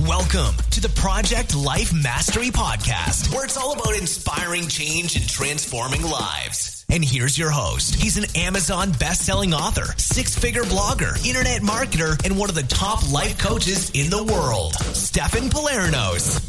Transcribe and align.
Welcome 0.00 0.54
to 0.72 0.82
the 0.82 0.90
Project 0.90 1.56
Life 1.56 1.94
Mastery 1.94 2.50
Podcast, 2.50 3.34
where 3.34 3.46
it's 3.46 3.56
all 3.56 3.72
about 3.72 3.96
inspiring 3.96 4.68
change 4.68 5.16
and 5.16 5.26
transforming 5.26 6.02
lives. 6.02 6.84
And 6.90 7.02
here's 7.02 7.38
your 7.38 7.48
host. 7.48 7.94
He's 7.94 8.18
an 8.18 8.26
Amazon 8.36 8.92
best-selling 9.00 9.54
author, 9.54 9.86
six-figure 9.96 10.64
blogger, 10.64 11.16
internet 11.26 11.62
marketer, 11.62 12.22
and 12.26 12.38
one 12.38 12.50
of 12.50 12.54
the 12.54 12.64
top 12.64 13.10
life 13.10 13.38
coaches 13.38 13.90
in 13.94 14.10
the 14.10 14.22
world, 14.22 14.74
Stefan 14.74 15.48
Pylarinos. 15.48 16.42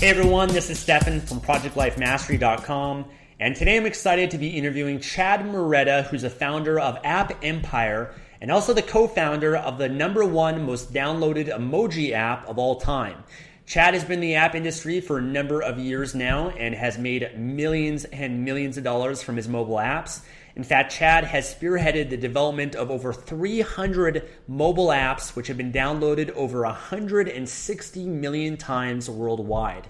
Hey 0.00 0.08
everyone, 0.08 0.48
this 0.48 0.70
is 0.70 0.78
Stefan 0.78 1.20
from 1.20 1.42
ProjectLifeMastery.com. 1.42 3.04
And 3.38 3.54
today 3.54 3.76
I'm 3.76 3.84
excited 3.84 4.30
to 4.30 4.38
be 4.38 4.56
interviewing 4.56 5.00
Chad 5.00 5.40
Mureta, 5.40 6.04
who's 6.06 6.24
a 6.24 6.30
founder 6.30 6.80
of 6.80 6.96
App 7.04 7.44
Empire 7.44 8.14
and 8.46 8.52
also 8.52 8.72
the 8.72 8.80
co 8.80 9.08
founder 9.08 9.56
of 9.56 9.76
the 9.76 9.88
number 9.88 10.24
one 10.24 10.64
most 10.64 10.92
downloaded 10.92 11.48
emoji 11.48 12.12
app 12.12 12.48
of 12.48 12.58
all 12.58 12.76
time. 12.76 13.24
Chad 13.66 13.92
has 13.92 14.04
been 14.04 14.18
in 14.18 14.20
the 14.20 14.34
app 14.36 14.54
industry 14.54 15.00
for 15.00 15.18
a 15.18 15.20
number 15.20 15.60
of 15.60 15.80
years 15.80 16.14
now 16.14 16.50
and 16.50 16.72
has 16.72 16.96
made 16.96 17.36
millions 17.36 18.04
and 18.04 18.44
millions 18.44 18.78
of 18.78 18.84
dollars 18.84 19.20
from 19.20 19.34
his 19.34 19.48
mobile 19.48 19.78
apps. 19.78 20.20
In 20.54 20.62
fact, 20.62 20.92
Chad 20.92 21.24
has 21.24 21.52
spearheaded 21.52 22.08
the 22.08 22.16
development 22.16 22.76
of 22.76 22.88
over 22.88 23.12
300 23.12 24.28
mobile 24.46 24.90
apps, 24.90 25.34
which 25.34 25.48
have 25.48 25.56
been 25.56 25.72
downloaded 25.72 26.30
over 26.36 26.60
160 26.60 28.06
million 28.06 28.56
times 28.56 29.10
worldwide. 29.10 29.88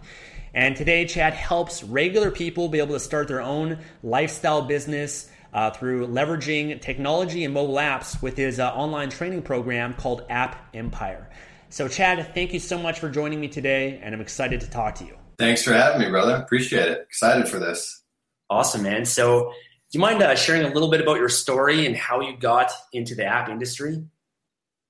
And 0.55 0.75
today, 0.75 1.05
Chad 1.05 1.35
helps 1.35 1.85
regular 1.85 2.31
people 2.31 2.71
be 2.71 2.79
able 2.79 2.95
to 2.95 3.01
start 3.01 3.29
their 3.29 3.43
own 3.43 3.81
lifestyle 4.03 4.63
business 4.63 5.29
uh, 5.57 5.71
through 5.71 6.07
leveraging 6.07 6.79
technology 6.83 7.43
and 7.43 7.55
mobile 7.55 7.77
apps 7.77 8.21
with 8.21 8.37
his 8.37 8.61
uh, 8.61 8.69
online 8.75 9.09
training 9.09 9.41
program 9.41 9.95
called 9.95 10.23
App 10.29 10.69
Empire. 10.75 11.31
So, 11.71 11.89
Chad, 11.89 12.35
thank 12.35 12.53
you 12.53 12.61
so 12.61 12.77
much 12.77 13.01
for 13.01 13.09
joining 13.09 13.41
me 13.41 13.49
today, 13.49 13.99
and 14.03 14.15
I'm 14.15 14.21
excited 14.21 14.61
to 14.61 14.71
talk 14.71 14.97
to 14.97 15.05
you. 15.05 15.17
Thanks 15.39 15.63
for 15.63 15.73
having 15.73 16.03
me, 16.03 16.11
brother. 16.11 16.35
Appreciate 16.35 16.89
it. 16.89 17.01
Excited 17.01 17.49
for 17.49 17.59
this. 17.59 18.03
Awesome, 18.51 18.83
man. 18.83 19.07
So, 19.07 19.51
do 19.91 19.99
you 19.99 20.01
mind 20.01 20.23
uh, 20.23 20.37
sharing 20.37 20.63
a 20.71 20.75
little 20.75 20.91
bit 20.91 21.01
about 21.01 21.17
your 21.17 21.31
story 21.31 21.87
and 21.87 21.97
how 21.97 22.21
you 22.21 22.37
got 22.37 22.71
into 22.93 23.15
the 23.15 23.25
app 23.25 23.49
industry? 23.49 24.05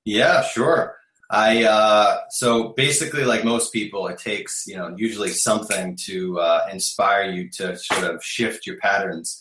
Yeah, 0.05 0.43
sure. 0.43 0.97
I 1.31 1.63
uh, 1.63 2.23
so 2.31 2.71
basically, 2.77 3.25
like 3.25 3.45
most 3.45 3.73
people, 3.73 4.09
it 4.09 4.19
takes 4.19 4.67
you 4.67 4.77
know 4.77 4.95
usually 4.97 5.31
something 5.31 5.97
to 6.07 6.41
uh, 6.41 6.67
inspire 6.73 7.31
you 7.31 7.51
to 7.51 7.77
sort 7.77 8.03
of 8.03 8.25
shift 8.25 8.67
your 8.67 8.79
patterns. 8.79 9.41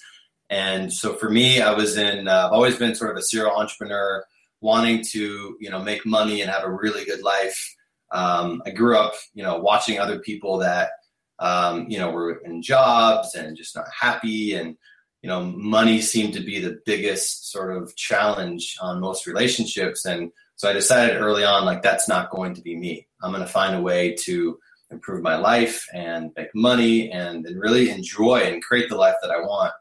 And 0.49 0.93
so 0.93 1.13
for 1.15 1.29
me, 1.29 1.61
I 1.61 1.73
was 1.73 1.97
in, 1.97 2.27
uh, 2.27 2.45
I've 2.47 2.53
always 2.53 2.77
been 2.77 2.95
sort 2.95 3.11
of 3.11 3.17
a 3.17 3.21
serial 3.23 3.55
entrepreneur, 3.55 4.23
wanting 4.61 5.03
to, 5.11 5.57
you 5.59 5.69
know, 5.69 5.81
make 5.81 6.05
money 6.05 6.41
and 6.41 6.49
have 6.49 6.63
a 6.63 6.71
really 6.71 7.05
good 7.05 7.23
life. 7.23 7.75
Um, 8.11 8.61
I 8.65 8.69
grew 8.69 8.97
up, 8.97 9.13
you 9.33 9.43
know, 9.43 9.57
watching 9.57 9.99
other 9.99 10.19
people 10.19 10.59
that, 10.59 10.91
um, 11.39 11.87
you 11.89 11.97
know, 11.97 12.11
were 12.11 12.41
in 12.45 12.61
jobs 12.61 13.35
and 13.35 13.57
just 13.57 13.75
not 13.75 13.85
happy. 13.99 14.53
And, 14.53 14.77
you 15.21 15.29
know, 15.29 15.43
money 15.43 16.01
seemed 16.01 16.33
to 16.33 16.39
be 16.39 16.59
the 16.59 16.79
biggest 16.85 17.51
sort 17.51 17.75
of 17.75 17.95
challenge 17.95 18.75
on 18.79 19.01
most 19.01 19.25
relationships. 19.25 20.05
And 20.05 20.31
so 20.55 20.69
I 20.69 20.73
decided 20.73 21.17
early 21.17 21.43
on, 21.43 21.65
like, 21.65 21.81
that's 21.81 22.07
not 22.07 22.29
going 22.29 22.53
to 22.53 22.61
be 22.61 22.75
me. 22.75 23.07
I'm 23.21 23.31
going 23.31 23.43
to 23.43 23.51
find 23.51 23.75
a 23.75 23.81
way 23.81 24.15
to 24.25 24.57
improve 24.91 25.23
my 25.23 25.35
life 25.35 25.85
and 25.93 26.31
make 26.37 26.53
money 26.53 27.11
and, 27.11 27.45
and 27.45 27.59
really 27.59 27.89
enjoy 27.89 28.41
and 28.41 28.63
create 28.63 28.87
the 28.87 28.95
life 28.95 29.15
that 29.21 29.31
I 29.31 29.39
want. 29.39 29.73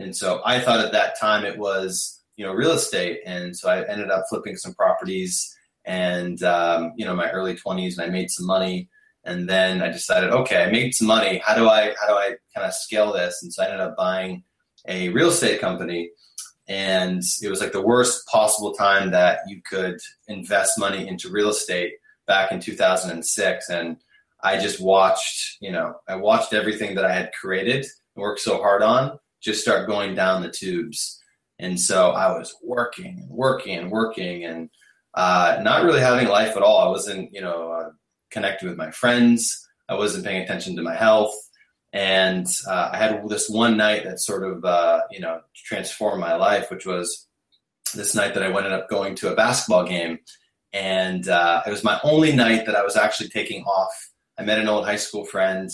And 0.00 0.16
so 0.16 0.40
I 0.46 0.60
thought 0.60 0.84
at 0.84 0.92
that 0.92 1.20
time 1.20 1.44
it 1.44 1.58
was, 1.58 2.22
you 2.36 2.44
know, 2.44 2.52
real 2.52 2.72
estate. 2.72 3.20
And 3.26 3.56
so 3.56 3.68
I 3.68 3.86
ended 3.86 4.10
up 4.10 4.24
flipping 4.30 4.56
some 4.56 4.74
properties 4.74 5.54
and, 5.84 6.42
um, 6.42 6.92
you 6.96 7.04
know, 7.04 7.14
my 7.14 7.30
early 7.30 7.54
20s 7.54 7.98
and 7.98 8.06
I 8.06 8.08
made 8.08 8.30
some 8.30 8.46
money. 8.46 8.88
And 9.24 9.48
then 9.48 9.82
I 9.82 9.88
decided, 9.88 10.30
okay, 10.30 10.64
I 10.64 10.70
made 10.70 10.94
some 10.94 11.06
money. 11.06 11.42
How 11.44 11.54
do 11.54 11.68
I, 11.68 11.94
how 12.00 12.08
do 12.08 12.14
I 12.14 12.34
kind 12.54 12.66
of 12.66 12.72
scale 12.72 13.12
this? 13.12 13.40
And 13.42 13.52
so 13.52 13.62
I 13.62 13.66
ended 13.66 13.80
up 13.80 13.96
buying 13.96 14.42
a 14.88 15.10
real 15.10 15.28
estate 15.28 15.60
company. 15.60 16.10
And 16.66 17.22
it 17.42 17.50
was 17.50 17.60
like 17.60 17.72
the 17.72 17.82
worst 17.82 18.26
possible 18.26 18.72
time 18.72 19.10
that 19.10 19.40
you 19.46 19.60
could 19.68 19.98
invest 20.28 20.78
money 20.78 21.06
into 21.06 21.28
real 21.28 21.50
estate 21.50 21.92
back 22.26 22.52
in 22.52 22.60
2006. 22.60 23.68
And 23.68 23.98
I 24.42 24.58
just 24.58 24.80
watched, 24.80 25.58
you 25.60 25.72
know, 25.72 25.96
I 26.08 26.14
watched 26.16 26.54
everything 26.54 26.94
that 26.94 27.04
I 27.04 27.12
had 27.12 27.32
created 27.38 27.84
and 28.16 28.22
worked 28.22 28.40
so 28.40 28.62
hard 28.62 28.82
on 28.82 29.18
just 29.42 29.62
start 29.62 29.88
going 29.88 30.14
down 30.14 30.42
the 30.42 30.50
tubes. 30.50 31.18
And 31.58 31.78
so 31.78 32.10
I 32.10 32.36
was 32.38 32.54
working 32.62 33.18
and 33.20 33.30
working 33.30 33.76
and 33.76 33.90
working 33.90 34.44
and 34.44 34.70
uh, 35.14 35.58
not 35.62 35.84
really 35.84 36.00
having 36.00 36.28
life 36.28 36.56
at 36.56 36.62
all. 36.62 36.78
I 36.78 36.88
wasn't, 36.88 37.32
you 37.32 37.40
know, 37.40 37.72
uh, 37.72 37.90
connecting 38.30 38.68
with 38.68 38.78
my 38.78 38.90
friends. 38.90 39.66
I 39.88 39.94
wasn't 39.94 40.24
paying 40.24 40.42
attention 40.42 40.76
to 40.76 40.82
my 40.82 40.94
health. 40.94 41.34
And 41.92 42.46
uh, 42.68 42.90
I 42.92 42.96
had 42.96 43.28
this 43.28 43.50
one 43.50 43.76
night 43.76 44.04
that 44.04 44.20
sort 44.20 44.44
of, 44.44 44.64
uh, 44.64 45.00
you 45.10 45.20
know, 45.20 45.40
transformed 45.54 46.20
my 46.20 46.36
life, 46.36 46.70
which 46.70 46.86
was 46.86 47.26
this 47.94 48.14
night 48.14 48.34
that 48.34 48.44
I 48.44 48.46
ended 48.46 48.72
up 48.72 48.88
going 48.88 49.16
to 49.16 49.32
a 49.32 49.36
basketball 49.36 49.84
game. 49.86 50.20
And 50.72 51.28
uh, 51.28 51.62
it 51.66 51.70
was 51.70 51.82
my 51.82 51.98
only 52.04 52.32
night 52.32 52.66
that 52.66 52.76
I 52.76 52.84
was 52.84 52.96
actually 52.96 53.28
taking 53.28 53.64
off. 53.64 53.92
I 54.38 54.44
met 54.44 54.60
an 54.60 54.68
old 54.68 54.84
high 54.84 54.96
school 54.96 55.24
friend 55.24 55.68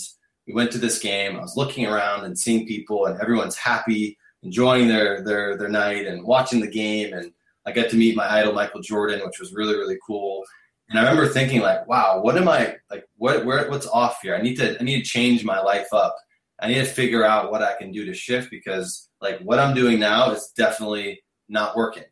we 0.47 0.53
went 0.53 0.71
to 0.71 0.77
this 0.77 0.99
game. 0.99 1.35
I 1.35 1.41
was 1.41 1.57
looking 1.57 1.85
around 1.85 2.23
and 2.23 2.39
seeing 2.39 2.65
people, 2.65 3.05
and 3.05 3.19
everyone's 3.21 3.57
happy, 3.57 4.17
enjoying 4.43 4.87
their 4.87 5.21
their 5.21 5.57
their 5.57 5.69
night 5.69 6.07
and 6.07 6.23
watching 6.23 6.61
the 6.61 6.67
game. 6.67 7.13
And 7.13 7.33
I 7.65 7.73
got 7.73 7.89
to 7.89 7.97
meet 7.97 8.15
my 8.15 8.31
idol 8.31 8.53
Michael 8.53 8.81
Jordan, 8.81 9.21
which 9.25 9.39
was 9.39 9.53
really 9.53 9.75
really 9.75 9.97
cool. 10.05 10.43
And 10.89 10.97
I 10.97 11.01
remember 11.03 11.27
thinking 11.27 11.61
like, 11.61 11.85
wow, 11.87 12.21
what 12.21 12.37
am 12.37 12.47
I 12.47 12.77
like? 12.89 13.05
What 13.17 13.45
where 13.45 13.69
what's 13.69 13.87
off 13.87 14.19
here? 14.23 14.35
I 14.35 14.41
need 14.41 14.55
to 14.55 14.79
I 14.79 14.83
need 14.83 15.03
to 15.03 15.09
change 15.09 15.43
my 15.43 15.59
life 15.59 15.91
up. 15.91 16.15
I 16.59 16.69
need 16.69 16.75
to 16.75 16.85
figure 16.85 17.25
out 17.25 17.51
what 17.51 17.61
I 17.61 17.75
can 17.75 17.91
do 17.91 18.05
to 18.05 18.13
shift 18.13 18.49
because 18.49 19.09
like 19.21 19.39
what 19.41 19.59
I'm 19.59 19.75
doing 19.75 19.99
now 19.99 20.31
is 20.31 20.53
definitely 20.55 21.21
not 21.49 21.75
working. 21.75 22.05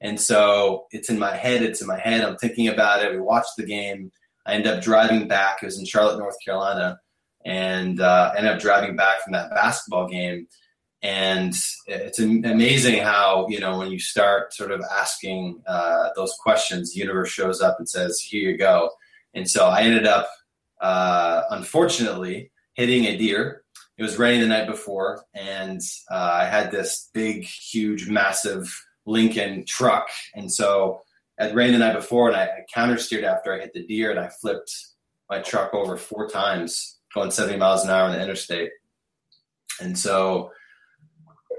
And 0.00 0.18
so 0.20 0.86
it's 0.90 1.10
in 1.10 1.18
my 1.18 1.36
head. 1.36 1.62
It's 1.62 1.80
in 1.80 1.86
my 1.86 1.98
head. 1.98 2.22
I'm 2.22 2.36
thinking 2.36 2.68
about 2.68 3.02
it. 3.02 3.12
We 3.12 3.20
watched 3.20 3.56
the 3.56 3.64
game. 3.64 4.10
I 4.46 4.54
end 4.54 4.66
up 4.66 4.82
driving 4.82 5.28
back. 5.28 5.58
It 5.62 5.66
was 5.66 5.78
in 5.78 5.84
Charlotte, 5.84 6.18
North 6.18 6.36
Carolina 6.44 6.98
and 7.48 7.98
uh, 7.98 8.32
ended 8.36 8.52
up 8.52 8.60
driving 8.60 8.94
back 8.94 9.22
from 9.22 9.32
that 9.32 9.50
basketball 9.50 10.06
game. 10.06 10.46
And 11.00 11.54
it's 11.86 12.18
amazing 12.18 13.02
how 13.02 13.46
you 13.48 13.58
know 13.60 13.78
when 13.78 13.90
you 13.90 13.98
start 13.98 14.52
sort 14.52 14.70
of 14.70 14.82
asking 15.00 15.62
uh, 15.66 16.10
those 16.14 16.34
questions, 16.42 16.92
the 16.92 17.00
universe 17.00 17.30
shows 17.30 17.60
up 17.60 17.76
and 17.78 17.88
says, 17.88 18.20
"Here 18.20 18.50
you 18.50 18.58
go." 18.58 18.90
And 19.32 19.48
so 19.48 19.66
I 19.66 19.82
ended 19.82 20.06
up, 20.06 20.28
uh, 20.80 21.42
unfortunately, 21.50 22.50
hitting 22.74 23.04
a 23.04 23.16
deer. 23.16 23.62
It 23.96 24.02
was 24.02 24.18
raining 24.18 24.40
the 24.40 24.48
night 24.48 24.66
before, 24.66 25.24
and 25.34 25.80
uh, 26.10 26.30
I 26.32 26.46
had 26.46 26.70
this 26.70 27.10
big, 27.14 27.44
huge, 27.44 28.08
massive 28.08 28.68
Lincoln 29.06 29.64
truck, 29.66 30.08
and 30.34 30.52
so 30.52 31.02
it 31.38 31.54
rained 31.54 31.74
the 31.74 31.78
night 31.78 31.94
before, 31.94 32.28
and 32.28 32.36
I, 32.36 32.44
I 32.44 32.64
counter 32.74 32.98
steered 32.98 33.24
after 33.24 33.54
I 33.54 33.60
hit 33.60 33.72
the 33.72 33.86
deer, 33.86 34.10
and 34.10 34.20
I 34.20 34.28
flipped 34.28 34.72
my 35.30 35.40
truck 35.40 35.74
over 35.74 35.96
four 35.96 36.28
times 36.28 36.97
going 37.14 37.30
70 37.30 37.58
miles 37.58 37.84
an 37.84 37.90
hour 37.90 38.04
on 38.04 38.12
the 38.12 38.22
interstate. 38.22 38.70
And 39.80 39.98
so, 39.98 40.50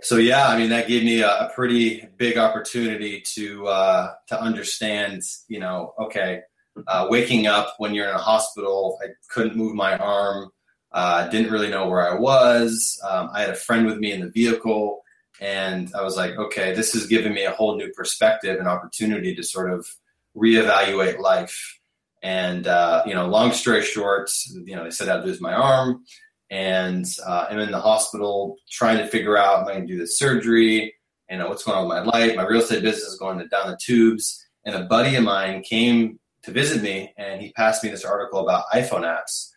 so 0.01 0.17
yeah, 0.17 0.47
I 0.47 0.57
mean, 0.57 0.69
that 0.69 0.87
gave 0.87 1.03
me 1.03 1.21
a, 1.21 1.29
a 1.29 1.51
pretty 1.53 2.07
big 2.17 2.37
opportunity 2.37 3.23
to, 3.35 3.67
uh, 3.67 4.13
to 4.27 4.39
understand, 4.39 5.21
you 5.47 5.59
know, 5.59 5.93
okay, 5.99 6.41
uh, 6.87 7.07
waking 7.09 7.47
up 7.47 7.75
when 7.77 7.93
you're 7.93 8.07
in 8.07 8.15
a 8.15 8.19
hospital, 8.19 8.99
I 9.03 9.07
couldn't 9.29 9.55
move 9.55 9.75
my 9.75 9.97
arm. 9.97 10.49
Uh, 10.91 11.27
didn't 11.27 11.51
really 11.51 11.69
know 11.69 11.87
where 11.87 12.09
I 12.09 12.17
was. 12.17 12.99
Um, 13.07 13.29
I 13.33 13.41
had 13.41 13.51
a 13.51 13.55
friend 13.55 13.85
with 13.85 13.99
me 13.99 14.11
in 14.11 14.21
the 14.21 14.29
vehicle, 14.29 15.03
and 15.39 15.93
I 15.93 16.01
was 16.01 16.17
like, 16.17 16.35
okay, 16.35 16.73
this 16.73 16.95
is 16.95 17.05
giving 17.05 17.33
me 17.33 17.45
a 17.45 17.51
whole 17.51 17.77
new 17.77 17.91
perspective 17.93 18.57
and 18.57 18.67
opportunity 18.67 19.35
to 19.35 19.43
sort 19.43 19.71
of 19.71 19.87
reevaluate 20.35 21.19
life 21.19 21.78
And 22.21 22.67
uh, 22.67 23.03
you 23.05 23.13
know, 23.13 23.27
long 23.27 23.53
story 23.53 23.81
short, 23.83 24.29
you 24.51 24.75
know, 24.75 24.83
they 24.83 24.91
said 24.91 25.09
I'd 25.09 25.25
lose 25.25 25.39
my 25.39 25.53
arm, 25.53 26.03
and 26.49 27.05
uh, 27.25 27.47
I'm 27.49 27.59
in 27.59 27.71
the 27.71 27.79
hospital 27.79 28.57
trying 28.69 28.97
to 28.97 29.07
figure 29.07 29.37
out 29.37 29.61
am 29.61 29.67
I 29.67 29.73
going 29.73 29.87
to 29.87 29.93
do 29.93 29.99
this 29.99 30.17
surgery? 30.17 30.93
You 31.29 31.37
know, 31.37 31.47
what's 31.47 31.63
going 31.63 31.77
on 31.77 31.87
with 31.87 31.97
my 31.97 32.03
life? 32.03 32.35
My 32.35 32.45
real 32.45 32.61
estate 32.61 32.81
business 32.81 33.13
is 33.13 33.19
going 33.19 33.37
down 33.49 33.69
the 33.69 33.77
tubes. 33.81 34.45
And 34.65 34.75
a 34.75 34.83
buddy 34.83 35.15
of 35.15 35.23
mine 35.23 35.63
came 35.63 36.19
to 36.43 36.51
visit 36.51 36.81
me, 36.81 37.13
and 37.17 37.41
he 37.41 37.53
passed 37.53 37.83
me 37.83 37.89
this 37.89 38.03
article 38.03 38.39
about 38.39 38.65
iPhone 38.73 39.03
apps, 39.03 39.49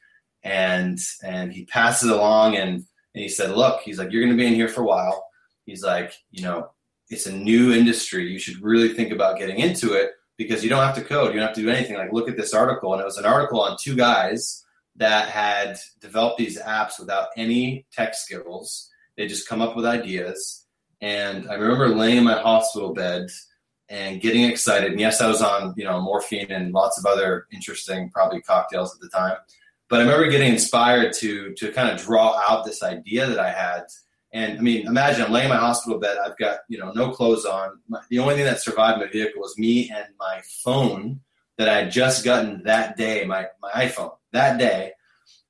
and 0.45 0.99
and 1.23 1.53
he 1.53 1.65
passes 1.65 2.09
it 2.09 2.15
along, 2.15 2.57
and, 2.57 2.75
and 3.15 3.23
he 3.23 3.29
said, 3.29 3.51
look, 3.51 3.81
he's 3.83 3.99
like, 3.99 4.13
you're 4.13 4.23
going 4.23 4.37
to 4.37 4.41
be 4.41 4.47
in 4.47 4.55
here 4.55 4.69
for 4.69 4.83
a 4.83 4.87
while. 4.87 5.25
He's 5.65 5.83
like, 5.83 6.13
you 6.31 6.43
know, 6.43 6.71
it's 7.09 7.27
a 7.27 7.33
new 7.33 7.73
industry. 7.73 8.27
You 8.27 8.39
should 8.39 8.63
really 8.63 8.95
think 8.95 9.13
about 9.13 9.39
getting 9.39 9.59
into 9.59 9.93
it 9.93 10.13
because 10.37 10.63
you 10.63 10.71
don't 10.71 10.83
have 10.83 10.95
to 10.97 11.03
code. 11.05 11.33
You 11.33 11.41
don't 11.41 11.49
have 11.49 11.57
to 11.57 11.63
do 11.63 11.71
anything. 11.71 11.97
Like, 11.97 12.13
look 12.13 12.29
at 12.29 12.37
this 12.37 12.55
article. 12.55 12.93
And 12.93 13.01
it 13.01 13.05
was 13.05 13.19
an 13.19 13.27
article 13.27 13.61
on 13.61 13.77
two 13.81 13.95
guys 13.95 14.65
that 14.97 15.29
had 15.29 15.79
developed 16.01 16.39
these 16.39 16.61
apps 16.61 16.99
without 16.99 17.29
any 17.37 17.87
tech 17.93 18.15
skills. 18.15 18.91
They 19.17 19.27
just 19.27 19.49
come 19.49 19.63
up 19.63 19.77
with 19.77 19.85
ideas. 19.85 20.67
And 21.01 21.49
I 21.51 21.55
remember 21.55 21.89
laying 21.89 22.19
in 22.19 22.25
my 22.25 22.41
hospital 22.41 22.93
bed 22.93 23.29
and 23.89 24.21
getting 24.21 24.45
excited. 24.45 24.93
And 24.93 25.01
yes, 25.01 25.21
I 25.21 25.29
was 25.29 25.43
on, 25.43 25.75
you 25.77 25.85
know, 25.85 26.01
morphine 26.01 26.51
and 26.51 26.73
lots 26.73 26.99
of 26.99 27.07
other 27.07 27.47
interesting, 27.53 28.11
probably 28.11 28.41
cocktails 28.41 28.95
at 28.95 29.01
the 29.01 29.09
time. 29.09 29.37
But 29.89 30.01
I 30.01 30.05
remember 30.05 30.31
getting 30.31 30.53
inspired 30.53 31.13
to 31.15 31.53
to 31.55 31.73
kind 31.73 31.91
of 31.91 32.01
draw 32.01 32.41
out 32.49 32.65
this 32.65 32.83
idea 32.83 33.27
that 33.27 33.39
I 33.39 33.51
had 33.51 33.83
and 34.33 34.59
I 34.59 34.63
mean, 34.63 34.87
imagine 34.87 35.25
I'm 35.25 35.33
laying 35.33 35.51
in 35.51 35.55
my 35.55 35.61
hospital 35.61 35.99
bed. 35.99 36.17
I've 36.25 36.39
got 36.39 36.61
you 36.69 36.79
know 36.79 36.93
no 36.93 37.11
clothes 37.11 37.45
on. 37.45 37.81
My, 37.89 38.01
the 38.09 38.19
only 38.19 38.35
thing 38.35 38.45
that 38.45 38.61
survived 38.61 38.99
my 38.99 39.09
vehicle 39.09 39.41
was 39.41 39.59
me 39.59 39.91
and 39.91 40.07
my 40.19 40.41
phone 40.65 41.21
that 41.59 41.69
I 41.69 41.83
had 41.83 41.93
just 41.93 42.25
gotten 42.25 42.63
that 42.65 42.97
day. 42.97 43.25
My 43.25 43.47
my 43.61 43.71
iPhone 43.73 44.17
that 44.33 44.59
day, 44.59 44.93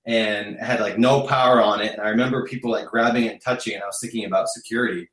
and 0.05 0.59
had 0.59 0.81
like 0.81 0.99
no 0.99 1.27
power 1.27 1.63
on 1.63 1.81
it. 1.81 1.93
And 1.93 2.03
I 2.03 2.09
remember 2.09 2.45
people 2.45 2.73
like 2.73 2.87
grabbing 2.87 3.29
and 3.29 3.41
touching 3.41 3.75
And 3.75 3.85
I 3.85 3.87
was 3.87 3.99
thinking 4.01 4.25
about 4.25 4.49
security, 4.49 5.09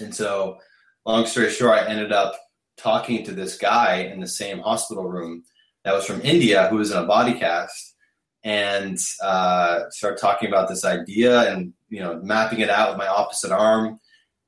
and 0.00 0.14
so 0.14 0.58
long 1.06 1.26
story 1.26 1.50
short, 1.50 1.78
I 1.78 1.86
ended 1.86 2.12
up 2.12 2.34
talking 2.76 3.24
to 3.24 3.32
this 3.32 3.56
guy 3.58 4.10
in 4.12 4.20
the 4.20 4.26
same 4.26 4.58
hospital 4.58 5.04
room 5.04 5.44
that 5.84 5.94
was 5.94 6.04
from 6.04 6.20
India 6.22 6.68
who 6.68 6.76
was 6.76 6.90
in 6.90 6.98
a 6.98 7.06
body 7.06 7.34
cast 7.34 7.96
and 8.44 8.98
uh, 9.22 9.80
started 9.90 10.20
talking 10.20 10.48
about 10.48 10.68
this 10.68 10.84
idea 10.84 11.52
and 11.52 11.72
you 11.88 12.00
know 12.00 12.20
mapping 12.22 12.60
it 12.60 12.70
out 12.70 12.90
with 12.90 12.98
my 12.98 13.06
opposite 13.06 13.52
arm. 13.52 14.00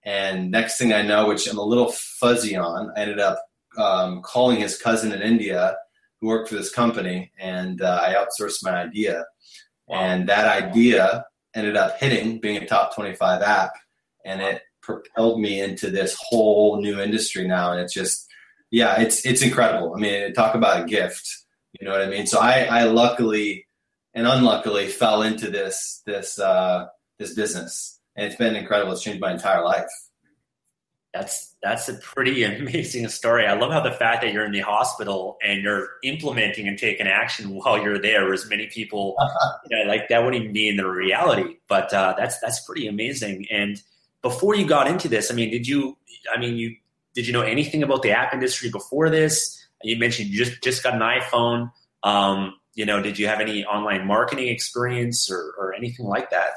And 0.03 0.51
next 0.51 0.79
thing 0.79 0.93
I 0.93 1.03
know, 1.03 1.29
which 1.29 1.47
I'm 1.47 1.59
a 1.59 1.63
little 1.63 1.93
fuzzy 1.93 2.57
on, 2.57 2.91
I 2.97 3.01
ended 3.01 3.21
up 3.21 3.43
um, 3.77 4.23
calling 4.23 4.59
his 4.59 4.79
cousin 4.79 5.13
in 5.13 5.21
India 5.21 5.77
who 6.21 6.29
worked 6.29 6.49
for 6.49 6.55
this 6.55 6.73
company, 6.73 7.33
and 7.39 7.83
uh, 7.83 8.01
I 8.03 8.15
outsourced 8.15 8.63
my 8.63 8.73
idea. 8.73 9.25
Wow. 9.87 10.01
And 10.01 10.29
that 10.29 10.47
idea 10.47 11.25
ended 11.55 11.77
up 11.77 11.99
hitting, 11.99 12.41
being 12.41 12.57
a 12.63 12.67
top 12.67 12.95
25 12.95 13.43
app, 13.43 13.73
and 14.25 14.41
it 14.41 14.63
propelled 14.83 15.41
me 15.41 15.61
into 15.61 15.91
this 15.91 16.17
whole 16.19 16.81
new 16.81 17.01
industry 17.01 17.47
now. 17.47 17.73
And 17.73 17.81
it's 17.81 17.95
just, 17.95 18.29
yeah, 18.71 19.01
it's 19.01 19.27
it's 19.27 19.43
incredible. 19.43 19.95
I 19.95 20.01
mean, 20.01 20.33
talk 20.33 20.55
about 20.55 20.83
a 20.83 20.87
gift. 20.87 21.29
You 21.79 21.87
know 21.87 21.93
what 21.93 22.03
I 22.03 22.09
mean? 22.09 22.27
So 22.27 22.39
I, 22.39 22.63
I 22.65 22.85
luckily 22.85 23.67
and 24.15 24.27
unluckily 24.27 24.89
fell 24.89 25.23
into 25.23 25.51
this 25.51 26.03
this 26.07 26.39
uh, 26.39 26.87
this 27.21 27.35
business, 27.35 28.01
and 28.17 28.27
it's 28.27 28.35
been 28.35 28.57
incredible. 28.57 28.93
It's 28.93 29.03
changed 29.03 29.21
my 29.21 29.31
entire 29.31 29.63
life. 29.63 29.87
That's 31.15 31.55
that's 31.63 31.89
a 31.89 31.95
pretty 31.95 32.43
amazing 32.59 33.07
story. 33.09 33.47
I 33.47 33.53
love 33.53 33.71
how 33.71 33.81
the 33.81 33.93
fact 33.93 34.23
that 34.23 34.33
you're 34.33 34.45
in 34.45 34.53
the 34.53 34.61
hospital 34.61 35.39
and 35.43 35.63
you're 35.63 35.91
implementing 36.03 36.67
and 36.67 36.77
taking 36.77 37.07
action 37.07 37.51
while 37.51 37.81
you're 37.81 38.01
there. 38.01 38.33
As 38.33 38.49
many 38.49 38.67
people, 38.67 39.15
you 39.71 39.77
know, 39.77 39.89
like 39.89 40.09
that 40.09 40.25
wouldn't 40.25 40.43
even 40.43 40.53
be 40.53 40.69
in 40.69 40.77
the 40.77 40.89
reality. 40.89 41.59
But 41.69 41.93
uh, 41.95 42.15
that's 42.19 42.41
that's 42.41 42.65
pretty 42.65 42.89
amazing. 42.89 43.47
And 43.51 43.81
before 44.23 44.57
you 44.57 44.67
got 44.67 44.89
into 44.89 45.09
this, 45.09 45.31
I 45.31 45.35
mean, 45.35 45.51
did 45.51 45.69
you? 45.69 45.97
I 46.35 46.41
mean, 46.41 46.57
you 46.57 46.75
did 47.15 47.27
you 47.27 47.33
know 47.33 47.43
anything 47.43 47.83
about 47.83 48.03
the 48.03 48.11
app 48.11 48.33
industry 48.33 48.71
before 48.71 49.11
this? 49.11 49.57
You 49.83 49.97
mentioned 49.99 50.31
you 50.31 50.45
just 50.45 50.63
just 50.63 50.83
got 50.83 50.95
an 50.95 51.01
iPhone. 51.01 51.71
Um, 52.03 52.55
you 52.75 52.87
know, 52.87 53.03
did 53.03 53.19
you 53.19 53.27
have 53.27 53.41
any 53.41 53.65
online 53.65 54.07
marketing 54.07 54.49
experience 54.49 55.31
or, 55.31 55.55
or 55.59 55.75
anything 55.75 56.07
like 56.07 56.31
that? 56.31 56.51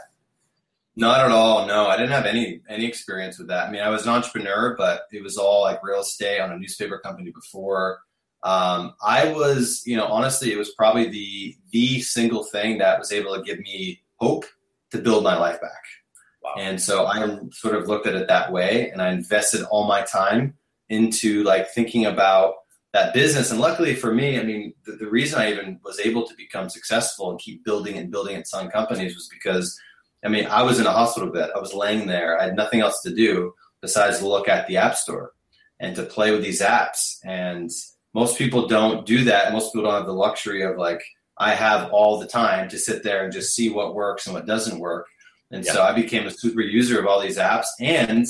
Not 0.95 1.21
at 1.21 1.31
all. 1.31 1.65
No, 1.65 1.87
I 1.87 1.97
didn't 1.97 2.11
have 2.11 2.25
any 2.25 2.61
any 2.69 2.85
experience 2.85 3.39
with 3.39 3.47
that. 3.47 3.67
I 3.67 3.71
mean, 3.71 3.81
I 3.81 3.89
was 3.89 4.03
an 4.03 4.13
entrepreneur, 4.13 4.75
but 4.77 5.03
it 5.11 5.23
was 5.23 5.37
all 5.37 5.63
like 5.63 5.83
real 5.83 6.01
estate 6.01 6.39
on 6.39 6.51
a 6.51 6.57
newspaper 6.57 6.99
company 6.99 7.31
before. 7.31 7.99
Um, 8.43 8.93
I 9.01 9.31
was, 9.31 9.81
you 9.85 9.97
know, 9.97 10.05
honestly, 10.05 10.51
it 10.51 10.57
was 10.57 10.73
probably 10.75 11.09
the 11.09 11.55
the 11.71 12.01
single 12.01 12.43
thing 12.43 12.77
that 12.77 12.99
was 12.99 13.11
able 13.11 13.35
to 13.35 13.41
give 13.41 13.59
me 13.59 14.01
hope 14.17 14.45
to 14.91 14.99
build 14.99 15.23
my 15.23 15.37
life 15.37 15.59
back. 15.61 15.83
Wow. 16.43 16.55
And 16.57 16.79
so 16.79 17.07
I 17.07 17.39
sort 17.51 17.75
of 17.75 17.87
looked 17.87 18.05
at 18.05 18.15
it 18.15 18.27
that 18.27 18.51
way, 18.51 18.91
and 18.91 19.01
I 19.01 19.11
invested 19.11 19.63
all 19.63 19.87
my 19.87 20.01
time 20.03 20.55
into 20.89 21.43
like 21.43 21.69
thinking 21.69 22.05
about 22.05 22.55
that 22.91 23.13
business. 23.13 23.49
And 23.49 23.59
luckily 23.59 23.95
for 23.95 24.13
me, 24.13 24.39
I 24.39 24.43
mean, 24.43 24.73
the, 24.85 24.93
the, 24.93 25.09
reason 25.09 25.39
I 25.39 25.51
even 25.51 25.79
was 25.83 25.99
able 25.99 26.27
to 26.27 26.35
become 26.35 26.69
successful 26.69 27.31
and 27.31 27.39
keep 27.39 27.65
building 27.65 27.97
and 27.97 28.11
building 28.11 28.35
and 28.35 28.47
selling 28.47 28.69
companies 28.69 29.15
was 29.15 29.27
because, 29.27 29.79
I 30.23 30.29
mean, 30.29 30.45
I 30.47 30.63
was 30.63 30.79
in 30.79 30.85
a 30.85 30.91
hospital 30.91 31.29
bed. 31.29 31.49
I 31.55 31.59
was 31.59 31.73
laying 31.73 32.07
there. 32.07 32.39
I 32.39 32.45
had 32.45 32.55
nothing 32.55 32.81
else 32.81 33.01
to 33.01 33.13
do 33.13 33.53
besides 33.81 34.21
look 34.21 34.47
at 34.47 34.67
the 34.67 34.77
app 34.77 34.95
store 34.95 35.33
and 35.79 35.95
to 35.95 36.03
play 36.03 36.31
with 36.31 36.41
these 36.41 36.61
apps. 36.61 37.17
And 37.23 37.69
most 38.13 38.37
people 38.37 38.67
don't 38.67 39.05
do 39.05 39.25
that. 39.25 39.51
Most 39.51 39.73
people 39.73 39.83
don't 39.83 39.97
have 39.97 40.05
the 40.05 40.13
luxury 40.13 40.63
of 40.63 40.77
like, 40.77 41.03
I 41.37 41.55
have 41.55 41.91
all 41.91 42.19
the 42.19 42.27
time 42.27 42.69
to 42.69 42.77
sit 42.77 43.03
there 43.03 43.23
and 43.23 43.33
just 43.33 43.55
see 43.55 43.69
what 43.69 43.95
works 43.95 44.25
and 44.25 44.33
what 44.33 44.45
doesn't 44.45 44.79
work. 44.79 45.07
And 45.51 45.65
yeah. 45.65 45.73
so 45.73 45.83
I 45.83 45.93
became 45.93 46.25
a 46.25 46.31
super 46.31 46.61
user 46.61 46.99
of 46.99 47.05
all 47.05 47.21
these 47.21 47.37
apps 47.37 47.67
and 47.79 48.25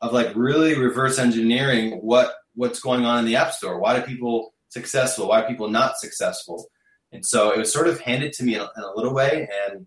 of 0.00 0.12
like 0.12 0.34
really 0.34 0.76
reverse 0.76 1.18
engineering 1.18 1.92
what 2.02 2.34
what's 2.54 2.80
going 2.80 3.04
on 3.04 3.18
in 3.18 3.24
the 3.24 3.36
app 3.36 3.52
store. 3.52 3.78
Why 3.78 3.96
do 3.96 4.02
people 4.04 4.54
successful? 4.68 5.28
Why 5.28 5.42
are 5.42 5.48
people 5.48 5.68
not 5.68 5.98
successful? 5.98 6.66
And 7.12 7.24
so 7.24 7.52
it 7.52 7.58
was 7.58 7.72
sort 7.72 7.88
of 7.88 8.00
handed 8.00 8.32
to 8.34 8.44
me 8.44 8.54
in 8.54 8.60
a, 8.60 8.68
in 8.76 8.82
a 8.82 8.94
little 8.94 9.14
way, 9.14 9.48
and 9.66 9.86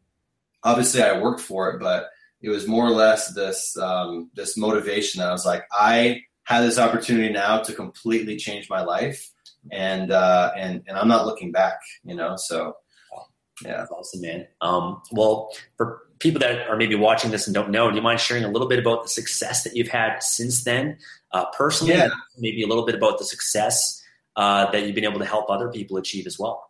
obviously 0.64 1.02
I 1.02 1.20
worked 1.20 1.42
for 1.42 1.70
it, 1.72 1.80
but 1.80 2.10
it 2.42 2.50
was 2.50 2.68
more 2.68 2.86
or 2.86 2.92
less 2.92 3.34
this 3.34 3.78
um, 3.78 4.30
this 4.34 4.58
motivation 4.58 5.20
that 5.20 5.30
I 5.30 5.32
was 5.32 5.46
like, 5.46 5.64
I 5.72 6.22
had 6.44 6.62
this 6.62 6.80
opportunity 6.80 7.32
now 7.32 7.60
to 7.60 7.74
completely 7.74 8.38
change 8.38 8.70
my 8.70 8.82
life, 8.82 9.30
and 9.72 10.12
uh, 10.12 10.52
and 10.56 10.84
and 10.88 10.98
I'm 10.98 11.08
not 11.08 11.26
looking 11.26 11.52
back, 11.52 11.80
you 12.04 12.16
know. 12.16 12.36
So 12.38 12.76
yeah, 13.64 13.86
awesome, 13.92 14.22
man. 14.22 14.48
Um, 14.62 15.02
well, 15.12 15.50
for 15.78 16.02
people 16.20 16.40
that 16.40 16.68
are 16.68 16.78
maybe 16.78 16.96
watching 16.96 17.32
this 17.32 17.48
and 17.48 17.54
don't 17.54 17.72
know, 17.72 17.90
do 17.90 17.96
you 17.96 18.02
mind 18.02 18.20
sharing 18.20 18.44
a 18.44 18.50
little 18.50 18.68
bit 18.68 18.80
about 18.80 19.04
the 19.04 19.10
success 19.10 19.64
that 19.64 19.76
you've 19.76 19.88
had 19.88 20.22
since 20.22 20.64
then, 20.64 20.98
uh, 21.32 21.46
personally? 21.52 21.94
Yeah. 21.94 22.10
Maybe 22.38 22.64
a 22.64 22.68
little 22.68 22.86
bit 22.86 22.96
about 22.96 23.20
the 23.20 23.26
success 23.26 24.02
uh, 24.36 24.72
that 24.72 24.86
you've 24.86 24.96
been 24.96 25.06
able 25.06 25.20
to 25.20 25.26
help 25.26 25.50
other 25.50 25.70
people 25.70 25.98
achieve 25.98 26.26
as 26.28 26.40
well. 26.40 26.69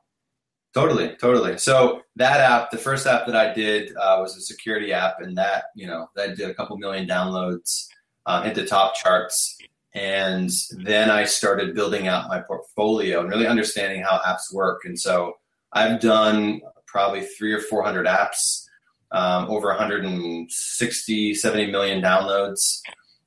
Totally, 0.73 1.15
totally. 1.19 1.57
So 1.57 2.01
that 2.15 2.39
app, 2.39 2.69
the 2.69 2.77
first 2.77 3.07
app 3.07 3.25
that 3.25 3.35
I 3.35 3.53
did 3.53 3.95
uh, 3.95 4.17
was 4.21 4.37
a 4.37 4.41
security 4.41 4.93
app, 4.93 5.19
and 5.19 5.35
that 5.37 5.65
you 5.75 5.87
know 5.87 6.07
that 6.15 6.37
did 6.37 6.49
a 6.49 6.53
couple 6.53 6.77
million 6.77 7.07
downloads, 7.07 7.87
uh, 8.27 8.43
hit 8.43 8.53
the 8.53 8.65
top 8.65 8.95
charts, 8.95 9.57
and 9.93 10.51
then 10.83 11.09
I 11.09 11.25
started 11.25 11.73
building 11.73 12.07
out 12.07 12.29
my 12.29 12.39
portfolio 12.41 13.21
and 13.21 13.29
really 13.29 13.47
understanding 13.47 14.03
how 14.03 14.19
apps 14.19 14.53
work. 14.53 14.81
And 14.85 14.99
so 14.99 15.33
I've 15.73 15.99
done 15.99 16.61
probably 16.85 17.21
three 17.21 17.51
or 17.51 17.61
four 17.61 17.83
hundred 17.83 18.05
apps 18.05 18.65
um, 19.11 19.49
over 19.49 19.69
160, 19.69 21.33
70 21.33 21.71
million 21.71 22.01
downloads, 22.01 22.81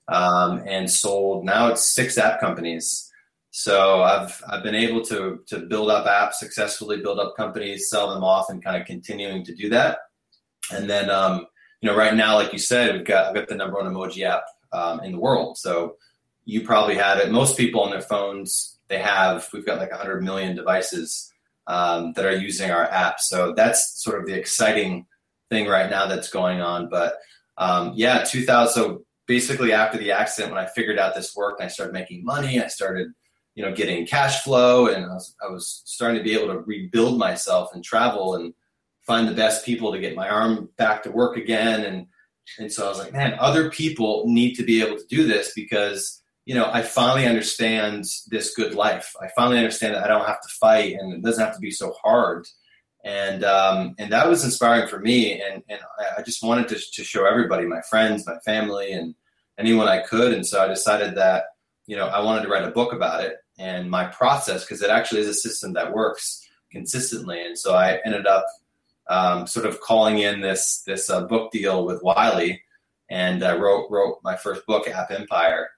um, 0.09 0.63
and 0.67 0.91
sold. 0.91 1.45
Now 1.45 1.69
it's 1.69 1.95
six 1.95 2.19
app 2.19 2.41
companies. 2.41 3.11
So 3.55 4.03
I've 4.03 4.43
I've 4.49 4.63
been 4.63 4.75
able 4.75 5.03
to 5.07 5.41
to 5.47 5.61
build 5.61 5.91
up 5.91 6.07
apps 6.07 6.35
successfully, 6.35 7.01
build 7.01 7.21
up 7.21 7.37
companies, 7.37 7.89
sell 7.89 8.13
them 8.13 8.25
off, 8.25 8.49
and 8.49 8.65
kind 8.65 8.81
of 8.81 8.87
continuing 8.87 9.45
to 9.45 9.55
do 9.55 9.69
that. 9.69 9.99
And 10.73 10.89
then 10.89 11.11
um, 11.11 11.47
you 11.81 11.89
know, 11.89 11.97
right 11.97 12.15
now, 12.15 12.37
like 12.37 12.53
you 12.53 12.59
said, 12.59 12.95
we've 12.95 13.05
got 13.05 13.27
I've 13.27 13.35
got 13.35 13.49
the 13.49 13.55
number 13.55 13.77
one 13.77 13.93
emoji 13.93 14.25
app 14.25 14.45
um, 14.73 15.01
in 15.01 15.13
the 15.13 15.19
world. 15.19 15.59
So 15.59 15.97
you 16.45 16.63
probably 16.63 16.97
have 16.97 17.19
it. 17.19 17.31
Most 17.31 17.57
people 17.57 17.83
on 17.83 17.91
their 17.91 18.01
phones 18.01 18.79
they 18.89 18.99
have. 18.99 19.49
We've 19.53 19.67
got 19.67 19.79
like 19.79 19.91
100 19.91 20.23
million 20.23 20.57
devices 20.57 21.33
um, 21.67 22.13
that 22.15 22.25
are 22.25 22.37
using 22.37 22.71
our 22.71 22.85
app. 22.85 23.21
So 23.21 23.53
that's 23.55 24.03
sort 24.03 24.21
of 24.21 24.27
the 24.27 24.35
exciting 24.35 25.07
thing 25.51 25.67
right 25.67 25.91
now 25.91 26.07
that's 26.07 26.31
going 26.31 26.61
on. 26.61 26.89
But 26.89 27.15
um, 27.59 27.93
yeah, 27.95 28.25
2000. 28.25 28.73
So 28.73 29.05
basically, 29.27 29.73
after 29.73 29.99
the 29.99 30.13
accident, 30.13 30.55
when 30.55 30.63
I 30.63 30.69
figured 30.69 30.99
out 30.99 31.15
this 31.15 31.37
work, 31.37 31.59
I 31.61 31.69
started 31.69 31.93
making 31.93 32.25
money. 32.25 32.63
I 32.63 32.69
started, 32.69 33.09
you 33.55 33.63
know, 33.63 33.73
getting 33.75 34.07
cash 34.07 34.43
flow, 34.43 34.87
and 34.87 35.05
I 35.05 35.15
was, 35.15 35.35
I 35.47 35.51
was 35.51 35.83
starting 35.85 36.19
to 36.19 36.25
be 36.25 36.35
able 36.35 36.53
to 36.53 36.61
rebuild 36.61 37.19
myself 37.19 37.75
and 37.75 37.85
travel 37.85 38.35
and 38.35 38.55
find 39.07 39.29
the 39.29 39.35
best 39.35 39.65
people 39.65 39.93
to 39.93 40.01
get 40.01 40.17
my 40.17 40.29
arm 40.29 40.69
back 40.79 41.03
to 41.03 41.11
work 41.11 41.37
again. 41.37 41.85
And 41.85 42.07
and 42.59 42.73
so 42.73 42.87
I 42.87 42.89
was 42.89 42.99
like, 42.99 43.13
man, 43.13 43.37
other 43.39 43.71
people 43.71 44.25
need 44.27 44.55
to 44.55 44.65
be 44.65 44.83
able 44.83 44.97
to 44.97 45.07
do 45.09 45.27
this 45.27 45.53
because 45.55 46.23
you 46.45 46.55
know, 46.55 46.69
I 46.73 46.83
finally 46.83 47.27
understand 47.27 48.05
this 48.29 48.55
good 48.55 48.75
life. 48.75 49.15
I 49.21 49.29
finally 49.37 49.59
understand 49.59 49.95
that 49.95 50.03
I 50.03 50.09
don't 50.09 50.27
have 50.27 50.41
to 50.41 50.49
fight 50.61 50.97
and 50.99 51.13
it 51.13 51.23
doesn't 51.23 51.45
have 51.45 51.55
to 51.55 51.61
be 51.61 51.71
so 51.71 51.93
hard. 52.03 52.47
And 53.05 53.45
um, 53.45 53.95
and 53.99 54.13
that 54.13 54.29
was 54.29 54.45
inspiring 54.45 54.89
for 54.89 54.99
me. 54.99 55.41
And 55.41 55.63
and 55.69 55.81
I 56.17 56.23
just 56.23 56.43
wanted 56.43 56.69
to 56.69 56.77
to 56.77 57.05
show 57.05 57.27
everybody, 57.27 57.67
my 57.67 57.81
friends, 57.83 58.27
my 58.27 58.39
family, 58.45 58.93
and 58.93 59.15
anyone 59.59 59.89
I 59.89 60.03
could. 60.03 60.33
And 60.33 60.47
so 60.47 60.63
I 60.63 60.69
decided 60.69 61.17
that 61.17 61.45
you 61.87 61.97
know 61.97 62.07
I 62.07 62.21
wanted 62.21 62.43
to 62.43 62.49
write 62.49 62.67
a 62.67 62.71
book 62.71 62.93
about 62.93 63.25
it 63.25 63.37
and 63.59 63.91
my 63.91 64.05
process 64.07 64.65
because 64.65 64.83
it 64.83 64.91
actually 64.91 65.21
is 65.21 65.29
a 65.29 65.35
system 65.35 65.73
that 65.75 65.93
works 65.93 66.49
consistently. 66.71 67.45
And 67.45 67.59
so 67.59 67.75
I 67.75 68.01
ended 68.05 68.27
up 68.27 68.47
um, 69.09 69.47
sort 69.47 69.67
of 69.67 69.81
calling 69.81 70.19
in 70.19 70.41
this 70.41 70.83
this 70.87 71.11
uh, 71.11 71.27
book 71.27 71.53
deal 71.53 71.85
with 71.85 72.03
Wiley 72.03 72.63
and 73.11 73.43
uh, 73.43 73.59
wrote 73.59 73.91
wrote 73.91 74.19
my 74.23 74.37
first 74.37 74.67
book, 74.67 74.89
App 74.89 75.11
Empire. 75.11 75.71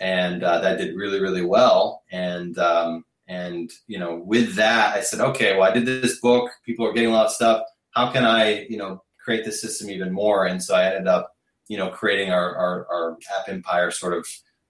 And 0.00 0.44
uh, 0.44 0.60
that 0.60 0.78
did 0.78 0.96
really 0.96 1.20
really 1.20 1.42
well. 1.42 2.02
And 2.12 2.56
um, 2.58 3.04
and 3.28 3.70
you 3.86 3.98
know 3.98 4.16
with 4.16 4.54
that 4.54 4.96
i 4.96 5.02
said 5.02 5.20
okay 5.20 5.54
well 5.54 5.70
i 5.70 5.72
did 5.72 5.86
this 5.86 6.18
book. 6.20 6.50
People 6.64 6.86
are 6.86 6.92
getting 6.92 7.10
a 7.10 7.12
lot 7.12 7.26
of 7.26 7.32
stuff. 7.32 7.62
How 7.90 8.10
can 8.10 8.24
i 8.24 8.66
you 8.70 8.78
know 8.78 9.02
create 9.18 9.44
the 9.44 9.52
system 9.52 9.90
even 9.90 10.12
more? 10.12 10.46
And 10.46 10.62
so 10.62 10.74
i 10.74 10.84
ended 10.84 11.06
up 11.06 11.36
you 11.68 11.76
know 11.76 11.90
creating 11.90 12.32
our 12.32 12.56
our, 12.56 12.86
our 12.90 13.18
app 13.38 13.48
empire 13.48 13.90
sort 13.90 14.14
of 14.14 14.26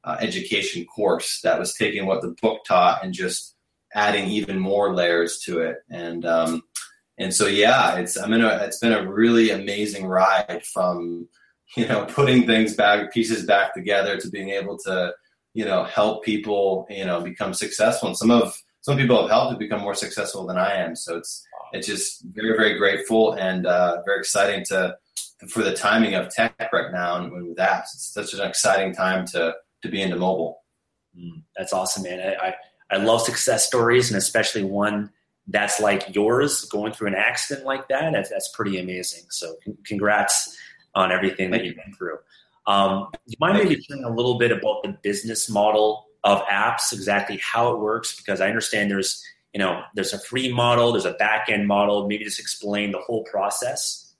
uh, 0.08 0.16
education 0.20 0.84
course 0.84 1.40
that 1.42 1.58
was 1.58 1.74
taking 1.74 2.06
what 2.06 2.22
the 2.22 2.34
book 2.40 2.64
taught 2.64 3.04
and 3.04 3.12
just 3.12 3.54
adding 3.94 4.28
even 4.28 4.58
more 4.58 4.94
layers 4.94 5.38
to 5.40 5.60
it 5.60 5.78
and 5.90 6.24
um, 6.26 6.62
and 7.18 7.32
so 7.34 7.46
yeah 7.46 7.96
it's 7.96 8.16
i'm 8.16 8.32
in 8.32 8.42
a 8.42 8.48
it's 8.62 8.78
been 8.78 8.92
a 8.92 9.10
really 9.10 9.50
amazing 9.50 10.06
ride 10.06 10.62
from 10.64 11.28
you 11.76 11.86
know, 11.86 12.04
putting 12.08 12.46
things 12.46 12.74
back, 12.74 13.12
pieces 13.12 13.44
back 13.44 13.74
together 13.74 14.16
to 14.18 14.28
being 14.28 14.50
able 14.50 14.78
to, 14.78 15.12
you 15.54 15.64
know, 15.64 15.84
help 15.84 16.24
people, 16.24 16.86
you 16.88 17.04
know, 17.04 17.20
become 17.20 17.54
successful. 17.54 18.08
And 18.08 18.16
some 18.16 18.30
of 18.30 18.56
some 18.80 18.96
people 18.96 19.20
have 19.20 19.30
helped 19.30 19.52
to 19.52 19.58
become 19.58 19.80
more 19.80 19.94
successful 19.94 20.46
than 20.46 20.56
I 20.56 20.74
am. 20.74 20.96
So 20.96 21.16
it's 21.16 21.44
it's 21.72 21.86
just 21.86 22.24
very 22.32 22.56
very 22.56 22.78
grateful 22.78 23.32
and 23.32 23.66
uh, 23.66 24.02
very 24.04 24.18
exciting 24.18 24.64
to 24.66 24.96
for 25.48 25.62
the 25.62 25.74
timing 25.74 26.14
of 26.14 26.30
tech 26.30 26.70
right 26.72 26.92
now 26.92 27.16
and 27.16 27.32
with 27.32 27.58
apps. 27.58 27.94
It's 27.94 28.12
such 28.12 28.34
an 28.34 28.40
exciting 28.40 28.94
time 28.94 29.26
to 29.26 29.54
to 29.82 29.88
be 29.88 30.02
into 30.02 30.16
mobile. 30.16 30.62
Mm, 31.18 31.42
that's 31.56 31.72
awesome, 31.72 32.04
man. 32.04 32.20
I, 32.20 32.48
I 32.48 32.54
I 32.90 32.96
love 32.96 33.22
success 33.22 33.66
stories 33.66 34.10
and 34.10 34.16
especially 34.16 34.64
one 34.64 35.10
that's 35.48 35.80
like 35.80 36.14
yours 36.14 36.64
going 36.66 36.92
through 36.92 37.08
an 37.08 37.14
accident 37.14 37.66
like 37.66 37.88
that. 37.88 38.12
That's, 38.12 38.30
that's 38.30 38.48
pretty 38.48 38.78
amazing. 38.78 39.24
So 39.30 39.56
congrats 39.84 40.56
on 40.94 41.10
everything 41.10 41.50
that 41.50 41.64
you've 41.64 41.76
been 41.76 41.94
through. 41.94 42.18
Um, 42.66 43.08
do 43.12 43.18
you 43.26 43.36
mind 43.40 43.58
maybe 43.58 43.80
sharing 43.80 44.04
a 44.04 44.14
little 44.14 44.38
bit 44.38 44.52
about 44.52 44.82
the 44.82 44.96
business 45.02 45.48
model 45.48 46.06
of 46.24 46.42
apps, 46.42 46.92
exactly 46.92 47.38
how 47.38 47.72
it 47.72 47.80
works? 47.80 48.14
Because 48.14 48.40
I 48.40 48.48
understand 48.48 48.90
there's 48.90 49.22
you 49.54 49.58
know 49.58 49.82
there's 49.94 50.12
a 50.12 50.18
free 50.18 50.52
model, 50.52 50.92
there's 50.92 51.06
a 51.06 51.14
back 51.14 51.48
end 51.48 51.66
model. 51.66 52.06
Maybe 52.06 52.24
just 52.24 52.38
explain 52.38 52.92
the 52.92 52.98
whole 52.98 53.24
process. 53.24 54.14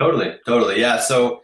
Totally, 0.00 0.34
totally, 0.44 0.80
yeah. 0.80 0.98
So 0.98 1.42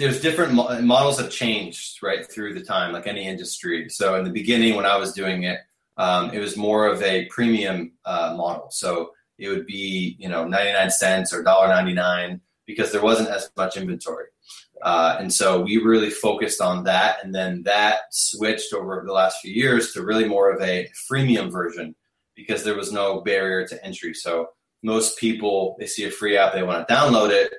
there's 0.00 0.20
different 0.20 0.54
mo- 0.54 0.80
models 0.80 1.20
have 1.20 1.30
changed 1.30 2.02
right 2.02 2.26
through 2.26 2.54
the 2.54 2.64
time, 2.64 2.92
like 2.92 3.06
any 3.06 3.26
industry. 3.26 3.88
So 3.90 4.16
in 4.16 4.24
the 4.24 4.30
beginning, 4.30 4.74
when 4.74 4.86
I 4.86 4.96
was 4.96 5.12
doing 5.12 5.42
it, 5.44 5.60
um, 5.98 6.30
it 6.30 6.38
was 6.38 6.56
more 6.56 6.86
of 6.86 7.02
a 7.02 7.26
premium 7.26 7.92
uh, 8.06 8.34
model. 8.36 8.68
So 8.70 9.10
it 9.38 9.48
would 9.48 9.66
be 9.66 10.16
you 10.18 10.28
know 10.28 10.46
99 10.46 10.90
cents 10.90 11.34
or 11.34 11.44
$1.99 11.44 12.40
because 12.66 12.92
there 12.92 13.02
wasn't 13.02 13.28
as 13.28 13.50
much 13.56 13.76
inventory. 13.76 14.26
Uh, 14.82 15.16
and 15.20 15.32
so 15.32 15.60
we 15.60 15.76
really 15.76 16.08
focused 16.08 16.62
on 16.62 16.84
that. 16.84 17.22
And 17.22 17.34
then 17.34 17.64
that 17.64 18.00
switched 18.10 18.72
over 18.72 19.02
the 19.04 19.12
last 19.12 19.40
few 19.40 19.52
years 19.52 19.92
to 19.92 20.02
really 20.02 20.24
more 20.24 20.50
of 20.50 20.62
a 20.62 20.88
freemium 21.10 21.52
version 21.52 21.94
because 22.34 22.64
there 22.64 22.76
was 22.76 22.90
no 22.90 23.20
barrier 23.20 23.66
to 23.68 23.84
entry. 23.84 24.14
So 24.14 24.48
most 24.82 25.18
people, 25.18 25.76
they 25.78 25.86
see 25.86 26.04
a 26.04 26.10
free 26.10 26.38
app, 26.38 26.54
they 26.54 26.62
want 26.62 26.88
to 26.88 26.94
download 26.94 27.30
it. 27.30 27.52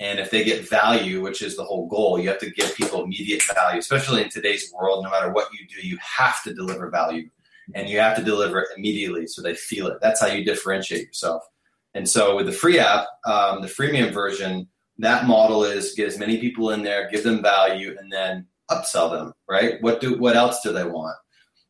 And 0.00 0.20
if 0.20 0.30
they 0.30 0.44
get 0.44 0.68
value, 0.68 1.20
which 1.20 1.42
is 1.42 1.56
the 1.56 1.64
whole 1.64 1.88
goal, 1.88 2.20
you 2.20 2.28
have 2.28 2.38
to 2.38 2.50
give 2.50 2.74
people 2.76 3.02
immediate 3.02 3.42
value, 3.54 3.80
especially 3.80 4.22
in 4.22 4.30
today's 4.30 4.72
world. 4.72 5.04
No 5.04 5.10
matter 5.10 5.32
what 5.32 5.48
you 5.52 5.66
do, 5.66 5.86
you 5.86 5.98
have 6.00 6.42
to 6.44 6.54
deliver 6.54 6.88
value 6.88 7.28
and 7.74 7.88
you 7.88 7.98
have 7.98 8.16
to 8.16 8.22
deliver 8.22 8.60
it 8.60 8.68
immediately 8.76 9.26
so 9.26 9.42
they 9.42 9.54
feel 9.54 9.88
it. 9.88 9.98
That's 10.00 10.20
how 10.20 10.28
you 10.28 10.44
differentiate 10.44 11.06
yourself. 11.06 11.42
And 11.94 12.08
so 12.08 12.36
with 12.36 12.46
the 12.46 12.52
free 12.52 12.78
app, 12.78 13.06
um, 13.26 13.60
the 13.60 13.68
freemium 13.68 14.12
version, 14.12 14.68
that 14.98 15.26
model 15.26 15.64
is 15.64 15.94
get 15.94 16.06
as 16.06 16.18
many 16.18 16.38
people 16.38 16.70
in 16.70 16.82
there, 16.82 17.10
give 17.10 17.24
them 17.24 17.42
value, 17.42 17.96
and 17.98 18.10
then 18.10 18.46
upsell 18.70 19.10
them. 19.10 19.32
Right? 19.48 19.82
What 19.82 20.00
do 20.00 20.16
what 20.18 20.36
else 20.36 20.60
do 20.60 20.72
they 20.72 20.84
want? 20.84 21.16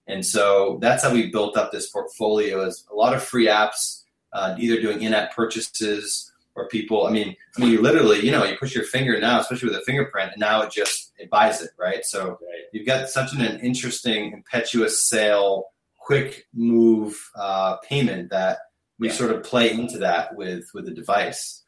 And 0.06 0.25
so 0.25 0.78
that's 0.80 1.02
how 1.02 1.12
we 1.12 1.30
built 1.30 1.56
up 1.56 1.70
this 1.70 1.90
portfolio. 1.90 2.64
Is 2.64 2.87
a 2.90 2.94
lot 2.94 3.14
of 3.14 3.23
free 3.23 3.47
apps, 3.47 4.04
uh, 4.32 4.54
either 4.58 4.80
doing 4.80 5.02
in-app 5.02 5.35
purchases 5.35 6.27
or 6.59 6.67
people. 6.69 7.07
I 7.07 7.11
mean, 7.11 7.37
I 7.57 7.61
mean, 7.61 7.71
you 7.71 7.81
literally, 7.81 8.21
you 8.21 8.33
know, 8.33 8.45
you 8.45 8.57
push 8.57 8.75
your 8.75 8.85
finger 8.85 9.19
now, 9.21 9.41
especially 9.41 9.69
with 9.69 9.79
a 9.79 9.85
fingerprint, 9.85 10.33
and 10.33 10.41
now 10.41 10.61
it 10.62 10.73
just 10.73 11.12
it 11.19 11.31
buys 11.31 11.62
it, 11.62 11.71
right? 11.79 12.05
So 12.05 12.31
right. 12.31 12.65
you've 12.73 12.87
got 12.87 13.09
such 13.09 13.33
an, 13.33 13.41
an 13.41 13.61
interesting, 13.61 14.33
impetuous 14.33 15.09
sale, 15.09 15.67
quick 15.97 16.47
move 16.53 17.17
uh, 17.37 17.77
payment 17.79 18.31
that 18.31 18.59
we 18.99 19.09
yeah. 19.09 19.15
sort 19.15 19.31
of 19.31 19.43
play 19.45 19.71
into 19.73 19.99
that 19.99 20.35
with 20.35 20.69
with 20.75 20.85
the 20.85 20.95
device. 20.95 21.65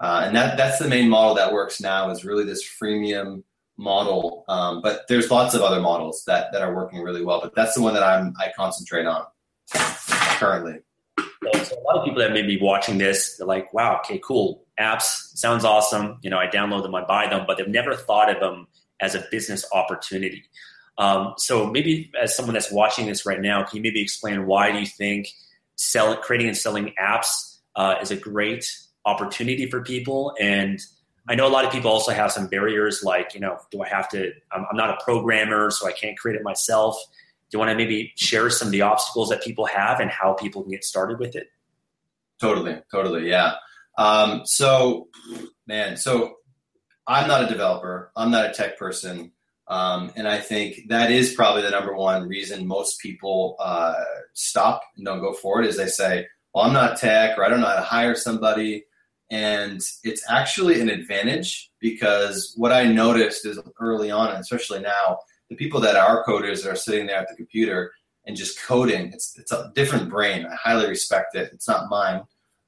Uh, 0.00 0.22
and 0.26 0.36
that 0.36 0.56
that's 0.56 0.78
the 0.78 0.88
main 0.88 1.08
model 1.08 1.34
that 1.34 1.52
works 1.52 1.80
now 1.80 2.10
is 2.10 2.24
really 2.24 2.44
this 2.44 2.62
freemium 2.62 3.42
model. 3.78 4.44
Um, 4.48 4.82
but 4.82 5.08
there's 5.08 5.30
lots 5.30 5.54
of 5.54 5.62
other 5.62 5.80
models 5.80 6.22
that 6.26 6.52
that 6.52 6.60
are 6.62 6.74
working 6.74 7.00
really 7.00 7.24
well. 7.24 7.40
But 7.40 7.54
that's 7.54 7.74
the 7.74 7.82
one 7.82 7.94
that 7.94 8.02
I'm 8.02 8.34
I 8.38 8.52
concentrate 8.56 9.06
on 9.06 9.24
currently. 10.38 10.80
So 11.42 11.76
a 11.78 11.82
lot 11.82 11.98
of 11.98 12.04
people 12.04 12.20
that 12.20 12.32
may 12.32 12.42
be 12.42 12.58
watching 12.60 12.98
this, 12.98 13.36
they're 13.36 13.46
like, 13.46 13.72
"Wow, 13.72 13.98
okay, 13.98 14.20
cool, 14.24 14.64
apps 14.78 15.36
sounds 15.36 15.64
awesome." 15.64 16.18
You 16.22 16.30
know, 16.30 16.38
I 16.38 16.46
download 16.46 16.82
them, 16.82 16.94
I 16.94 17.04
buy 17.04 17.28
them, 17.28 17.44
but 17.46 17.58
they've 17.58 17.68
never 17.68 17.94
thought 17.94 18.30
of 18.30 18.40
them 18.40 18.66
as 19.00 19.14
a 19.14 19.24
business 19.30 19.64
opportunity. 19.72 20.44
Um, 20.98 21.34
so 21.36 21.66
maybe 21.66 22.12
as 22.20 22.36
someone 22.36 22.54
that's 22.54 22.70
watching 22.70 23.06
this 23.06 23.26
right 23.26 23.40
now, 23.40 23.64
can 23.64 23.76
you 23.76 23.82
maybe 23.82 24.00
explain 24.00 24.46
why 24.46 24.70
do 24.70 24.78
you 24.78 24.86
think 24.86 25.28
selling, 25.76 26.18
creating 26.22 26.48
and 26.48 26.56
selling 26.56 26.94
apps 27.02 27.58
uh, 27.76 27.96
is 28.00 28.10
a 28.10 28.16
great 28.16 28.64
opportunity 29.04 29.68
for 29.68 29.82
people. 29.82 30.34
And 30.40 30.80
I 31.28 31.34
know 31.34 31.46
a 31.46 31.48
lot 31.48 31.64
of 31.64 31.72
people 31.72 31.90
also 31.90 32.12
have 32.12 32.32
some 32.32 32.46
barriers, 32.48 33.02
like 33.02 33.34
you 33.34 33.40
know, 33.40 33.58
do 33.70 33.82
I 33.82 33.88
have 33.88 34.08
to? 34.10 34.32
I'm, 34.52 34.66
I'm 34.70 34.76
not 34.76 34.90
a 34.90 35.04
programmer, 35.04 35.70
so 35.70 35.86
I 35.86 35.92
can't 35.92 36.18
create 36.18 36.36
it 36.36 36.42
myself. 36.42 36.96
You 37.54 37.58
want 37.60 37.70
to 37.70 37.76
maybe 37.76 38.12
share 38.16 38.50
some 38.50 38.68
of 38.68 38.72
the 38.72 38.82
obstacles 38.82 39.28
that 39.30 39.42
people 39.42 39.64
have 39.66 40.00
and 40.00 40.10
how 40.10 40.34
people 40.34 40.62
can 40.62 40.72
get 40.72 40.84
started 40.84 41.18
with 41.18 41.36
it? 41.36 41.46
Totally, 42.40 42.82
totally, 42.90 43.30
yeah. 43.30 43.54
Um, 43.96 44.42
so, 44.44 45.08
man, 45.66 45.96
so 45.96 46.34
I'm 47.06 47.28
not 47.28 47.44
a 47.44 47.46
developer. 47.46 48.10
I'm 48.16 48.30
not 48.30 48.50
a 48.50 48.52
tech 48.52 48.76
person. 48.76 49.30
Um, 49.68 50.12
and 50.16 50.28
I 50.28 50.40
think 50.40 50.88
that 50.88 51.10
is 51.10 51.32
probably 51.32 51.62
the 51.62 51.70
number 51.70 51.94
one 51.94 52.28
reason 52.28 52.66
most 52.66 53.00
people 53.00 53.56
uh, 53.60 53.94
stop 54.34 54.82
and 54.96 55.06
don't 55.06 55.20
go 55.20 55.32
forward 55.32 55.64
is 55.64 55.76
they 55.76 55.86
say, 55.86 56.26
well, 56.52 56.64
I'm 56.64 56.72
not 56.72 56.98
tech 56.98 57.38
or 57.38 57.44
I 57.44 57.48
don't 57.48 57.60
know 57.60 57.68
how 57.68 57.76
to 57.76 57.82
hire 57.82 58.14
somebody. 58.14 58.84
And 59.30 59.80
it's 60.02 60.22
actually 60.28 60.80
an 60.80 60.90
advantage 60.90 61.70
because 61.80 62.52
what 62.56 62.72
I 62.72 62.84
noticed 62.84 63.46
is 63.46 63.58
early 63.80 64.10
on, 64.10 64.30
and 64.30 64.40
especially 64.40 64.80
now, 64.80 65.18
the 65.54 65.64
people 65.64 65.80
that 65.80 65.96
are 65.96 66.24
coders 66.24 66.62
that 66.62 66.70
are 66.70 66.76
sitting 66.76 67.06
there 67.06 67.16
at 67.16 67.28
the 67.28 67.36
computer 67.36 67.92
and 68.26 68.36
just 68.36 68.60
coding, 68.62 69.12
it's, 69.12 69.38
it's 69.38 69.52
a 69.52 69.70
different 69.74 70.10
brain. 70.10 70.46
I 70.46 70.54
highly 70.54 70.88
respect 70.88 71.36
it. 71.36 71.50
It's 71.52 71.68
not 71.68 71.88
mine. 71.88 72.22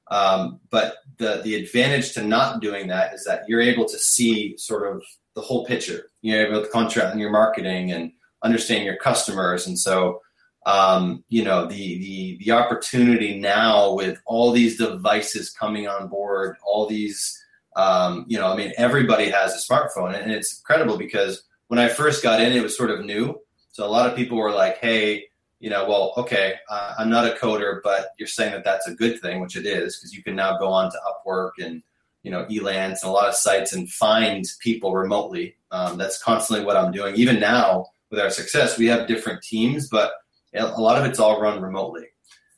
Um, 0.09 0.61
but 0.69 0.97
the, 1.17 1.41
the 1.43 1.55
advantage 1.55 2.13
to 2.13 2.23
not 2.23 2.61
doing 2.61 2.87
that 2.87 3.13
is 3.13 3.25
that 3.25 3.43
you're 3.47 3.61
able 3.61 3.85
to 3.85 3.97
see 3.97 4.55
sort 4.57 4.87
of 4.89 5.03
the 5.35 5.41
whole 5.41 5.65
picture. 5.65 6.09
You're 6.21 6.47
able 6.47 6.61
to 6.61 6.69
contract 6.69 7.13
in 7.13 7.19
your 7.19 7.31
marketing 7.31 7.91
and 7.91 8.13
understand 8.41 8.85
your 8.85 8.95
customers. 8.95 9.67
And 9.67 9.77
so, 9.77 10.21
um, 10.65 11.23
you 11.27 11.43
know, 11.43 11.65
the, 11.65 11.75
the, 11.75 12.37
the 12.45 12.51
opportunity 12.51 13.37
now 13.37 13.93
with 13.93 14.21
all 14.25 14.51
these 14.51 14.77
devices 14.77 15.49
coming 15.49 15.87
on 15.87 16.07
board, 16.07 16.55
all 16.65 16.87
these, 16.87 17.37
um, 17.75 18.25
you 18.27 18.37
know, 18.37 18.47
I 18.47 18.55
mean, 18.55 18.71
everybody 18.77 19.29
has 19.29 19.53
a 19.53 19.73
smartphone 19.73 20.19
and 20.19 20.31
it's 20.31 20.59
incredible 20.59 20.97
because 20.97 21.43
when 21.67 21.79
I 21.79 21.87
first 21.87 22.23
got 22.23 22.41
in, 22.41 22.53
it 22.53 22.63
was 22.63 22.77
sort 22.77 22.91
of 22.91 23.05
new. 23.05 23.39
So 23.71 23.85
a 23.85 23.89
lot 23.89 24.09
of 24.09 24.15
people 24.15 24.37
were 24.37 24.51
like, 24.51 24.77
Hey, 24.77 25.25
you 25.59 25.69
know, 25.69 25.87
well, 25.87 26.13
okay, 26.17 26.55
uh, 26.69 26.93
I'm 26.97 27.09
not 27.09 27.25
a 27.25 27.35
coder, 27.35 27.79
but 27.83 28.09
you're 28.19 28.27
saying 28.27 28.51
that 28.51 28.63
that's 28.63 28.87
a 28.87 28.93
good 28.93 29.19
thing, 29.19 29.41
which 29.41 29.55
it 29.55 29.65
is, 29.65 29.97
because 29.97 30.13
you 30.13 30.23
can 30.23 30.35
now 30.35 30.57
go 30.57 30.67
on 30.67 30.91
to 30.91 30.97
Upwork 31.07 31.51
and 31.59 31.81
you 32.23 32.31
know 32.31 32.45
Elance 32.45 33.01
and 33.01 33.09
a 33.09 33.11
lot 33.11 33.27
of 33.27 33.35
sites 33.35 33.73
and 33.73 33.89
find 33.89 34.45
people 34.59 34.93
remotely. 34.93 35.55
Um, 35.71 35.97
that's 35.97 36.21
constantly 36.21 36.65
what 36.65 36.77
I'm 36.77 36.91
doing. 36.91 37.15
Even 37.15 37.39
now 37.39 37.87
with 38.11 38.19
our 38.19 38.29
success, 38.29 38.77
we 38.77 38.87
have 38.87 39.07
different 39.07 39.41
teams, 39.41 39.89
but 39.89 40.11
a 40.53 40.65
lot 40.79 40.99
of 40.99 41.05
it's 41.05 41.19
all 41.19 41.41
run 41.41 41.61
remotely. 41.61 42.07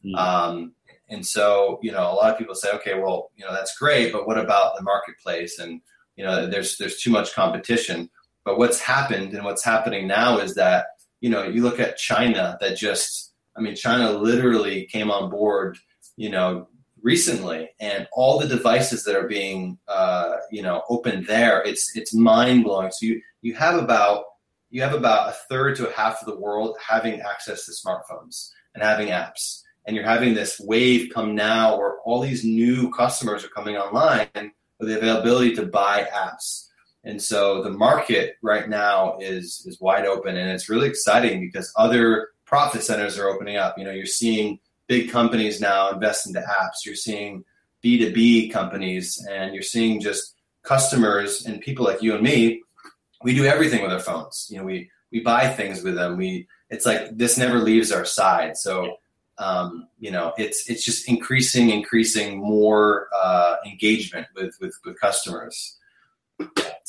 Mm-hmm. 0.06 0.16
Um, 0.16 0.74
and 1.08 1.25
so 1.25 1.80
you 1.82 1.92
know, 1.92 2.12
a 2.12 2.16
lot 2.16 2.32
of 2.32 2.38
people 2.38 2.56
say, 2.56 2.72
okay, 2.74 3.00
well, 3.00 3.32
you 3.36 3.46
know, 3.46 3.54
that's 3.54 3.78
great, 3.78 4.12
but 4.12 4.28
what 4.28 4.38
about 4.38 4.75
the 4.75 4.84
marketplace? 4.84 5.60
And 5.60 5.82
you 6.18 6.25
know, 6.25 6.48
there's 6.48 6.78
there's 6.78 7.01
too 7.01 7.12
much 7.12 7.34
competition. 7.34 8.10
But 8.46 8.58
what's 8.58 8.79
happened 8.79 9.34
and 9.34 9.43
what's 9.43 9.63
happening 9.63 10.08
now 10.08 10.39
is 10.39 10.55
that 10.55 10.88
you 11.22 11.29
know, 11.29 11.43
you 11.43 11.63
look 11.63 11.79
at 11.79 11.98
China 11.98 12.58
that 12.62 12.77
just, 12.77 13.34
I 13.58 13.62
mean, 13.62 13.75
China 13.75 14.12
literally 14.12 14.86
came 14.86 15.12
on 15.12 15.29
board, 15.29 15.77
you 16.15 16.29
know, 16.29 16.67
recently, 17.01 17.69
and 17.79 18.08
all 18.13 18.39
the 18.39 18.48
devices 18.48 19.03
that 19.03 19.15
are 19.15 19.27
being, 19.27 19.77
uh, 19.88 20.36
you 20.51 20.62
know, 20.62 20.84
opened 20.89 21.25
there, 21.27 21.62
it's 21.62 21.96
it's 21.96 22.13
mind 22.13 22.63
blowing. 22.63 22.91
So 22.91 23.05
you 23.05 23.22
you 23.41 23.53
have 23.55 23.75
about 23.75 24.25
you 24.69 24.81
have 24.81 24.93
about 24.93 25.29
a 25.29 25.34
third 25.50 25.75
to 25.77 25.89
a 25.89 25.93
half 25.93 26.22
of 26.22 26.27
the 26.27 26.39
world 26.39 26.77
having 26.86 27.22
access 27.22 27.65
to 27.65 27.72
smartphones 27.72 28.51
and 28.74 28.84
having 28.84 29.08
apps, 29.08 29.63
and 29.86 29.96
you're 29.96 30.05
having 30.05 30.34
this 30.34 30.60
wave 30.60 31.12
come 31.13 31.36
now 31.36 31.77
where 31.77 32.00
all 32.05 32.22
these 32.22 32.43
new 32.43 32.91
customers 32.91 33.43
are 33.43 33.50
coming 33.50 33.77
online 33.77 34.27
with 34.79 34.89
the 34.89 34.98
availability 34.98 35.55
to 35.55 35.65
buy 35.65 36.08
apps. 36.13 36.69
And 37.03 37.22
so 37.22 37.63
the 37.63 37.70
market 37.70 38.36
right 38.41 38.68
now 38.68 39.18
is 39.20 39.63
is 39.65 39.79
wide 39.79 40.06
open, 40.06 40.36
and 40.36 40.50
it's 40.50 40.70
really 40.70 40.88
exciting 40.88 41.39
because 41.39 41.72
other 41.77 42.29
profit 42.46 42.84
centers 42.84 43.18
are 43.18 43.29
opening 43.29 43.58
up. 43.58 43.77
You 43.77 43.86
know, 43.86 43.91
you're 43.91 44.06
seeing 44.06 44.60
big 44.88 45.10
companies 45.10 45.62
now 45.62 45.91
invest 45.91 46.27
into 46.27 46.41
apps. 46.41 46.86
You're 46.86 46.96
seeing 46.96 47.46
B2B 47.84 48.51
companies, 48.51 49.25
and 49.29 49.53
you're 49.53 49.63
seeing 49.63 50.01
just 50.01 50.36
customers 50.63 51.46
and 51.46 51.62
people 51.62 51.86
like 51.86 52.01
you 52.01 52.13
and 52.13 52.24
me. 52.24 52.62
We 53.24 53.34
do 53.34 53.46
everything 53.46 53.82
with 53.82 53.91
our 53.91 54.00
phones. 54.00 54.48
You 54.50 54.58
know, 54.58 54.65
we 54.65 54.89
we 55.12 55.22
buy 55.22 55.48
things 55.48 55.84
with 55.84 55.96
them. 55.96 56.18
We 56.18 56.48
it's 56.70 56.86
like 56.86 57.18
this 57.18 57.38
never 57.38 57.60
leaves 57.60 57.91
our 57.91 58.06
side. 58.06 58.58
So 58.58 58.98
um, 59.39 59.88
you 59.98 60.12
know, 60.12 60.34
it's 60.38 60.70
it's 60.70 60.84
just 60.84 61.08
increasing, 61.08 61.70
increasing 61.70 62.38
more 62.38 63.08
uh, 63.18 63.56
engagement 63.65 64.27
with 64.36 64.56
with 64.60 64.77
with 64.86 65.00
customers. 65.00 65.77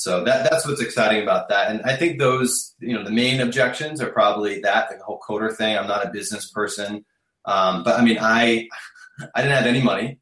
So 0.00 0.24
that 0.24 0.48
that's 0.48 0.66
what's 0.66 0.80
exciting 0.80 1.22
about 1.22 1.50
that. 1.50 1.70
And 1.70 1.82
I 1.82 1.94
think 1.94 2.18
those, 2.18 2.74
you 2.80 2.94
know, 2.94 3.04
the 3.04 3.10
main 3.10 3.38
objections 3.42 4.00
are 4.00 4.10
probably 4.10 4.60
that 4.60 4.88
the 4.88 5.04
whole 5.04 5.20
coder 5.20 5.54
thing. 5.54 5.76
I'm 5.76 5.88
not 5.88 6.06
a 6.06 6.10
business 6.10 6.50
person, 6.50 7.04
um, 7.44 7.84
but 7.84 8.00
I 8.00 8.02
mean, 8.02 8.16
I 8.18 8.66
I 9.34 9.42
didn't 9.42 9.58
have 9.58 9.66
any 9.66 9.82
money, 9.82 10.18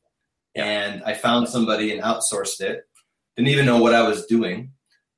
and 0.56 1.04
I 1.04 1.14
found 1.14 1.49
somebody 1.49 1.92
and 1.92 2.02
outsourced 2.02 2.61
it. 2.61 2.80
Didn't 3.37 3.50
even 3.50 3.66
know 3.66 3.80
what 3.80 3.94
I 3.94 4.02
was 4.02 4.26
doing, 4.26 4.73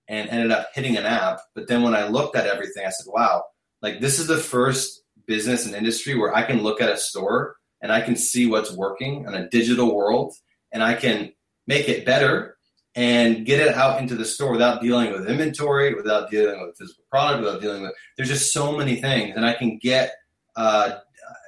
and 0.09 0.29
ended 0.29 0.51
up 0.51 0.69
hitting 0.75 0.99
an 0.99 1.07
app. 1.07 1.41
But 1.55 1.67
then 1.67 1.83
when 1.83 1.95
I 1.95 2.09
looked 2.09 2.37
at 2.37 2.47
everything, 2.47 2.85
I 2.85 2.91
said, 2.91 3.07
"Wow, 3.11 3.45
like 3.81 4.01
this 4.01 4.19
is 4.19 4.27
the 4.27 4.37
first 4.37 5.03
business 5.27 5.65
and 5.65 5.75
industry 5.75 6.19
where 6.19 6.37
I 6.37 6.43
can 6.43 6.63
look 6.63 6.83
at 6.83 6.93
a 6.93 6.99
store 6.99 7.57
and 7.81 7.91
I 7.91 8.03
can 8.03 8.15
see 8.15 8.47
what's 8.47 8.77
working 8.77 9.25
in 9.25 9.33
a 9.33 9.49
digital 9.49 9.97
world, 9.97 10.35
and 10.71 10.83
I 10.83 10.97
can 10.97 11.33
make 11.67 11.89
it 11.89 12.05
better." 12.05 12.59
And 13.01 13.47
get 13.47 13.61
it 13.61 13.75
out 13.75 13.99
into 13.99 14.15
the 14.15 14.27
store 14.27 14.53
without 14.53 14.83
dealing 14.83 15.11
with 15.11 15.27
inventory, 15.27 15.95
without 15.95 16.31
dealing 16.31 16.61
with 16.61 16.77
physical 16.77 17.03
product, 17.11 17.43
without 17.43 17.63
dealing 17.63 17.81
with. 17.81 17.93
There's 18.15 18.29
just 18.29 18.53
so 18.53 18.77
many 18.77 19.01
things, 19.01 19.37
and 19.37 19.47
I 19.47 19.55
can 19.55 19.79
get 19.79 20.17
uh, 20.55 20.99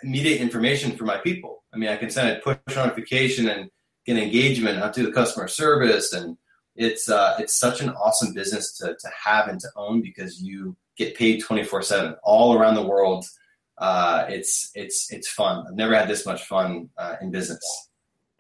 immediate 0.03 0.41
information 0.41 0.97
for 0.97 1.05
my 1.05 1.19
people. 1.19 1.63
I 1.75 1.77
mean, 1.77 1.91
I 1.91 1.97
can 1.97 2.09
send 2.09 2.31
a 2.31 2.41
push 2.41 2.57
notification 2.75 3.51
and 3.51 3.69
get 4.07 4.17
engagement 4.17 4.79
up 4.79 4.95
to 4.95 5.03
the 5.03 5.13
customer 5.13 5.47
service, 5.47 6.15
and 6.15 6.39
it's 6.75 7.11
uh, 7.11 7.37
it's 7.39 7.61
such 7.61 7.83
an 7.83 7.91
awesome 7.91 8.33
business 8.33 8.73
to 8.79 8.97
to 8.99 9.11
have 9.23 9.49
and 9.49 9.61
to 9.61 9.69
own 9.77 10.01
because 10.01 10.41
you 10.41 10.75
get 10.97 11.15
paid 11.19 11.43
24 11.43 11.83
seven 11.83 12.17
all 12.23 12.55
around 12.55 12.77
the 12.77 12.87
world. 12.87 13.27
Uh, 13.77 14.25
it's 14.31 14.71
it's 14.75 15.13
it's 15.13 15.29
fun. 15.29 15.67
I've 15.69 15.75
never 15.75 15.95
had 15.95 16.09
this 16.09 16.25
much 16.25 16.47
fun 16.47 16.89
uh, 16.97 17.17
in 17.21 17.31
business. 17.31 17.61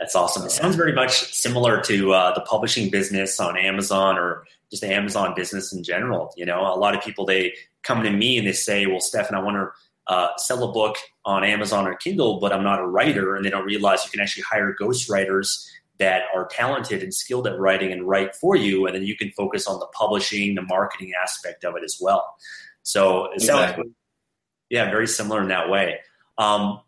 That's 0.03 0.17
awesome. 0.17 0.45
It 0.45 0.51
sounds 0.51 0.75
very 0.75 0.93
much 0.93 1.33
similar 1.33 1.81
to 1.83 2.13
uh, 2.13 2.35
the 2.35 2.41
publishing 2.41 2.91
business 2.91 3.39
on 3.39 3.57
Amazon 3.57 4.19
or 4.19 4.45
just 4.69 4.83
the 4.83 4.93
Amazon 4.93 5.33
business 5.37 5.73
in 5.73 5.85
general. 5.85 6.35
You 6.37 6.45
know, 6.45 6.61
a 6.61 6.75
lot 6.75 6.97
of 6.97 7.05
people 7.05 7.25
they 7.25 7.55
come 7.85 8.03
to 8.03 8.11
me 8.11 8.37
and 8.37 8.45
they 8.45 8.53
say, 8.53 8.85
"Well, 8.87 8.99
Stefan, 8.99 9.37
I 9.37 9.41
want 9.41 9.59
to 9.59 10.13
uh, 10.13 10.27
sell 10.39 10.69
a 10.69 10.73
book 10.73 10.97
on 11.25 11.45
Amazon 11.45 11.87
or 11.87 11.95
Kindle, 11.95 12.41
but 12.41 12.53
I'm 12.53 12.65
not 12.65 12.81
a 12.81 12.85
writer," 12.85 13.37
and 13.37 13.45
they 13.45 13.51
don't 13.51 13.65
realize 13.65 14.05
you 14.05 14.11
can 14.11 14.19
actually 14.19 14.43
hire 14.43 14.75
ghostwriters 14.75 15.69
that 15.99 16.23
are 16.35 16.49
talented 16.49 17.05
and 17.05 17.15
skilled 17.15 17.47
at 17.47 17.57
writing 17.61 17.93
and 17.93 18.03
write 18.09 18.35
for 18.35 18.57
you, 18.57 18.87
and 18.87 18.97
then 18.97 19.05
you 19.05 19.17
can 19.17 19.31
focus 19.31 19.69
on 19.69 19.79
the 19.79 19.87
publishing, 19.97 20.57
the 20.57 20.63
marketing 20.63 21.13
aspect 21.23 21.65
of 21.65 21.77
it 21.77 21.85
as 21.85 21.99
well. 22.01 22.35
So 22.83 23.27
it 23.27 23.35
exactly. 23.35 23.85
sounds, 23.85 23.95
yeah, 24.69 24.91
very 24.91 25.07
similar 25.07 25.43
in 25.43 25.49
that 25.51 25.71
way. 25.71 26.01
Um, 26.39 26.81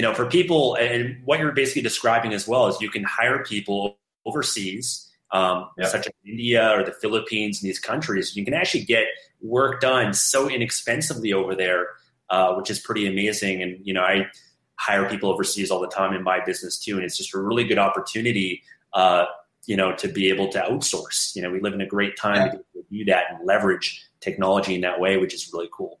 you 0.00 0.06
know, 0.06 0.14
for 0.14 0.24
people, 0.24 0.76
and 0.76 1.20
what 1.26 1.40
you're 1.40 1.52
basically 1.52 1.82
describing 1.82 2.32
as 2.32 2.48
well 2.48 2.68
is 2.68 2.80
you 2.80 2.88
can 2.88 3.04
hire 3.04 3.44
people 3.44 3.98
overseas, 4.24 5.12
um, 5.30 5.68
such 5.82 6.06
as 6.06 6.12
India 6.24 6.72
or 6.74 6.82
the 6.82 6.92
Philippines 7.02 7.60
and 7.60 7.68
these 7.68 7.78
countries. 7.78 8.34
You 8.34 8.42
can 8.42 8.54
actually 8.54 8.84
get 8.84 9.04
work 9.42 9.82
done 9.82 10.14
so 10.14 10.48
inexpensively 10.48 11.34
over 11.34 11.54
there, 11.54 11.88
uh, 12.30 12.54
which 12.54 12.70
is 12.70 12.78
pretty 12.78 13.06
amazing. 13.06 13.62
And 13.62 13.86
you 13.86 13.92
know, 13.92 14.00
I 14.00 14.28
hire 14.76 15.06
people 15.06 15.30
overseas 15.30 15.70
all 15.70 15.80
the 15.80 15.88
time 15.88 16.14
in 16.14 16.22
my 16.22 16.42
business 16.42 16.78
too, 16.78 16.96
and 16.96 17.04
it's 17.04 17.18
just 17.18 17.34
a 17.34 17.38
really 17.38 17.64
good 17.64 17.78
opportunity. 17.78 18.62
Uh, 18.94 19.26
you 19.66 19.76
know, 19.76 19.94
to 19.96 20.08
be 20.08 20.30
able 20.30 20.48
to 20.48 20.60
outsource. 20.60 21.36
You 21.36 21.42
know, 21.42 21.50
we 21.50 21.60
live 21.60 21.74
in 21.74 21.82
a 21.82 21.86
great 21.86 22.16
time 22.16 22.46
yeah. 22.46 22.52
to 22.52 22.84
do 22.90 23.04
that 23.04 23.24
and 23.28 23.46
leverage 23.46 24.02
technology 24.20 24.76
in 24.76 24.80
that 24.80 24.98
way, 24.98 25.18
which 25.18 25.34
is 25.34 25.50
really 25.52 25.68
cool. 25.70 26.00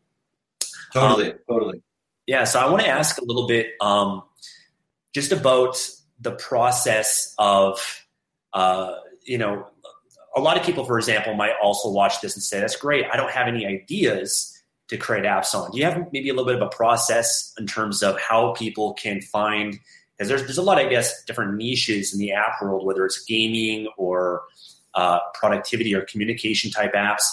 Totally, 0.94 1.32
um, 1.32 1.38
totally. 1.46 1.82
Yeah, 2.30 2.44
so 2.44 2.60
I 2.60 2.70
want 2.70 2.82
to 2.82 2.88
ask 2.88 3.20
a 3.20 3.24
little 3.24 3.48
bit 3.48 3.72
um, 3.80 4.22
just 5.12 5.32
about 5.32 5.84
the 6.20 6.30
process 6.30 7.34
of, 7.38 8.04
uh, 8.52 8.94
you 9.24 9.36
know, 9.36 9.66
a 10.36 10.40
lot 10.40 10.56
of 10.56 10.62
people, 10.62 10.84
for 10.84 10.96
example, 10.96 11.34
might 11.34 11.54
also 11.60 11.90
watch 11.90 12.20
this 12.20 12.36
and 12.36 12.42
say, 12.44 12.60
that's 12.60 12.76
great. 12.76 13.04
I 13.12 13.16
don't 13.16 13.32
have 13.32 13.48
any 13.48 13.66
ideas 13.66 14.56
to 14.90 14.96
create 14.96 15.24
apps 15.24 15.56
on. 15.56 15.72
Do 15.72 15.78
you 15.78 15.84
have 15.84 16.06
maybe 16.12 16.28
a 16.28 16.32
little 16.32 16.46
bit 16.46 16.54
of 16.54 16.62
a 16.62 16.68
process 16.68 17.52
in 17.58 17.66
terms 17.66 18.00
of 18.00 18.16
how 18.20 18.52
people 18.52 18.92
can 18.92 19.20
find, 19.20 19.80
because 20.16 20.28
there's, 20.28 20.42
there's 20.42 20.56
a 20.56 20.62
lot, 20.62 20.78
I 20.78 20.86
guess, 20.86 21.24
different 21.24 21.56
niches 21.56 22.12
in 22.12 22.20
the 22.20 22.30
app 22.30 22.62
world, 22.62 22.86
whether 22.86 23.04
it's 23.04 23.24
gaming 23.24 23.88
or 23.96 24.42
uh, 24.94 25.18
productivity 25.34 25.96
or 25.96 26.02
communication 26.02 26.70
type 26.70 26.92
apps 26.92 27.24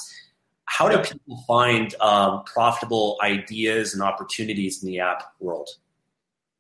how 0.67 0.89
do 0.89 0.97
people 0.99 1.43
find 1.47 1.95
um, 2.01 2.43
profitable 2.43 3.17
ideas 3.23 3.93
and 3.93 4.03
opportunities 4.03 4.83
in 4.83 4.89
the 4.89 4.99
app 4.99 5.23
world? 5.39 5.69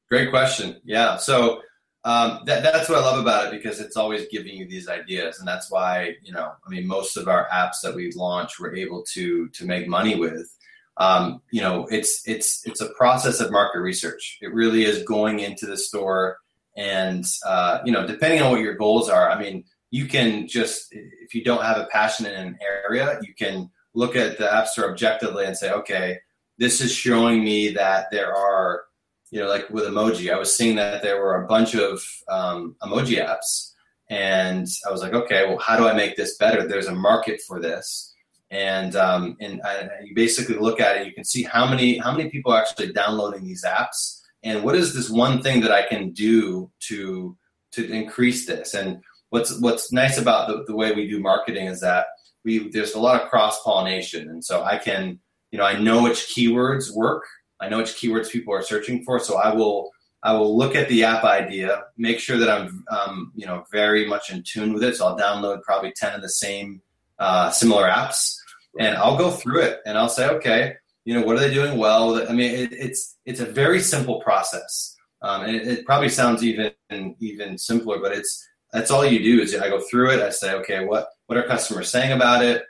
Great 0.09 0.29
question. 0.29 0.77
Yeah. 0.85 1.17
So 1.17 1.61
um, 2.05 2.39
that, 2.45 2.63
that's 2.63 2.87
what 2.87 2.99
I 2.99 3.01
love 3.01 3.19
about 3.19 3.47
it 3.47 3.51
because 3.51 3.81
it's 3.81 3.97
always 3.97 4.25
giving 4.29 4.55
you 4.55 4.65
these 4.65 4.87
ideas, 4.87 5.39
and 5.39 5.47
that's 5.47 5.69
why 5.69 6.15
you 6.23 6.31
know, 6.31 6.53
I 6.65 6.69
mean, 6.69 6.87
most 6.87 7.17
of 7.17 7.27
our 7.27 7.49
apps 7.53 7.81
that 7.83 7.95
we 7.95 8.11
launch, 8.13 8.59
we're 8.59 8.75
able 8.75 9.03
to 9.13 9.49
to 9.49 9.65
make 9.65 9.87
money 9.87 10.15
with. 10.15 10.55
Um, 10.95 11.41
you 11.51 11.59
know, 11.59 11.85
it's 11.91 12.21
it's 12.25 12.65
it's 12.65 12.79
a 12.79 12.93
process 12.93 13.41
of 13.41 13.51
market 13.51 13.79
research. 13.79 14.37
It 14.41 14.53
really 14.53 14.85
is 14.85 15.03
going 15.03 15.39
into 15.39 15.65
the 15.65 15.75
store, 15.75 16.37
and 16.77 17.25
uh, 17.45 17.79
you 17.83 17.91
know, 17.91 18.07
depending 18.07 18.41
on 18.41 18.51
what 18.51 18.61
your 18.61 18.75
goals 18.75 19.09
are, 19.09 19.29
I 19.29 19.37
mean, 19.37 19.65
you 19.91 20.05
can 20.05 20.47
just 20.47 20.87
if 20.91 21.35
you 21.35 21.43
don't 21.43 21.63
have 21.63 21.77
a 21.77 21.87
passion 21.91 22.25
in 22.25 22.33
an 22.33 22.57
area, 22.85 23.19
you 23.21 23.33
can 23.35 23.69
look 23.97 24.15
at 24.15 24.37
the 24.37 24.53
App 24.53 24.67
Store 24.67 24.91
objectively 24.91 25.43
and 25.45 25.57
say, 25.57 25.71
okay, 25.71 26.19
this 26.59 26.81
is 26.81 26.91
showing 26.91 27.43
me 27.43 27.69
that 27.71 28.05
there 28.11 28.31
are, 28.31 28.83
you 29.31 29.39
know, 29.39 29.47
like 29.47 29.67
with 29.71 29.85
emoji, 29.85 30.31
I 30.31 30.37
was 30.37 30.55
seeing 30.55 30.75
that 30.75 31.01
there 31.01 31.19
were 31.19 31.43
a 31.43 31.47
bunch 31.47 31.73
of 31.73 32.03
um, 32.29 32.75
emoji 32.83 33.17
apps. 33.25 33.73
And 34.09 34.67
I 34.87 34.91
was 34.91 35.01
like, 35.01 35.13
okay, 35.13 35.47
well, 35.47 35.57
how 35.57 35.75
do 35.77 35.87
I 35.87 35.93
make 35.93 36.15
this 36.15 36.37
better? 36.37 36.67
There's 36.67 36.87
a 36.87 36.95
market 36.95 37.41
for 37.47 37.59
this. 37.59 38.13
And 38.51 38.95
um, 38.95 39.35
and 39.41 39.61
I, 39.63 39.89
you 40.05 40.15
basically 40.15 40.55
look 40.55 40.79
at 40.79 40.97
it, 40.97 41.07
you 41.07 41.13
can 41.13 41.25
see 41.25 41.43
how 41.43 41.65
many 41.69 41.97
how 41.97 42.13
many 42.15 42.29
people 42.29 42.53
are 42.53 42.61
actually 42.61 42.93
downloading 42.93 43.43
these 43.43 43.65
apps, 43.65 44.21
and 44.41 44.63
what 44.63 44.75
is 44.75 44.93
this 44.93 45.09
one 45.09 45.41
thing 45.43 45.59
that 45.63 45.73
I 45.73 45.83
can 45.85 46.11
do 46.11 46.71
to 46.87 47.35
to 47.73 47.91
increase 47.91 48.45
this? 48.45 48.73
And 48.73 49.03
what's 49.31 49.59
what's 49.59 49.91
nice 49.91 50.17
about 50.17 50.47
the, 50.47 50.63
the 50.65 50.77
way 50.77 50.93
we 50.93 51.09
do 51.09 51.19
marketing 51.19 51.67
is 51.67 51.81
that 51.81 52.05
we 52.47 52.69
there's 52.69 52.95
a 52.95 52.99
lot 52.99 53.21
of 53.21 53.29
cross 53.29 53.61
pollination, 53.61 54.29
and 54.29 54.43
so 54.43 54.63
I 54.63 54.77
can 54.77 55.19
you 55.51 55.59
know 55.59 55.65
I 55.65 55.77
know 55.77 56.01
which 56.01 56.33
keywords 56.33 56.91
work. 56.95 57.25
I 57.59 57.69
know 57.69 57.77
which 57.77 57.95
keywords 57.99 58.31
people 58.31 58.53
are 58.53 58.61
searching 58.61 59.03
for, 59.03 59.19
so 59.19 59.37
I 59.37 59.53
will 59.53 59.91
I 60.23 60.33
will 60.33 60.57
look 60.57 60.73
at 60.75 60.87
the 60.87 61.03
app 61.03 61.23
idea, 61.23 61.83
make 61.97 62.19
sure 62.19 62.37
that 62.37 62.49
I'm 62.49 62.85
um, 62.89 63.31
you 63.35 63.45
know 63.45 63.65
very 63.71 64.07
much 64.07 64.31
in 64.31 64.43
tune 64.43 64.73
with 64.73 64.83
it. 64.83 64.95
So 64.95 65.05
I'll 65.05 65.19
download 65.19 65.61
probably 65.61 65.91
ten 65.91 66.15
of 66.15 66.21
the 66.21 66.29
same 66.29 66.81
uh, 67.19 67.51
similar 67.51 67.83
apps, 67.83 68.35
and 68.79 68.95
I'll 68.95 69.17
go 69.17 69.29
through 69.29 69.61
it 69.63 69.79
and 69.85 69.97
I'll 69.97 70.09
say, 70.09 70.29
okay, 70.29 70.75
you 71.03 71.13
know, 71.13 71.25
what 71.25 71.35
are 71.35 71.39
they 71.39 71.53
doing 71.53 71.77
well? 71.77 72.27
I 72.29 72.33
mean, 72.33 72.51
it, 72.55 72.71
it's 72.71 73.17
it's 73.25 73.41
a 73.41 73.45
very 73.45 73.81
simple 73.81 74.21
process, 74.21 74.95
um, 75.21 75.43
and 75.43 75.55
it, 75.55 75.67
it, 75.67 75.85
probably 75.85 76.09
sounds 76.09 76.43
even 76.43 76.71
even 77.19 77.57
simpler, 77.57 77.99
but 77.99 78.13
it's 78.13 78.47
that's 78.71 78.91
all 78.91 79.05
you 79.05 79.19
do 79.19 79.41
is 79.41 79.53
I 79.55 79.69
go 79.69 79.81
through 79.81 80.11
it. 80.11 80.21
I 80.21 80.29
say, 80.29 80.53
okay, 80.55 80.85
what 80.85 81.07
what 81.27 81.37
are 81.37 81.43
customers 81.43 81.91
saying 81.91 82.11
about 82.11 82.43
it? 82.43 82.63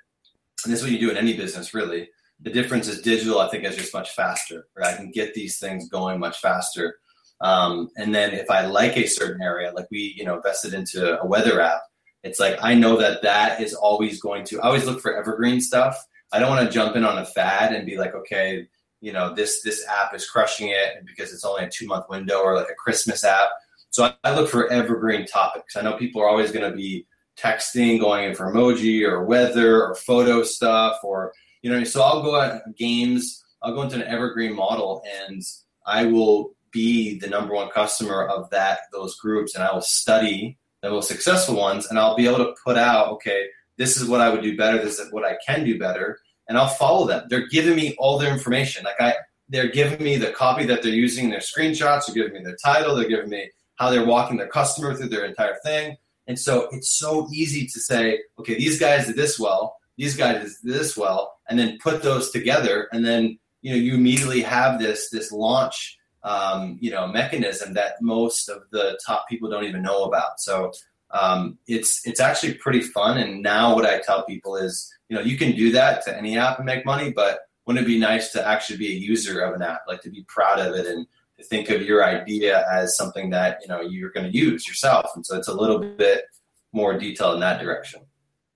And 0.64 0.74
this 0.74 0.80
is 0.80 0.84
what 0.84 0.92
you 0.92 1.00
do 1.00 1.10
in 1.10 1.18
any 1.18 1.36
business, 1.36 1.74
really. 1.74 2.10
The 2.42 2.52
difference 2.52 2.88
is 2.88 3.02
digital. 3.02 3.40
I 3.40 3.50
think 3.50 3.64
is 3.64 3.78
just 3.78 3.94
much 3.94 4.12
faster. 4.12 4.68
Right? 4.76 4.94
I 4.94 4.98
can 4.98 5.12
get 5.12 5.34
these 5.34 5.58
things 5.58 5.90
going 5.90 6.20
much 6.20 6.40
faster. 6.40 7.00
Um, 7.40 7.90
and 7.98 8.14
then 8.14 8.34
if 8.34 8.50
I 8.50 8.66
like 8.66 8.98
a 8.98 9.08
certain 9.08 9.42
area, 9.42 9.72
like 9.72 9.88
we, 9.92 10.14
you 10.18 10.26
know, 10.26 10.36
invested 10.36 10.74
into 10.74 11.20
a 11.20 11.26
weather 11.26 11.62
app, 11.62 11.82
it's 12.24 12.40
like 12.40 12.58
I 12.62 12.74
know 12.74 12.98
that 12.98 13.22
that 13.22 13.62
is 13.62 13.74
always 13.74 14.20
going 14.20 14.44
to. 14.46 14.60
I 14.60 14.68
always 14.68 14.86
look 14.86 15.02
for 15.02 15.16
evergreen 15.16 15.62
stuff. 15.62 15.98
I 16.32 16.40
don't 16.40 16.50
want 16.50 16.68
to 16.68 16.74
jump 16.74 16.96
in 16.96 17.06
on 17.06 17.20
a 17.20 17.26
fad 17.26 17.74
and 17.74 17.86
be 17.86 17.98
like, 17.98 18.16
okay, 18.16 18.68
you 19.02 19.14
know 19.14 19.34
this 19.34 19.62
this 19.62 19.86
app 19.88 20.16
is 20.16 20.30
crushing 20.30 20.70
it 20.70 21.06
because 21.06 21.32
it's 21.32 21.46
only 21.46 21.64
a 21.64 21.70
two 21.70 21.86
month 21.86 22.06
window 22.10 22.40
or 22.40 22.56
like 22.56 22.70
a 22.70 22.76
Christmas 22.76 23.24
app. 23.24 23.50
So 23.92 24.06
I, 24.06 24.14
I 24.24 24.36
look 24.36 24.50
for 24.50 24.72
evergreen 24.72 25.26
topics. 25.26 25.76
I 25.76 25.82
know 25.82 25.94
people 25.94 26.22
are 26.22 26.28
always 26.28 26.52
going 26.52 26.70
to 26.70 26.76
be 26.76 27.06
texting, 27.38 28.00
going 28.00 28.26
in 28.26 28.36
for 28.36 28.52
emoji 28.52 29.08
or 29.08 29.24
weather 29.24 29.84
or 29.84 29.96
photo 29.96 30.44
stuff 30.44 30.98
or 31.04 31.34
you 31.62 31.72
know. 31.72 31.84
So 31.84 32.02
I'll 32.02 32.24
go 32.24 32.40
at 32.42 32.76
games. 32.76 33.44
I'll 33.62 33.74
go 33.74 33.84
into 33.84 33.96
an 33.96 34.04
evergreen 34.04 34.56
model 34.56 35.04
and 35.26 35.42
I 35.86 36.06
will 36.06 36.56
be 36.72 37.18
the 37.18 37.28
number 37.28 37.54
one 37.54 37.70
customer 37.70 38.26
of 38.26 38.50
that 38.50 38.80
those 38.92 39.16
groups 39.16 39.56
and 39.56 39.64
I 39.64 39.74
will 39.74 39.82
study 39.82 40.58
the 40.82 40.90
most 40.90 41.08
successful 41.08 41.56
ones 41.56 41.88
and 41.88 41.98
I'll 41.98 42.16
be 42.16 42.28
able 42.28 42.40
to 42.40 42.56
put 42.64 42.78
out 42.78 43.08
okay 43.14 43.48
this 43.78 43.98
is 43.98 44.08
what 44.08 44.22
I 44.22 44.30
would 44.30 44.42
do 44.42 44.58
better 44.58 44.78
this 44.78 45.00
is 45.00 45.12
what 45.12 45.24
I 45.24 45.38
can 45.46 45.64
do 45.64 45.80
better 45.80 46.20
and 46.48 46.58
I'll 46.58 46.68
follow 46.68 47.08
them 47.08 47.26
they're 47.30 47.48
giving 47.48 47.76
me 47.76 47.96
all 47.98 48.18
their 48.18 48.32
information 48.32 48.84
like 48.84 49.00
I 49.00 49.16
they're 49.50 49.72
giving 49.72 50.04
me 50.04 50.18
the 50.18 50.32
copy 50.32 50.66
that 50.66 50.84
they're 50.84 50.92
using 50.92 51.30
their 51.30 51.40
screenshots 51.40 52.06
they're 52.06 52.16
giving 52.16 52.34
me 52.34 52.44
their 52.44 52.58
title 52.64 52.96
they're 52.96 53.10
giving 53.10 53.30
me 53.30 53.50
how 53.78 53.90
they're 53.90 54.06
walking 54.06 54.38
their 54.38 54.48
customer 54.48 54.94
through 54.94 55.10
their 55.10 55.26
entire 55.26 55.56
thing 55.64 55.96
and 56.28 56.38
so 56.38 56.68
it's 56.72 56.90
so 56.90 57.28
easy 57.32 57.66
to 57.66 57.80
say 57.80 58.20
okay 58.40 58.56
these 58.56 58.80
guys 58.80 59.08
did 59.08 59.16
this 59.16 59.40
well 59.40 59.78
these 59.98 60.16
guys 60.16 60.60
did 60.64 60.74
this 60.74 60.96
well 60.96 61.38
and 61.50 61.58
then 61.58 61.78
put 61.82 62.04
those 62.04 62.32
together 62.32 62.88
and 62.92 63.06
then 63.06 63.38
you 63.62 63.72
know 63.72 63.78
you 63.78 63.96
immediately 63.96 64.42
have 64.42 64.80
this 64.80 65.10
this 65.10 65.32
launch 65.32 65.98
um, 66.28 66.78
you 66.82 66.92
know 66.92 67.08
mechanism 67.08 67.74
that 67.74 68.02
most 68.02 68.50
of 68.50 68.64
the 68.72 69.00
top 69.06 69.28
people 69.30 69.50
don't 69.50 69.64
even 69.64 69.82
know 69.82 70.04
about. 70.04 70.40
So 70.40 70.72
um, 71.12 71.58
it's 71.68 72.06
it's 72.06 72.20
actually 72.20 72.56
pretty 72.56 72.82
fun. 72.82 73.18
And 73.18 73.42
now 73.42 73.74
what 73.74 73.86
I 73.86 74.00
tell 74.00 74.26
people 74.26 74.58
is 74.58 74.94
you 75.10 75.16
know 75.16 75.24
you 75.24 75.38
can 75.38 75.56
do 75.56 75.72
that 75.72 76.04
to 76.06 76.16
any 76.16 76.38
app 76.38 76.58
and 76.58 76.66
make 76.66 76.86
money, 76.86 77.12
but 77.12 77.40
wouldn't 77.66 77.86
it 77.86 77.88
be 77.88 78.00
nice 78.00 78.32
to 78.32 78.46
actually 78.46 78.78
be 78.78 78.92
a 78.92 79.00
user 79.00 79.42
of 79.42 79.54
an 79.56 79.62
app, 79.62 79.82
like 79.88 80.02
to 80.02 80.10
be 80.10 80.26
proud 80.28 80.60
of 80.60 80.74
it 80.76 80.86
and 80.86 81.06
think 81.44 81.70
of 81.70 81.82
your 81.82 82.04
idea 82.04 82.66
as 82.72 82.98
something 82.98 83.30
that 83.32 83.60
you 83.62 83.68
know 83.68 83.82
you're 83.82 84.12
going 84.12 84.32
to 84.32 84.38
use 84.38 84.68
yourself. 84.68 85.12
And 85.16 85.26
so 85.26 85.38
it's 85.38 85.48
a 85.48 85.54
little 85.54 85.80
bit 85.80 86.26
more 86.74 86.98
detailed 86.98 87.36
in 87.36 87.40
that 87.42 87.62
direction. 87.62 88.02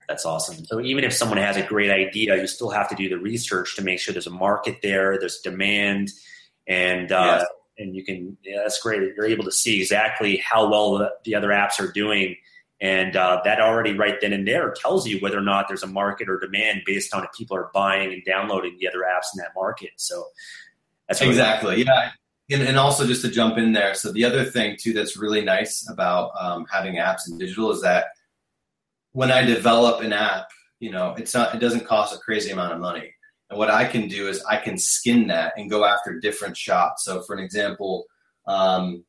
That's 0.07 0.25
awesome. 0.25 0.65
So 0.65 0.81
even 0.81 1.03
if 1.03 1.13
someone 1.13 1.37
has 1.37 1.55
a 1.55 1.63
great 1.63 1.89
idea, 1.89 2.35
you 2.35 2.47
still 2.47 2.69
have 2.69 2.89
to 2.89 2.95
do 2.95 3.07
the 3.07 3.17
research 3.17 3.75
to 3.77 3.81
make 3.81 3.99
sure 3.99 4.11
there's 4.11 4.27
a 4.27 4.31
market 4.31 4.79
there, 4.81 5.17
there's 5.17 5.39
demand, 5.39 6.11
and 6.67 7.11
uh, 7.11 7.39
yes. 7.39 7.47
and 7.77 7.95
you 7.95 8.03
can. 8.03 8.37
Yeah, 8.43 8.57
that's 8.63 8.81
great. 8.81 9.01
You're 9.15 9.25
able 9.25 9.45
to 9.45 9.51
see 9.51 9.79
exactly 9.79 10.37
how 10.37 10.69
well 10.69 10.97
the, 10.97 11.11
the 11.23 11.35
other 11.35 11.49
apps 11.49 11.79
are 11.79 11.91
doing, 11.91 12.35
and 12.81 13.15
uh, 13.15 13.41
that 13.45 13.61
already 13.61 13.93
right 13.93 14.19
then 14.19 14.33
and 14.33 14.45
there 14.45 14.71
tells 14.71 15.07
you 15.07 15.19
whether 15.19 15.37
or 15.37 15.41
not 15.43 15.67
there's 15.69 15.83
a 15.83 15.87
market 15.87 16.27
or 16.27 16.39
demand 16.39 16.81
based 16.85 17.13
on 17.13 17.23
if 17.23 17.29
people 17.37 17.55
are 17.55 17.69
buying 17.73 18.11
and 18.11 18.23
downloading 18.25 18.75
the 18.79 18.89
other 18.89 18.99
apps 18.99 19.27
in 19.33 19.37
that 19.37 19.51
market. 19.55 19.91
So 19.95 20.25
that's 21.07 21.21
exactly 21.21 21.83
yeah. 21.83 22.11
And, 22.51 22.63
and, 22.63 22.77
also 22.77 23.07
just 23.07 23.21
to 23.21 23.29
jump 23.29 23.57
in 23.57 23.71
there, 23.71 23.93
so 23.93 24.11
the 24.11 24.25
other 24.25 24.43
thing 24.43 24.75
too 24.79 24.93
that's 24.93 25.15
really 25.15 25.41
nice 25.41 25.87
about 25.89 26.31
um, 26.39 26.65
having 26.71 26.95
apps 26.95 27.29
in 27.29 27.37
digital 27.37 27.71
is 27.71 27.81
that 27.81 28.07
when 29.13 29.31
I 29.31 29.43
develop 29.43 30.01
an 30.01 30.13
app, 30.13 30.47
you 30.79 30.91
know, 30.91 31.15
it's 31.17 31.33
not 31.33 31.53
it 31.55 31.59
doesn't 31.59 31.85
cost 31.85 32.15
a 32.15 32.19
crazy 32.19 32.51
amount 32.51 32.73
of 32.73 32.79
money. 32.79 33.13
And 33.49 33.59
what 33.59 33.69
I 33.69 33.85
can 33.85 34.07
do 34.07 34.27
is 34.27 34.43
I 34.45 34.57
can 34.57 34.77
skin 34.77 35.27
that 35.27 35.53
and 35.57 35.69
go 35.69 35.85
after 35.85 36.19
different 36.19 36.55
shots. 36.57 37.03
So 37.03 37.21
for 37.21 37.35
an 37.35 37.43
example, 37.43 38.05
um, 38.47 39.03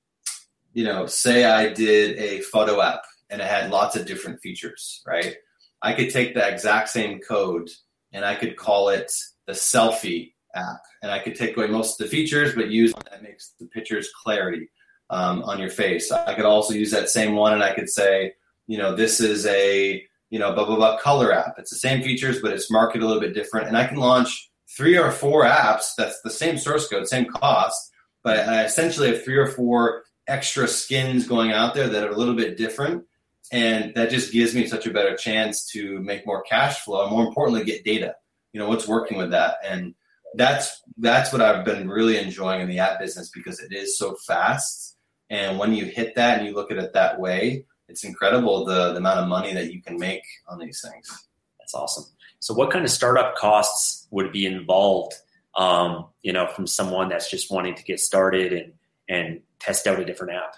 you 0.72 0.84
know, 0.84 1.06
say 1.06 1.44
I 1.44 1.72
did 1.72 2.18
a 2.18 2.40
photo 2.42 2.80
app 2.80 3.02
and 3.30 3.40
it 3.40 3.48
had 3.48 3.70
lots 3.70 3.96
of 3.96 4.06
different 4.06 4.40
features, 4.40 5.02
right? 5.06 5.36
I 5.80 5.92
could 5.94 6.10
take 6.10 6.34
the 6.34 6.46
exact 6.46 6.88
same 6.90 7.20
code 7.20 7.68
and 8.12 8.24
I 8.24 8.34
could 8.34 8.56
call 8.56 8.88
it 8.88 9.12
the 9.46 9.52
selfie 9.52 10.32
app. 10.54 10.82
And 11.02 11.10
I 11.10 11.18
could 11.18 11.34
take 11.34 11.56
away 11.56 11.66
most 11.66 12.00
of 12.00 12.04
the 12.04 12.10
features, 12.10 12.54
but 12.54 12.70
use 12.70 12.92
that 13.10 13.22
makes 13.22 13.54
the 13.58 13.66
pictures 13.66 14.10
clarity 14.22 14.70
um, 15.10 15.42
on 15.42 15.58
your 15.58 15.70
face. 15.70 16.10
I 16.10 16.34
could 16.34 16.44
also 16.44 16.74
use 16.74 16.90
that 16.90 17.10
same 17.10 17.34
one 17.34 17.52
and 17.52 17.62
I 17.62 17.74
could 17.74 17.88
say, 17.88 18.32
you 18.66 18.78
know, 18.78 18.94
this 18.94 19.20
is 19.20 19.46
a, 19.46 20.02
you 20.30 20.38
know, 20.38 20.54
blah, 20.54 20.64
blah, 20.64 20.76
blah 20.76 20.98
color 20.98 21.32
app. 21.32 21.54
It's 21.58 21.70
the 21.70 21.76
same 21.76 22.02
features, 22.02 22.40
but 22.40 22.52
it's 22.52 22.70
marketed 22.70 23.02
a 23.02 23.06
little 23.06 23.20
bit 23.20 23.34
different. 23.34 23.68
And 23.68 23.76
I 23.76 23.86
can 23.86 23.98
launch 23.98 24.50
three 24.74 24.96
or 24.96 25.10
four 25.10 25.44
apps 25.44 25.94
that's 25.96 26.20
the 26.22 26.30
same 26.30 26.56
source 26.56 26.88
code, 26.88 27.06
same 27.06 27.26
cost, 27.26 27.90
but 28.24 28.48
I 28.48 28.64
essentially 28.64 29.08
have 29.08 29.24
three 29.24 29.36
or 29.36 29.48
four 29.48 30.04
extra 30.26 30.68
skins 30.68 31.26
going 31.26 31.52
out 31.52 31.74
there 31.74 31.88
that 31.88 32.04
are 32.04 32.10
a 32.10 32.16
little 32.16 32.34
bit 32.34 32.56
different. 32.56 33.04
And 33.50 33.94
that 33.96 34.08
just 34.08 34.32
gives 34.32 34.54
me 34.54 34.66
such 34.66 34.86
a 34.86 34.90
better 34.90 35.14
chance 35.14 35.66
to 35.72 36.00
make 36.00 36.26
more 36.26 36.42
cash 36.42 36.80
flow 36.80 37.02
and 37.02 37.10
more 37.10 37.26
importantly, 37.26 37.64
get 37.64 37.84
data. 37.84 38.14
You 38.52 38.60
know, 38.60 38.68
what's 38.68 38.88
working 38.88 39.18
with 39.18 39.32
that. 39.32 39.56
And 39.62 39.94
that's 40.34 40.82
that's 40.98 41.32
what 41.32 41.42
I've 41.42 41.64
been 41.64 41.88
really 41.88 42.18
enjoying 42.18 42.60
in 42.60 42.68
the 42.68 42.78
app 42.78 42.98
business 42.98 43.30
because 43.30 43.60
it 43.60 43.72
is 43.72 43.98
so 43.98 44.14
fast. 44.26 44.96
And 45.30 45.58
when 45.58 45.72
you 45.72 45.86
hit 45.86 46.14
that 46.16 46.38
and 46.38 46.46
you 46.46 46.54
look 46.54 46.70
at 46.70 46.78
it 46.78 46.92
that 46.92 47.18
way, 47.18 47.64
it's 47.88 48.04
incredible 48.04 48.64
the, 48.64 48.92
the 48.92 48.98
amount 48.98 49.20
of 49.20 49.28
money 49.28 49.54
that 49.54 49.72
you 49.72 49.82
can 49.82 49.96
make 49.96 50.22
on 50.48 50.58
these 50.58 50.80
things. 50.82 51.26
That's 51.58 51.74
awesome. 51.74 52.04
So, 52.40 52.54
what 52.54 52.70
kind 52.70 52.84
of 52.84 52.90
startup 52.90 53.36
costs 53.36 54.06
would 54.10 54.32
be 54.32 54.46
involved? 54.46 55.14
Um, 55.54 56.06
you 56.22 56.32
know, 56.32 56.46
from 56.46 56.66
someone 56.66 57.08
that's 57.08 57.30
just 57.30 57.50
wanting 57.50 57.74
to 57.74 57.84
get 57.84 58.00
started 58.00 58.52
and 58.52 58.72
and 59.08 59.40
test 59.58 59.86
out 59.86 60.00
a 60.00 60.04
different 60.04 60.34
app. 60.34 60.56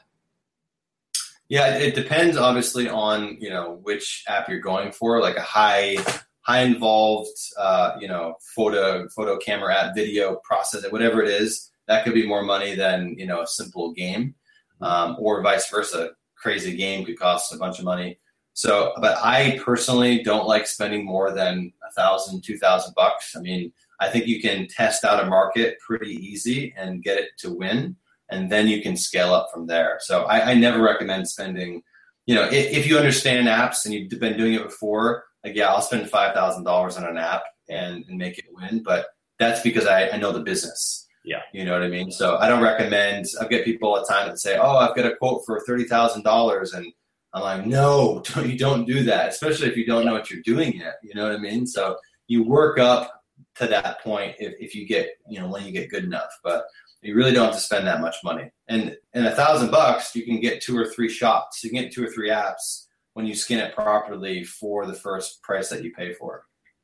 Yeah, 1.48 1.76
it 1.76 1.94
depends 1.94 2.36
obviously 2.36 2.88
on 2.88 3.36
you 3.40 3.50
know 3.50 3.80
which 3.82 4.24
app 4.28 4.48
you're 4.48 4.60
going 4.60 4.92
for. 4.92 5.20
Like 5.20 5.36
a 5.36 5.42
high 5.42 5.96
high 6.44 6.62
involved 6.62 7.36
uh, 7.58 7.96
you 8.00 8.08
know 8.08 8.36
photo 8.54 9.08
photo 9.08 9.36
camera 9.38 9.74
app, 9.74 9.94
video 9.94 10.36
process, 10.44 10.84
whatever 10.90 11.22
it 11.22 11.28
is, 11.28 11.70
that 11.88 12.04
could 12.04 12.14
be 12.14 12.26
more 12.26 12.42
money 12.42 12.74
than 12.74 13.14
you 13.18 13.26
know 13.26 13.42
a 13.42 13.46
simple 13.46 13.92
game, 13.92 14.34
um, 14.80 15.16
or 15.18 15.42
vice 15.42 15.68
versa 15.70 16.10
crazy 16.36 16.76
game 16.76 17.04
could 17.04 17.18
cost 17.18 17.54
a 17.54 17.58
bunch 17.58 17.78
of 17.78 17.84
money. 17.84 18.18
So, 18.52 18.92
but 19.00 19.18
I 19.18 19.58
personally 19.64 20.22
don't 20.22 20.46
like 20.46 20.66
spending 20.66 21.04
more 21.04 21.32
than 21.32 21.72
a 21.88 21.92
thousand, 21.92 22.44
two 22.44 22.56
thousand 22.58 22.94
bucks. 22.94 23.34
I 23.36 23.40
mean, 23.40 23.72
I 23.98 24.08
think 24.08 24.26
you 24.26 24.40
can 24.40 24.68
test 24.68 25.04
out 25.04 25.24
a 25.24 25.26
market 25.26 25.78
pretty 25.80 26.12
easy 26.14 26.72
and 26.76 27.02
get 27.02 27.18
it 27.18 27.30
to 27.38 27.52
win, 27.52 27.96
and 28.30 28.50
then 28.50 28.68
you 28.68 28.80
can 28.80 28.96
scale 28.96 29.34
up 29.34 29.48
from 29.52 29.66
there. 29.66 29.98
So, 30.00 30.24
I, 30.24 30.52
I 30.52 30.54
never 30.54 30.80
recommend 30.80 31.26
spending. 31.28 31.82
You 32.26 32.36
know, 32.36 32.44
if, 32.44 32.72
if, 32.72 32.86
you 32.86 32.96
understand 32.96 33.48
apps 33.48 33.84
and 33.84 33.92
you've 33.92 34.08
been 34.18 34.38
doing 34.38 34.54
it 34.54 34.62
before, 34.62 35.24
like 35.44 35.54
yeah, 35.54 35.68
I'll 35.68 35.82
spend 35.82 36.08
five 36.08 36.34
thousand 36.34 36.64
dollars 36.64 36.96
on 36.96 37.04
an 37.04 37.18
app 37.18 37.42
and, 37.68 38.04
and 38.08 38.18
make 38.18 38.38
it 38.38 38.46
win. 38.50 38.82
But 38.82 39.06
that's 39.38 39.60
because 39.60 39.86
I, 39.86 40.08
I 40.08 40.16
know 40.16 40.32
the 40.32 40.40
business. 40.40 41.06
Yeah. 41.24 41.40
You 41.52 41.64
know 41.64 41.72
what 41.72 41.82
I 41.82 41.88
mean? 41.88 42.10
So 42.10 42.36
I 42.36 42.48
don't 42.48 42.62
recommend, 42.62 43.26
I 43.40 43.46
get 43.46 43.64
people 43.64 43.88
all 43.88 44.00
the 44.00 44.06
time 44.06 44.28
that 44.28 44.38
say, 44.38 44.58
oh, 44.58 44.76
I've 44.76 44.94
got 44.94 45.06
a 45.06 45.16
quote 45.16 45.42
for 45.46 45.62
$30,000. 45.66 46.74
And 46.74 46.92
I'm 47.32 47.42
like, 47.42 47.66
no, 47.66 48.22
don't, 48.34 48.48
you 48.48 48.58
don't 48.58 48.84
do 48.84 49.04
that, 49.04 49.30
especially 49.30 49.68
if 49.68 49.76
you 49.76 49.86
don't 49.86 50.04
know 50.04 50.12
what 50.12 50.30
you're 50.30 50.42
doing 50.42 50.74
yet. 50.74 50.96
You 51.02 51.14
know 51.14 51.24
what 51.24 51.36
I 51.36 51.38
mean? 51.38 51.66
So 51.66 51.96
you 52.26 52.44
work 52.44 52.78
up 52.78 53.10
to 53.56 53.66
that 53.66 54.02
point 54.02 54.36
if, 54.38 54.54
if 54.60 54.74
you 54.74 54.86
get, 54.86 55.10
you 55.28 55.40
know, 55.40 55.48
when 55.48 55.64
you 55.64 55.72
get 55.72 55.90
good 55.90 56.04
enough. 56.04 56.30
But 56.42 56.64
you 57.00 57.14
really 57.14 57.32
don't 57.32 57.46
have 57.46 57.54
to 57.54 57.60
spend 57.60 57.86
that 57.86 58.00
much 58.00 58.16
money. 58.22 58.50
And 58.68 58.96
in 59.14 59.26
a 59.26 59.34
thousand 59.34 59.70
bucks, 59.70 60.14
you 60.14 60.24
can 60.24 60.40
get 60.40 60.62
two 60.62 60.76
or 60.76 60.86
three 60.86 61.08
shots. 61.08 61.62
You 61.62 61.70
can 61.70 61.82
get 61.82 61.92
two 61.92 62.04
or 62.04 62.08
three 62.10 62.30
apps 62.30 62.83
when 63.14 63.26
you 63.26 63.34
skin 63.34 63.58
it 63.58 63.74
properly 63.74 64.44
for 64.44 64.86
the 64.86 64.94
first 64.94 65.42
price 65.42 65.70
that 65.70 65.82
you 65.82 65.92
pay 65.92 66.12
for 66.12 66.36
it. 66.36 66.42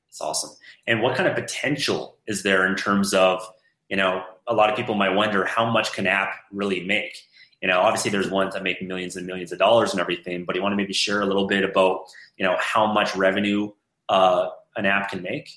It's 0.09 0.21
awesome. 0.21 0.51
And 0.87 1.03
what 1.03 1.17
kind 1.17 1.29
of 1.29 1.37
potential 1.37 2.17
is 2.27 2.43
there 2.43 2.67
in 2.67 2.75
terms 2.75 3.15
of 3.15 3.49
you 3.91 3.97
know, 3.97 4.23
a 4.47 4.55
lot 4.55 4.71
of 4.71 4.77
people 4.77 4.95
might 4.95 5.15
wonder 5.15 5.45
how 5.45 5.69
much 5.69 5.93
can 5.93 6.07
app 6.07 6.33
really 6.53 6.85
make? 6.85 7.19
You 7.61 7.69
know, 7.69 7.81
obviously 7.81 8.11
there's 8.11 8.31
ones 8.31 8.55
that 8.55 8.63
make 8.63 8.81
millions 8.81 9.17
and 9.17 9.27
millions 9.27 9.53
of 9.53 9.59
dollars 9.59 9.91
and 9.91 10.01
everything, 10.01 10.45
but 10.45 10.57
you 10.57 10.63
want 10.63 10.73
to 10.73 10.77
maybe 10.77 10.95
share 10.95 11.21
a 11.21 11.27
little 11.27 11.47
bit 11.47 11.63
about, 11.63 12.05
you 12.39 12.47
know, 12.47 12.57
how 12.59 12.91
much 12.91 13.15
revenue 13.15 13.71
uh, 14.09 14.49
an 14.77 14.87
app 14.87 15.11
can 15.11 15.21
make? 15.21 15.51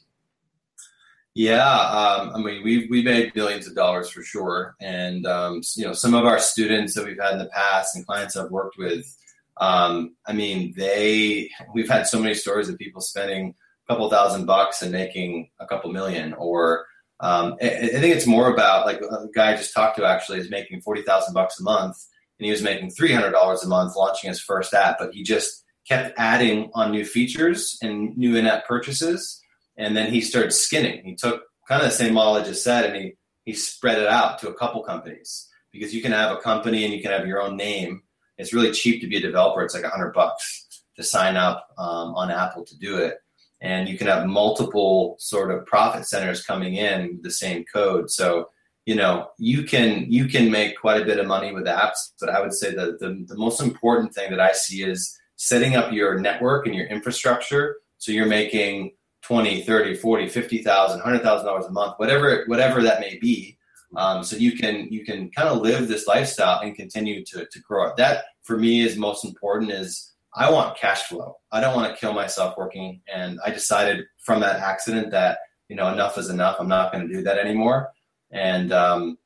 Yeah, 1.36 1.66
um, 1.66 2.32
I 2.36 2.40
mean, 2.40 2.64
we've 2.64 2.88
we 2.92 3.02
made 3.02 3.34
billions 3.34 3.66
of 3.66 3.74
dollars 3.74 4.08
for 4.08 4.22
sure, 4.22 4.76
and 4.80 5.26
um, 5.26 5.62
you 5.76 5.84
know, 5.84 5.94
some 5.94 6.14
of 6.14 6.26
our 6.26 6.38
students 6.38 6.94
that 6.94 7.06
we've 7.06 7.20
had 7.20 7.34
in 7.34 7.40
the 7.40 7.48
past 7.48 7.96
and 7.96 8.06
clients 8.06 8.38
I've 8.38 8.52
worked 8.52 8.78
with, 8.78 9.18
um, 9.58 10.16
I 10.26 10.34
mean, 10.34 10.74
they 10.76 11.50
we've 11.74 11.90
had 11.90 12.08
so 12.08 12.20
many 12.20 12.34
stories 12.34 12.70
of 12.70 12.78
people 12.78 13.02
spending 13.02 13.56
a 13.88 13.94
couple 13.94 14.10
thousand 14.10 14.46
bucks 14.46 14.82
and 14.82 14.92
making 14.92 15.50
a 15.60 15.68
couple 15.68 15.92
million, 15.92 16.34
or 16.34 16.86
um, 17.20 17.56
I, 17.62 17.68
I, 17.68 18.00
think 18.00 18.16
it's 18.16 18.26
more 18.26 18.52
about 18.52 18.86
like 18.86 19.00
a 19.02 19.28
guy 19.36 19.54
I 19.54 19.58
just 19.58 19.74
talked 19.74 19.98
to 19.98 20.06
actually 20.06 20.40
is 20.40 20.50
making 20.50 20.82
forty 20.82 21.04
thousand 21.04 21.34
bucks 21.34 21.60
a 21.60 21.64
month, 21.64 21.98
and 22.40 22.46
he 22.46 22.52
was 22.52 22.64
making 22.64 22.92
three 22.92 23.14
hundred 23.14 23.32
dollars 23.32 23.64
a 23.64 23.68
month 23.68 23.96
launching 23.96 24.30
his 24.30 24.42
first 24.42 24.74
app, 24.74 24.98
but 25.00 25.14
he 25.14 25.24
just 25.24 25.64
kept 25.88 26.14
adding 26.18 26.72
on 26.74 26.92
new 26.92 27.06
features 27.06 27.78
and 27.82 28.18
new 28.18 28.36
in-app 28.36 28.66
purchases, 28.66 29.42
and 29.78 29.96
then 29.96 30.12
he 30.12 30.22
started 30.22 30.52
skinning. 30.52 31.04
He 31.04 31.16
took 31.16 31.44
kind 31.68 31.82
of 31.82 31.90
the 31.90 31.96
same 31.96 32.14
model 32.14 32.36
I 32.36 32.44
just 32.44 32.64
said, 32.64 32.86
and 32.86 32.96
he 32.96 33.14
he 33.46 33.54
spread 33.54 34.00
it 34.00 34.08
out 34.08 34.40
to 34.40 34.50
a 34.50 34.54
couple 34.54 34.84
companies 34.84 35.50
because 35.72 35.94
you 35.94 36.02
can 36.02 36.12
have 36.12 36.32
a 36.32 36.42
company 36.42 36.86
and 36.86 36.94
you 36.94 37.02
can 37.02 37.12
have 37.12 37.28
your 37.28 37.42
own 37.42 37.58
name. 37.58 38.03
It's 38.38 38.54
really 38.54 38.72
cheap 38.72 39.02
to 39.02 39.08
be 39.08 39.18
a 39.18 39.22
developer. 39.22 39.64
It's 39.64 39.76
like 39.76 39.84
a 39.84 39.90
hundred 39.90 40.14
bucks 40.14 40.84
to 40.96 41.04
sign 41.04 41.38
up 41.38 41.68
um, 41.78 42.16
on 42.16 42.32
Apple 42.32 42.66
to 42.66 42.78
do 42.78 42.98
it 42.98 43.18
and 43.64 43.88
you 43.88 43.98
can 43.98 44.08
have 44.08 44.28
multiple 44.28 45.16
sort 45.20 45.50
of 45.50 45.66
profit 45.66 46.06
centers 46.06 46.46
coming 46.46 46.76
in 46.76 47.14
with 47.14 47.24
the 47.24 47.32
same 47.32 47.64
code. 47.74 48.12
So 48.12 48.50
you 48.86 48.96
know 48.96 49.30
you 49.40 49.64
can 49.64 50.06
you 50.12 50.28
can 50.28 50.52
make 50.52 50.80
quite 50.80 51.02
a 51.02 51.06
bit 51.06 51.18
of 51.18 51.26
money 51.26 51.54
with 51.54 51.64
apps, 51.64 52.12
but 52.20 52.30
I 52.30 52.42
would 52.42 52.54
say 52.54 52.76
that 52.76 53.00
the, 53.00 53.24
the 53.28 53.38
most 53.38 53.62
important 53.62 54.14
thing 54.14 54.30
that 54.32 54.42
I 54.42 54.52
see 54.52 54.84
is 54.84 55.18
setting 55.38 55.76
up 55.76 55.92
your 55.92 56.20
network 56.20 56.68
and 56.68 56.76
your 56.76 56.86
infrastructure 56.88 57.78
so 57.98 58.12
you're 58.12 58.28
making 58.28 58.92
20 59.24 59.64
30 59.64 59.96
40 59.96 60.28
50000 60.28 60.98
100000 60.98 61.46
dollars 61.46 61.66
a 61.66 61.72
month 61.72 61.94
whatever 61.98 62.44
whatever 62.48 62.84
that 62.84 63.00
may 63.00 63.18
be 63.20 63.58
um, 63.96 64.24
so 64.24 64.36
you 64.36 64.54
can 64.54 64.88
you 64.90 65.06
can 65.06 65.30
kind 65.32 65.50
of 65.50 65.62
live 65.62 65.88
this 65.88 66.08
lifestyle 66.08 66.62
and 66.62 66.76
continue 66.76 67.24
to, 67.26 67.46
to 67.52 67.60
grow 67.62 67.88
it. 67.88 67.98
That 67.98 68.26
for 68.44 68.58
me 68.58 68.82
is 68.82 68.98
most 68.98 69.26
important 69.26 69.72
is 69.72 70.14
i 70.36 70.50
want 70.50 70.78
cash 70.78 71.04
flow. 71.04 71.36
I 71.52 71.62
don't 71.62 71.76
want 71.76 71.94
to 71.94 72.00
kill 72.00 72.14
myself 72.14 72.56
working 72.58 73.02
and 73.14 73.40
i 73.46 73.50
decided 73.52 74.06
from 74.26 74.40
that 74.42 74.60
accident 74.60 75.12
that 75.12 75.40
you 75.70 75.76
know 75.76 75.92
enough 75.92 76.18
is 76.18 76.30
enough. 76.30 76.58
I'm 76.60 76.68
not 76.68 76.92
going 76.92 77.08
to 77.08 77.14
do 77.14 77.22
that 77.24 77.38
anymore. 77.38 77.92
And 78.32 78.72
um, 78.72 79.18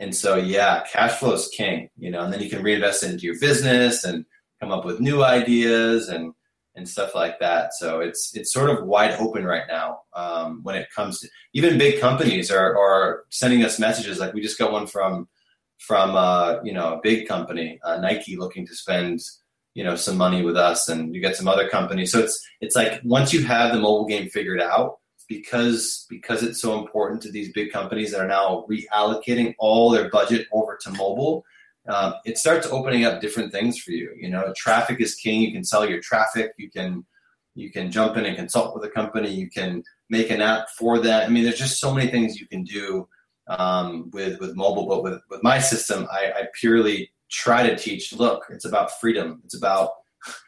and 0.00 0.14
so 0.14 0.36
yeah 0.36 0.84
cash 0.90 1.12
flow 1.18 1.32
is 1.32 1.48
king 1.48 1.88
you 1.96 2.10
know 2.10 2.22
and 2.22 2.32
then 2.32 2.40
you 2.40 2.50
can 2.50 2.62
reinvest 2.62 3.02
into 3.02 3.24
your 3.24 3.38
business 3.38 4.04
and 4.04 4.24
come 4.60 4.72
up 4.72 4.84
with 4.84 5.00
new 5.00 5.22
ideas 5.22 6.08
and 6.08 6.32
and 6.76 6.88
stuff 6.88 7.14
like 7.14 7.38
that. 7.40 7.72
So 7.74 8.00
it's 8.00 8.34
it's 8.34 8.52
sort 8.52 8.70
of 8.70 8.86
wide 8.86 9.12
open 9.20 9.44
right 9.44 9.64
now 9.68 10.00
um, 10.14 10.60
when 10.62 10.74
it 10.74 10.88
comes 10.94 11.20
to 11.20 11.28
even 11.52 11.78
big 11.78 12.00
companies 12.00 12.50
are 12.50 12.76
are 12.78 13.24
sending 13.30 13.64
us 13.64 13.78
messages. 13.78 14.18
Like 14.18 14.34
we 14.34 14.40
just 14.40 14.58
got 14.58 14.72
one 14.72 14.86
from 14.86 15.28
from 15.78 16.16
uh, 16.16 16.62
you 16.62 16.72
know 16.72 16.94
a 16.94 17.00
big 17.02 17.28
company, 17.28 17.78
uh, 17.84 18.00
Nike, 18.00 18.36
looking 18.36 18.66
to 18.66 18.74
spend 18.74 19.20
you 19.74 19.84
know 19.84 19.96
some 19.96 20.16
money 20.16 20.42
with 20.42 20.56
us, 20.56 20.88
and 20.88 21.14
you 21.14 21.20
get 21.20 21.36
some 21.36 21.48
other 21.48 21.68
companies. 21.68 22.12
So 22.12 22.20
it's 22.20 22.40
it's 22.60 22.76
like 22.76 23.00
once 23.04 23.32
you 23.32 23.44
have 23.44 23.72
the 23.72 23.80
mobile 23.80 24.06
game 24.06 24.28
figured 24.28 24.60
out, 24.60 24.98
because 25.28 26.06
because 26.08 26.42
it's 26.42 26.60
so 26.60 26.78
important 26.78 27.22
to 27.22 27.30
these 27.30 27.52
big 27.52 27.72
companies 27.72 28.12
that 28.12 28.20
are 28.20 28.28
now 28.28 28.66
reallocating 28.70 29.54
all 29.58 29.90
their 29.90 30.10
budget 30.10 30.46
over 30.52 30.78
to 30.82 30.90
mobile 30.92 31.44
um, 31.88 32.14
it 32.24 32.38
starts 32.38 32.66
opening 32.66 33.04
up 33.04 33.20
different 33.20 33.52
things 33.52 33.78
for 33.78 33.90
you. 33.90 34.12
You 34.16 34.30
know, 34.30 34.52
traffic 34.56 35.00
is 35.00 35.14
king. 35.14 35.42
You 35.42 35.52
can 35.52 35.64
sell 35.64 35.88
your 35.88 36.00
traffic. 36.00 36.52
You 36.58 36.70
can 36.70 37.04
you 37.54 37.70
can 37.70 37.90
jump 37.90 38.16
in 38.16 38.24
and 38.24 38.36
consult 38.36 38.74
with 38.74 38.84
a 38.84 38.92
company. 38.92 39.30
You 39.30 39.48
can 39.48 39.82
make 40.10 40.30
an 40.30 40.40
app 40.40 40.68
for 40.70 40.98
that. 41.00 41.26
I 41.26 41.28
mean, 41.28 41.44
there's 41.44 41.58
just 41.58 41.78
so 41.78 41.94
many 41.94 42.10
things 42.10 42.40
you 42.40 42.48
can 42.48 42.64
do 42.64 43.08
um, 43.48 44.10
with 44.12 44.40
with 44.40 44.56
mobile. 44.56 44.86
But 44.86 45.02
with 45.02 45.20
with 45.30 45.42
my 45.42 45.58
system, 45.58 46.06
I, 46.10 46.32
I 46.36 46.42
purely 46.58 47.10
try 47.30 47.68
to 47.68 47.76
teach. 47.76 48.12
Look, 48.12 48.44
it's 48.50 48.64
about 48.64 48.98
freedom. 49.00 49.42
It's 49.44 49.56
about 49.56 49.90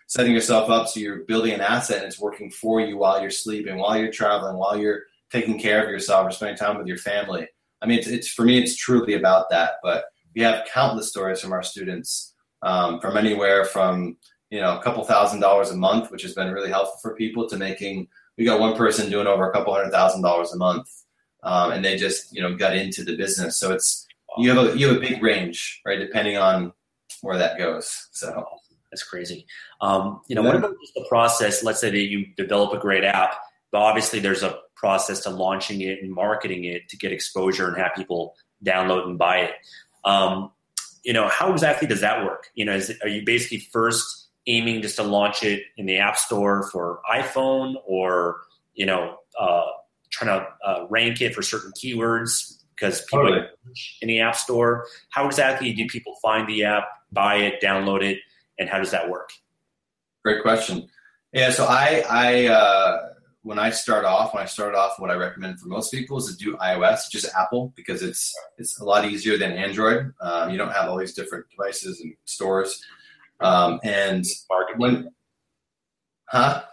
setting 0.08 0.32
yourself 0.32 0.70
up 0.70 0.88
so 0.88 1.00
you're 1.00 1.24
building 1.24 1.52
an 1.52 1.60
asset 1.60 1.98
and 1.98 2.06
it's 2.06 2.20
working 2.20 2.50
for 2.50 2.80
you 2.80 2.96
while 2.96 3.20
you're 3.20 3.30
sleeping, 3.30 3.76
while 3.76 3.98
you're 3.98 4.12
traveling, 4.12 4.56
while 4.56 4.78
you're 4.78 5.02
taking 5.30 5.58
care 5.58 5.84
of 5.84 5.90
yourself 5.90 6.26
or 6.26 6.30
spending 6.30 6.56
time 6.56 6.78
with 6.78 6.86
your 6.86 6.96
family. 6.96 7.46
I 7.82 7.86
mean, 7.86 7.98
it's, 7.98 8.06
it's 8.06 8.28
for 8.28 8.44
me, 8.44 8.58
it's 8.58 8.76
truly 8.76 9.14
about 9.14 9.50
that. 9.50 9.74
But 9.82 10.04
we 10.36 10.42
have 10.42 10.66
countless 10.72 11.08
stories 11.08 11.40
from 11.40 11.52
our 11.52 11.62
students 11.62 12.34
um, 12.62 13.00
from 13.00 13.16
anywhere 13.16 13.64
from 13.64 14.16
you 14.50 14.60
know 14.60 14.78
a 14.78 14.82
couple 14.82 15.02
thousand 15.02 15.40
dollars 15.40 15.70
a 15.70 15.76
month, 15.76 16.10
which 16.12 16.22
has 16.22 16.34
been 16.34 16.52
really 16.52 16.68
helpful 16.68 16.98
for 17.02 17.16
people, 17.16 17.48
to 17.48 17.56
making. 17.56 18.06
We 18.38 18.44
got 18.44 18.60
one 18.60 18.76
person 18.76 19.10
doing 19.10 19.26
over 19.26 19.48
a 19.48 19.52
couple 19.52 19.74
hundred 19.74 19.90
thousand 19.90 20.22
dollars 20.22 20.52
a 20.52 20.56
month, 20.56 20.88
um, 21.42 21.72
and 21.72 21.84
they 21.84 21.96
just 21.96 22.34
you 22.34 22.42
know 22.42 22.54
got 22.54 22.76
into 22.76 23.02
the 23.02 23.16
business. 23.16 23.58
So 23.58 23.72
it's 23.72 24.06
you 24.38 24.54
have 24.54 24.64
a 24.64 24.78
you 24.78 24.88
have 24.88 24.98
a 24.98 25.00
big 25.00 25.22
range, 25.22 25.80
right? 25.84 25.98
Depending 25.98 26.36
on 26.36 26.72
where 27.22 27.38
that 27.38 27.58
goes. 27.58 28.08
So 28.12 28.44
that's 28.90 29.02
crazy. 29.02 29.46
Um, 29.80 30.20
you 30.28 30.36
know, 30.36 30.42
yeah. 30.42 30.48
what 30.48 30.56
about 30.56 30.76
just 30.80 30.94
the 30.94 31.06
process? 31.08 31.64
Let's 31.64 31.80
say 31.80 31.90
that 31.90 31.98
you 31.98 32.26
develop 32.36 32.72
a 32.72 32.78
great 32.78 33.04
app, 33.04 33.36
but 33.72 33.78
obviously 33.78 34.20
there's 34.20 34.42
a 34.42 34.58
process 34.76 35.20
to 35.20 35.30
launching 35.30 35.80
it 35.80 36.02
and 36.02 36.12
marketing 36.12 36.64
it 36.64 36.88
to 36.90 36.98
get 36.98 37.10
exposure 37.10 37.68
and 37.68 37.78
have 37.78 37.94
people 37.96 38.34
download 38.64 39.06
and 39.06 39.18
buy 39.18 39.38
it. 39.38 39.52
Um, 40.06 40.52
you 41.04 41.12
know, 41.12 41.28
how 41.28 41.52
exactly 41.52 41.86
does 41.86 42.00
that 42.00 42.24
work? 42.24 42.48
You 42.54 42.64
know, 42.64 42.74
is 42.74 42.90
it, 42.90 42.98
are 43.02 43.08
you 43.08 43.24
basically 43.24 43.58
first 43.58 44.28
aiming 44.46 44.80
just 44.82 44.96
to 44.96 45.02
launch 45.02 45.42
it 45.42 45.64
in 45.76 45.86
the 45.86 45.98
App 45.98 46.16
Store 46.16 46.68
for 46.70 47.00
iPhone, 47.12 47.74
or 47.84 48.40
you 48.74 48.86
know, 48.86 49.18
uh, 49.38 49.64
trying 50.10 50.40
to 50.40 50.46
uh, 50.64 50.86
rank 50.88 51.20
it 51.20 51.34
for 51.34 51.42
certain 51.42 51.72
keywords 51.72 52.62
because 52.74 53.02
people 53.02 53.24
totally. 53.26 53.46
in 54.00 54.08
the 54.08 54.20
App 54.20 54.36
Store? 54.36 54.86
How 55.10 55.26
exactly 55.26 55.72
do 55.72 55.86
people 55.86 56.14
find 56.22 56.48
the 56.48 56.64
app, 56.64 56.88
buy 57.12 57.36
it, 57.36 57.60
download 57.62 58.02
it, 58.02 58.18
and 58.58 58.68
how 58.68 58.78
does 58.78 58.90
that 58.90 59.08
work? 59.08 59.30
Great 60.24 60.42
question. 60.42 60.88
Yeah, 61.32 61.50
so 61.50 61.66
I 61.66 62.04
I 62.08 62.46
uh, 62.46 63.08
when 63.46 63.60
I 63.60 63.70
start 63.70 64.04
off, 64.04 64.34
when 64.34 64.42
I 64.42 64.46
started 64.46 64.76
off, 64.76 64.98
what 64.98 65.08
I 65.08 65.14
recommend 65.14 65.60
for 65.60 65.68
most 65.68 65.92
people 65.92 66.18
is 66.18 66.26
to 66.26 66.36
do 66.36 66.56
iOS, 66.56 67.08
just 67.08 67.32
Apple, 67.38 67.72
because 67.76 68.02
it's 68.02 68.34
it's 68.58 68.80
a 68.80 68.84
lot 68.84 69.04
easier 69.04 69.38
than 69.38 69.52
Android. 69.52 70.12
Um, 70.20 70.50
you 70.50 70.58
don't 70.58 70.72
have 70.72 70.90
all 70.90 70.98
these 70.98 71.14
different 71.14 71.46
devices 71.48 72.00
and 72.00 72.16
stores. 72.24 72.82
Um, 73.38 73.78
and 73.84 74.24
market, 74.50 74.78
when, 74.78 75.10
huh? 76.28 76.64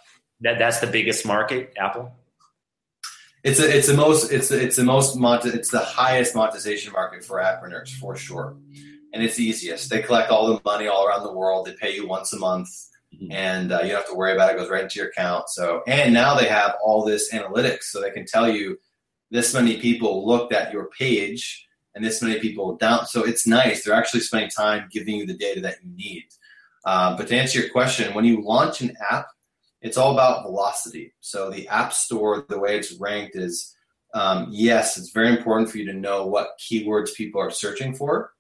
That 0.42 0.58
that's 0.58 0.80
the 0.80 0.88
biggest 0.88 1.28
market, 1.28 1.74
Apple. 1.78 2.12
It's 3.44 3.60
a, 3.60 3.78
it's 3.78 3.88
the 3.88 3.94
most 3.94 4.32
it's 4.32 4.50
the, 4.50 4.60
it's 4.60 4.78
the 4.78 4.84
most 4.84 5.16
it's 5.46 5.70
the 5.70 5.80
highest 5.80 6.36
monetization 6.36 6.92
market 6.92 7.24
for 7.24 7.38
appreneurs 7.38 7.92
for 8.00 8.16
sure, 8.16 8.58
and 9.14 9.22
it's 9.22 9.36
the 9.36 9.44
easiest. 9.44 9.92
They 9.92 10.02
collect 10.02 10.32
all 10.32 10.48
the 10.48 10.60
money 10.66 10.88
all 10.88 11.06
around 11.06 11.22
the 11.22 11.34
world. 11.34 11.68
They 11.68 11.74
pay 11.74 11.94
you 11.94 12.08
once 12.08 12.34
a 12.34 12.40
month. 12.40 12.70
And 13.32 13.72
uh, 13.72 13.80
you 13.82 13.90
don't 13.90 13.98
have 13.98 14.10
to 14.10 14.16
worry 14.16 14.34
about 14.34 14.52
it. 14.52 14.56
it. 14.56 14.60
Goes 14.60 14.70
right 14.70 14.84
into 14.84 15.00
your 15.00 15.10
account. 15.10 15.50
So, 15.50 15.82
and 15.88 16.14
now 16.14 16.36
they 16.36 16.48
have 16.48 16.76
all 16.84 17.04
this 17.04 17.34
analytics, 17.34 17.84
so 17.84 18.02
they 18.02 18.12
can 18.12 18.26
tell 18.26 18.50
you 18.50 18.78
this 19.32 19.54
many 19.54 19.80
people 19.80 20.28
looked 20.28 20.54
at 20.54 20.72
your 20.72 20.90
page 20.98 21.68
and 21.96 22.04
this 22.04 22.22
many 22.22 22.40
people 22.40 22.76
down. 22.78 23.06
So 23.06 23.24
it's 23.24 23.48
nice. 23.48 23.84
They're 23.84 23.94
actually 23.94 24.22
spending 24.22 24.50
time 24.50 24.90
giving 24.92 25.16
you 25.16 25.26
the 25.26 25.38
data 25.38 25.62
that 25.62 25.78
you 25.84 25.92
need. 25.96 26.26
Uh, 26.86 27.16
but 27.16 27.28
to 27.28 27.36
answer 27.36 27.60
your 27.60 27.70
question, 27.70 28.14
when 28.14 28.26
you 28.26 28.44
launch 28.44 28.82
an 28.82 28.96
app, 29.10 29.28
it's 29.82 29.98
all 29.98 30.14
about 30.14 30.44
velocity. 30.44 31.14
So 31.20 31.50
the 31.50 31.68
App 31.68 31.94
Store, 31.94 32.46
the 32.48 32.60
way 32.60 32.78
it's 32.78 32.94
ranked 32.94 33.36
is 33.36 33.76
um, 34.14 34.48
yes, 34.52 34.98
it's 34.98 35.12
very 35.12 35.30
important 35.30 35.70
for 35.70 35.78
you 35.78 35.86
to 35.88 35.94
know 35.94 36.26
what 36.26 36.60
keywords 36.60 37.16
people 37.16 37.42
are 37.42 37.50
searching 37.50 37.94
for. 37.94 38.32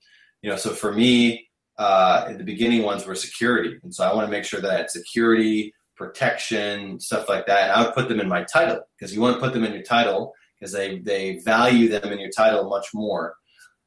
You 0.41 0.51
know, 0.51 0.55
so 0.55 0.71
for 0.71 0.91
me, 0.93 1.47
uh, 1.77 2.33
the 2.33 2.43
beginning 2.43 2.83
ones 2.83 3.05
were 3.05 3.15
security. 3.15 3.79
And 3.83 3.93
so 3.93 4.03
I 4.03 4.13
want 4.13 4.27
to 4.27 4.31
make 4.31 4.45
sure 4.45 4.61
that 4.61 4.91
security, 4.91 5.73
protection, 5.95 6.99
stuff 6.99 7.29
like 7.29 7.45
that. 7.47 7.63
And 7.63 7.71
I 7.71 7.83
would 7.83 7.93
put 7.93 8.09
them 8.09 8.19
in 8.19 8.27
my 8.27 8.43
title 8.43 8.81
because 8.97 9.13
you 9.13 9.21
want 9.21 9.35
to 9.35 9.39
put 9.39 9.53
them 9.53 9.63
in 9.63 9.73
your 9.73 9.83
title 9.83 10.33
because 10.59 10.71
they, 10.71 10.99
they 10.99 11.37
value 11.39 11.89
them 11.89 12.11
in 12.11 12.19
your 12.19 12.31
title 12.31 12.69
much 12.69 12.87
more. 12.93 13.35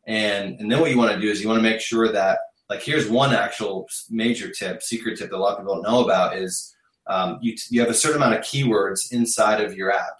And, 0.06 0.60
and 0.60 0.70
then 0.70 0.80
what 0.80 0.90
you 0.90 0.98
want 0.98 1.14
to 1.14 1.20
do 1.20 1.30
is 1.30 1.42
you 1.42 1.48
want 1.48 1.58
to 1.58 1.68
make 1.68 1.80
sure 1.80 2.12
that, 2.12 2.38
like, 2.68 2.82
here's 2.82 3.08
one 3.08 3.32
actual 3.32 3.86
major 4.10 4.50
tip, 4.50 4.82
secret 4.82 5.18
tip 5.18 5.30
that 5.30 5.36
a 5.36 5.38
lot 5.38 5.52
of 5.52 5.58
people 5.58 5.74
don't 5.74 5.82
know 5.82 6.04
about 6.04 6.36
is 6.36 6.74
um, 7.08 7.38
you, 7.40 7.56
you 7.70 7.80
have 7.80 7.90
a 7.90 7.94
certain 7.94 8.16
amount 8.16 8.34
of 8.34 8.44
keywords 8.44 9.12
inside 9.12 9.60
of 9.60 9.76
your 9.76 9.92
app. 9.92 10.16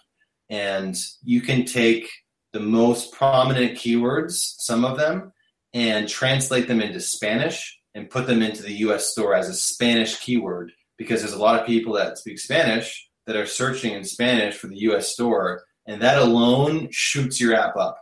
And 0.49 0.95
you 1.23 1.41
can 1.41 1.65
take 1.65 2.09
the 2.53 2.59
most 2.59 3.11
prominent 3.11 3.77
keywords, 3.77 4.33
some 4.59 4.85
of 4.85 4.97
them, 4.97 5.33
and 5.77 6.09
translate 6.09 6.67
them 6.67 6.81
into 6.81 6.99
Spanish 6.99 7.79
and 7.93 8.09
put 8.09 8.25
them 8.25 8.41
into 8.41 8.63
the 8.63 8.79
US 8.87 9.11
store 9.11 9.35
as 9.35 9.47
a 9.47 9.53
Spanish 9.53 10.19
keyword 10.19 10.71
because 10.97 11.21
there's 11.21 11.33
a 11.33 11.39
lot 11.39 11.59
of 11.59 11.67
people 11.67 11.93
that 11.93 12.17
speak 12.17 12.39
Spanish 12.39 13.07
that 13.27 13.35
are 13.35 13.45
searching 13.45 13.93
in 13.93 14.03
Spanish 14.03 14.55
for 14.55 14.65
the 14.67 14.79
US 14.89 15.09
store 15.09 15.63
and 15.85 16.01
that 16.01 16.17
alone 16.17 16.87
shoots 16.89 17.39
your 17.39 17.53
app 17.53 17.77
up 17.77 17.99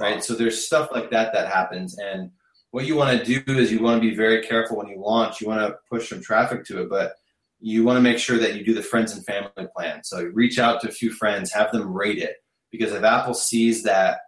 right? 0.00 0.24
So 0.24 0.34
there's 0.34 0.66
stuff 0.66 0.88
like 0.90 1.10
that 1.10 1.32
that 1.32 1.46
happens 1.46 1.96
and 1.96 2.32
what 2.72 2.86
you 2.86 2.96
want 2.96 3.16
to 3.16 3.24
do 3.24 3.52
is 3.56 3.70
you 3.70 3.80
want 3.80 4.02
to 4.02 4.08
be 4.08 4.16
very 4.16 4.42
careful 4.42 4.78
when 4.78 4.88
you 4.88 4.98
launch. 4.98 5.40
You 5.40 5.46
want 5.46 5.60
to 5.60 5.76
push 5.88 6.08
some 6.08 6.22
traffic 6.22 6.64
to 6.64 6.82
it 6.82 6.90
but 6.90 7.12
you 7.60 7.84
want 7.84 7.98
to 7.98 8.02
make 8.02 8.18
sure 8.18 8.38
that 8.38 8.56
you 8.56 8.64
do 8.64 8.74
the 8.74 8.82
friends 8.82 9.14
and 9.14 9.24
family 9.24 9.68
plan. 9.76 10.02
So 10.02 10.24
reach 10.34 10.58
out 10.58 10.80
to 10.80 10.88
a 10.88 10.92
few 10.92 11.12
friends 11.12 11.52
have 11.52 11.70
them 11.70 11.92
rate 11.92 12.18
it 12.18 12.34
because 12.72 12.92
if 12.92 13.04
apple 13.04 13.34
sees 13.34 13.84
that 13.84 14.18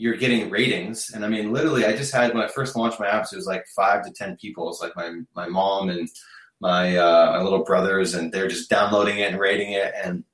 you're 0.00 0.16
getting 0.16 0.48
ratings. 0.48 1.10
And 1.10 1.26
I 1.26 1.28
mean, 1.28 1.52
literally, 1.52 1.84
I 1.84 1.94
just 1.94 2.14
had 2.14 2.32
when 2.32 2.42
I 2.42 2.48
first 2.48 2.74
launched 2.74 2.98
my 2.98 3.06
apps, 3.06 3.34
it 3.34 3.36
was 3.36 3.46
like 3.46 3.66
five 3.76 4.02
to 4.06 4.10
ten 4.10 4.34
people. 4.36 4.70
It's 4.70 4.80
like 4.80 4.96
my 4.96 5.20
my 5.36 5.46
mom 5.46 5.90
and 5.90 6.08
my 6.58 6.96
uh, 6.96 7.32
my 7.32 7.42
little 7.42 7.64
brothers, 7.64 8.14
and 8.14 8.32
they're 8.32 8.48
just 8.48 8.70
downloading 8.70 9.18
it 9.18 9.30
and 9.30 9.38
rating 9.38 9.72
it. 9.72 9.92
And 10.02 10.24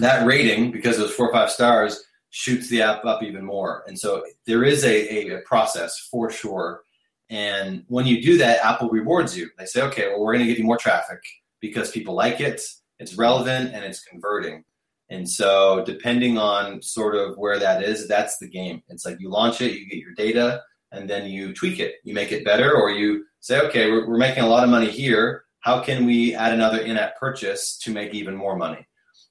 that 0.00 0.26
rating, 0.26 0.70
because 0.70 0.98
it 0.98 1.02
was 1.02 1.12
four 1.12 1.30
or 1.30 1.32
five 1.32 1.50
stars, 1.50 2.04
shoots 2.28 2.68
the 2.68 2.82
app 2.82 3.04
up 3.06 3.22
even 3.22 3.42
more. 3.42 3.84
And 3.86 3.98
so 3.98 4.22
there 4.46 4.64
is 4.64 4.84
a, 4.84 5.34
a, 5.34 5.40
process 5.40 5.98
for 6.10 6.30
sure. 6.30 6.82
And 7.30 7.84
when 7.88 8.06
you 8.06 8.22
do 8.22 8.36
that, 8.38 8.64
Apple 8.64 8.90
rewards 8.90 9.36
you. 9.36 9.48
They 9.58 9.64
say, 9.64 9.82
okay, 9.82 10.08
well, 10.08 10.20
we're 10.20 10.34
going 10.34 10.44
to 10.44 10.50
give 10.50 10.58
you 10.58 10.64
more 10.64 10.76
traffic 10.76 11.20
because 11.60 11.90
people 11.90 12.14
like 12.14 12.40
it, 12.40 12.60
it's 12.98 13.14
relevant, 13.14 13.74
and 13.74 13.84
it's 13.84 14.04
converting. 14.04 14.64
And 15.10 15.28
so, 15.28 15.82
depending 15.84 16.38
on 16.38 16.80
sort 16.82 17.16
of 17.16 17.36
where 17.36 17.58
that 17.58 17.82
is, 17.82 18.06
that's 18.06 18.38
the 18.38 18.48
game. 18.48 18.82
It's 18.88 19.04
like 19.04 19.18
you 19.18 19.28
launch 19.28 19.60
it, 19.60 19.72
you 19.72 19.88
get 19.88 19.98
your 19.98 20.14
data, 20.14 20.62
and 20.92 21.10
then 21.10 21.26
you 21.26 21.52
tweak 21.52 21.80
it. 21.80 21.96
You 22.04 22.14
make 22.14 22.30
it 22.30 22.44
better, 22.44 22.72
or 22.72 22.90
you 22.90 23.24
say, 23.40 23.60
okay, 23.60 23.90
we're, 23.90 24.08
we're 24.08 24.18
making 24.18 24.44
a 24.44 24.48
lot 24.48 24.62
of 24.62 24.70
money 24.70 24.90
here. 24.90 25.44
How 25.60 25.80
can 25.80 26.06
we 26.06 26.34
add 26.34 26.54
another 26.54 26.78
in 26.78 26.96
app 26.96 27.18
purchase 27.18 27.76
to 27.78 27.90
make 27.90 28.14
even 28.14 28.36
more 28.36 28.56
money? 28.56 28.86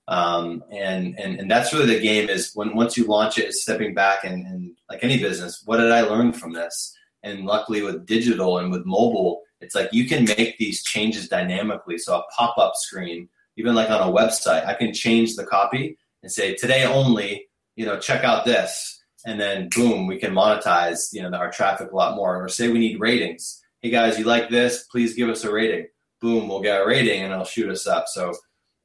Um, 0.09 0.63
and, 0.71 1.17
and 1.19 1.39
and 1.39 1.49
that's 1.49 1.71
really 1.71 1.85
the 1.85 2.01
game 2.01 2.29
is 2.29 2.51
when 2.55 2.75
once 2.75 2.97
you 2.97 3.05
launch 3.05 3.37
it, 3.37 3.47
is 3.47 3.61
stepping 3.61 3.93
back 3.93 4.23
and, 4.23 4.45
and 4.47 4.75
like 4.89 5.03
any 5.03 5.19
business, 5.19 5.61
what 5.65 5.77
did 5.77 5.91
I 5.91 6.01
learn 6.01 6.33
from 6.33 6.51
this? 6.51 6.95
And 7.23 7.45
luckily 7.45 7.83
with 7.83 8.05
digital 8.07 8.57
and 8.57 8.71
with 8.71 8.85
mobile, 8.85 9.43
it's 9.61 9.75
like 9.75 9.89
you 9.93 10.07
can 10.07 10.25
make 10.25 10.57
these 10.57 10.83
changes 10.83 11.29
dynamically. 11.29 11.99
So 11.99 12.17
a 12.17 12.23
pop 12.35 12.57
up 12.57 12.73
screen, 12.75 13.29
even 13.59 13.75
like 13.75 13.89
on 13.89 14.07
a 14.07 14.11
website, 14.11 14.65
I 14.65 14.73
can 14.73 14.93
change 14.93 15.35
the 15.35 15.45
copy 15.45 15.97
and 16.23 16.31
say 16.31 16.55
today 16.55 16.85
only, 16.85 17.47
you 17.75 17.85
know, 17.85 17.99
check 17.99 18.23
out 18.23 18.45
this, 18.45 19.01
and 19.25 19.39
then 19.39 19.69
boom, 19.75 20.07
we 20.07 20.17
can 20.17 20.33
monetize 20.33 21.09
you 21.11 21.21
know 21.21 21.37
our 21.37 21.51
traffic 21.51 21.91
a 21.91 21.95
lot 21.95 22.15
more. 22.15 22.43
Or 22.43 22.47
say 22.47 22.69
we 22.69 22.79
need 22.79 22.99
ratings. 22.99 23.61
Hey 23.81 23.89
guys, 23.89 24.17
you 24.17 24.25
like 24.25 24.49
this? 24.49 24.85
Please 24.91 25.13
give 25.13 25.29
us 25.29 25.43
a 25.43 25.51
rating. 25.51 25.87
Boom, 26.21 26.47
we'll 26.47 26.61
get 26.61 26.81
a 26.81 26.85
rating 26.85 27.21
and 27.21 27.31
it'll 27.31 27.45
shoot 27.45 27.69
us 27.69 27.85
up. 27.85 28.07
So 28.07 28.33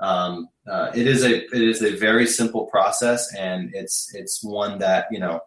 um, 0.00 0.48
uh, 0.70 0.90
it 0.94 1.06
is 1.06 1.24
a 1.24 1.44
it 1.44 1.62
is 1.62 1.82
a 1.82 1.96
very 1.96 2.26
simple 2.26 2.66
process, 2.66 3.32
and 3.34 3.70
it's 3.74 4.12
it's 4.14 4.42
one 4.42 4.78
that 4.80 5.06
you 5.10 5.20
know 5.20 5.40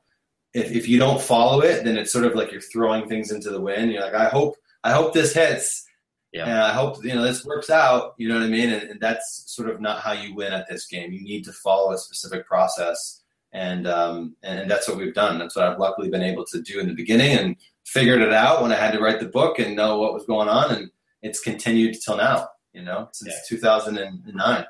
if, 0.54 0.72
if 0.72 0.88
you 0.88 1.00
don't 1.00 1.22
follow 1.22 1.62
it, 1.62 1.84
then 1.84 1.98
it's 1.98 2.12
sort 2.12 2.26
of 2.26 2.36
like 2.36 2.52
you're 2.52 2.62
throwing 2.62 3.08
things 3.08 3.32
into 3.32 3.50
the 3.50 3.62
wind. 3.62 3.92
You're 3.92 4.04
like, 4.04 4.14
I 4.14 4.30
hope 4.30 4.56
I 4.84 4.92
hope 4.92 5.14
this 5.14 5.34
hits, 5.34 5.86
yeah. 6.34 6.46
and 6.46 6.60
I 6.60 6.74
hope 6.74 7.04
you 7.04 7.14
know 7.14 7.24
this 7.24 7.46
works 7.46 7.70
out. 7.70 8.16
You 8.18 8.30
know 8.30 8.36
what 8.36 8.44
I 8.44 8.50
mean? 8.50 8.72
And, 8.72 8.90
and, 8.90 9.00
that's 9.00 9.44
sort 9.48 9.70
of 9.70 9.82
not 9.82 10.02
how 10.02 10.12
you 10.12 10.36
win 10.36 10.54
at 10.54 10.68
this 10.70 10.86
game. 10.86 11.12
You 11.12 11.22
need 11.22 11.46
to 11.46 11.54
follow 11.54 11.94
a 11.94 11.98
specific 11.98 12.46
process, 12.46 13.24
and 13.54 13.88
um, 13.88 14.36
and 14.44 14.70
that's 14.70 14.88
what 14.88 14.98
we've 14.98 15.14
done. 15.14 15.40
That's 15.40 15.56
what 15.56 15.66
I've 15.66 15.80
luckily 15.80 16.10
been 16.10 16.24
able 16.24 16.46
to 16.46 16.62
do 16.62 16.80
in 16.80 16.88
the 16.88 16.94
beginning, 16.94 17.38
and 17.38 17.56
figured 17.86 18.22
it 18.22 18.34
out 18.34 18.62
when 18.62 18.72
I 18.72 18.76
had 18.76 18.92
to 18.92 19.00
write 19.00 19.20
the 19.20 19.28
book 19.28 19.60
and 19.60 19.76
know 19.76 19.98
what 20.00 20.14
was 20.14 20.26
going 20.26 20.50
on, 20.50 20.76
and 20.76 20.92
it's 21.22 21.40
continued 21.40 21.98
till 22.04 22.18
now 22.18 22.48
you 22.78 22.84
know, 22.84 23.10
since 23.12 23.34
yeah. 23.34 23.58
2009. 23.58 24.66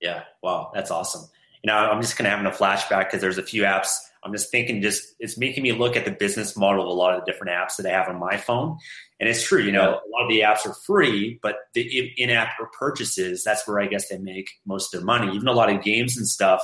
Yeah. 0.00 0.22
Wow. 0.42 0.70
That's 0.74 0.90
awesome. 0.90 1.22
You 1.62 1.68
know, 1.68 1.74
I'm 1.74 2.02
just 2.02 2.16
kind 2.16 2.26
of 2.26 2.32
having 2.32 2.46
a 2.46 2.54
flashback 2.54 3.06
because 3.06 3.22
there's 3.22 3.38
a 3.38 3.42
few 3.42 3.62
apps. 3.62 3.96
I'm 4.22 4.32
just 4.32 4.50
thinking, 4.50 4.82
just 4.82 5.14
it's 5.18 5.38
making 5.38 5.62
me 5.62 5.72
look 5.72 5.96
at 5.96 6.04
the 6.04 6.10
business 6.10 6.56
model 6.56 6.82
of 6.82 6.88
a 6.88 6.92
lot 6.92 7.14
of 7.14 7.20
the 7.20 7.30
different 7.30 7.52
apps 7.52 7.76
that 7.76 7.86
I 7.86 7.90
have 7.90 8.08
on 8.08 8.18
my 8.18 8.36
phone. 8.36 8.78
And 9.18 9.28
it's 9.28 9.42
true, 9.42 9.60
you 9.60 9.72
know, 9.72 9.82
a 9.90 10.10
lot 10.10 10.24
of 10.24 10.28
the 10.28 10.40
apps 10.40 10.66
are 10.66 10.74
free, 10.74 11.38
but 11.42 11.56
the 11.74 12.12
in-app 12.16 12.54
purchases, 12.78 13.44
that's 13.44 13.66
where 13.66 13.80
I 13.80 13.86
guess 13.86 14.08
they 14.08 14.18
make 14.18 14.50
most 14.66 14.94
of 14.94 15.00
their 15.00 15.06
money. 15.06 15.34
Even 15.34 15.48
a 15.48 15.52
lot 15.52 15.70
of 15.70 15.82
games 15.82 16.16
and 16.16 16.26
stuff, 16.26 16.62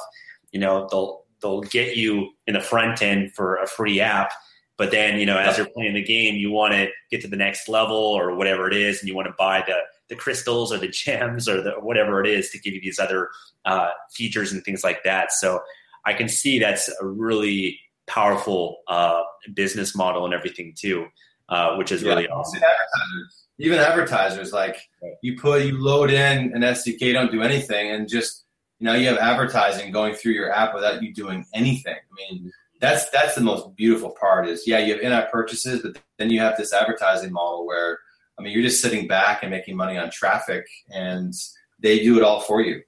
you 0.53 0.61
know, 0.61 0.87
they'll 0.90 1.25
they'll 1.42 1.62
get 1.62 1.97
you 1.97 2.31
in 2.47 2.55
the 2.55 2.61
front 2.61 3.03
end 3.03 3.35
for 3.35 3.57
a 3.57 3.66
free 3.66 4.01
app, 4.01 4.33
but 4.79 4.90
then, 4.90 5.19
you 5.19 5.25
know, 5.25 5.38
as 5.38 5.57
you're 5.57 5.69
playing 5.69 5.95
the 5.95 6.03
game, 6.03 6.35
you 6.35 6.51
want 6.51 6.75
to 6.75 6.88
get 7.11 7.23
to 7.23 7.29
the 7.29 7.37
next 7.37 7.69
level 7.69 7.97
or 7.97 8.35
whatever 8.37 8.69
it 8.69 8.77
is, 8.77 9.01
and 9.01 9.09
you 9.09 9.14
want 9.14 9.27
to 9.27 9.35
buy 9.38 9.62
the 9.66 9.77
the 10.09 10.16
crystals 10.16 10.73
or 10.73 10.79
the 10.79 10.88
gems 10.92 11.49
or 11.49 11.62
the 11.62 11.73
whatever 11.73 12.21
it 12.21 12.29
is 12.29 12.51
to 12.51 12.59
give 12.59 12.75
you 12.75 12.81
these 12.81 12.99
other 12.99 13.31
uh, 13.64 13.90
features 14.12 14.53
and 14.53 14.62
things 14.64 14.85
like 14.85 15.03
that. 15.05 15.33
So 15.33 15.61
I 16.07 16.14
can 16.14 16.29
see 16.29 16.59
that's 16.59 16.88
a 17.01 17.07
really 17.07 17.79
powerful 18.07 18.79
uh, 18.88 19.23
business 19.55 19.97
model 19.97 20.25
and 20.25 20.33
everything 20.33 20.75
too, 20.77 21.07
uh, 21.49 21.75
which 21.77 21.92
is 21.92 22.03
yeah, 22.03 22.11
really 22.11 22.29
awesome. 22.29 22.62
Advertisers, 22.62 23.47
even 23.59 23.79
advertisers, 23.79 24.53
like 24.53 24.77
right. 25.03 25.12
you 25.23 25.38
put 25.38 25.64
you 25.64 25.83
load 25.83 26.11
in 26.11 26.55
an 26.55 26.62
SDK, 26.62 27.12
don't 27.12 27.33
do 27.33 27.42
anything, 27.42 27.90
and 27.90 28.09
just 28.09 28.45
you 28.79 28.87
know 28.87 28.95
you 28.95 29.09
have 29.09 29.19
advertising 29.19 29.92
going 29.92 30.14
through 30.14 30.33
your 30.33 30.53
app 30.53 30.75
without 30.75 31.03
you 31.03 31.12
doing 31.12 31.45
anything. 31.55 31.97
I 31.97 32.33
mean. 32.33 32.53
That's 32.79 33.09
that's 33.09 33.35
the 33.35 33.40
most 33.40 33.75
beautiful 33.75 34.14
part. 34.21 34.47
Is 34.47 34.66
yeah, 34.66 34.81
you 34.81 34.92
have 34.92 35.03
in-app 35.03 35.33
purchases, 35.33 35.81
but 35.81 35.99
then 36.19 36.29
you 36.29 36.40
have 36.40 36.59
this 36.59 36.75
advertising 36.75 37.33
model 37.33 37.66
where 37.66 38.01
I 38.38 38.42
mean, 38.42 38.53
you're 38.53 38.62
just 38.62 38.83
sitting 38.83 39.07
back 39.07 39.42
and 39.42 39.51
making 39.51 39.77
money 39.77 39.97
on 39.97 40.11
traffic, 40.11 40.66
and 40.90 41.33
they 41.81 42.01
do 42.01 42.16
it 42.16 42.23
all 42.23 42.40
for 42.40 42.61
you. 42.61 42.83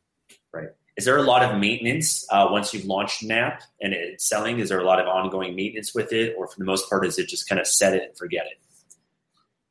Is 0.98 1.04
there 1.04 1.16
a 1.16 1.22
lot 1.22 1.44
of 1.44 1.60
maintenance 1.60 2.26
uh, 2.28 2.48
once 2.50 2.74
you've 2.74 2.84
launched 2.84 3.22
an 3.22 3.30
app 3.30 3.62
and 3.80 3.94
it's 3.94 4.28
selling? 4.28 4.58
Is 4.58 4.68
there 4.68 4.80
a 4.80 4.84
lot 4.84 4.98
of 4.98 5.06
ongoing 5.06 5.54
maintenance 5.54 5.94
with 5.94 6.12
it, 6.12 6.34
or 6.36 6.48
for 6.48 6.58
the 6.58 6.64
most 6.64 6.90
part, 6.90 7.06
is 7.06 7.20
it 7.20 7.28
just 7.28 7.48
kind 7.48 7.60
of 7.60 7.68
set 7.68 7.94
it 7.94 8.02
and 8.02 8.18
forget 8.18 8.46
it? 8.46 8.58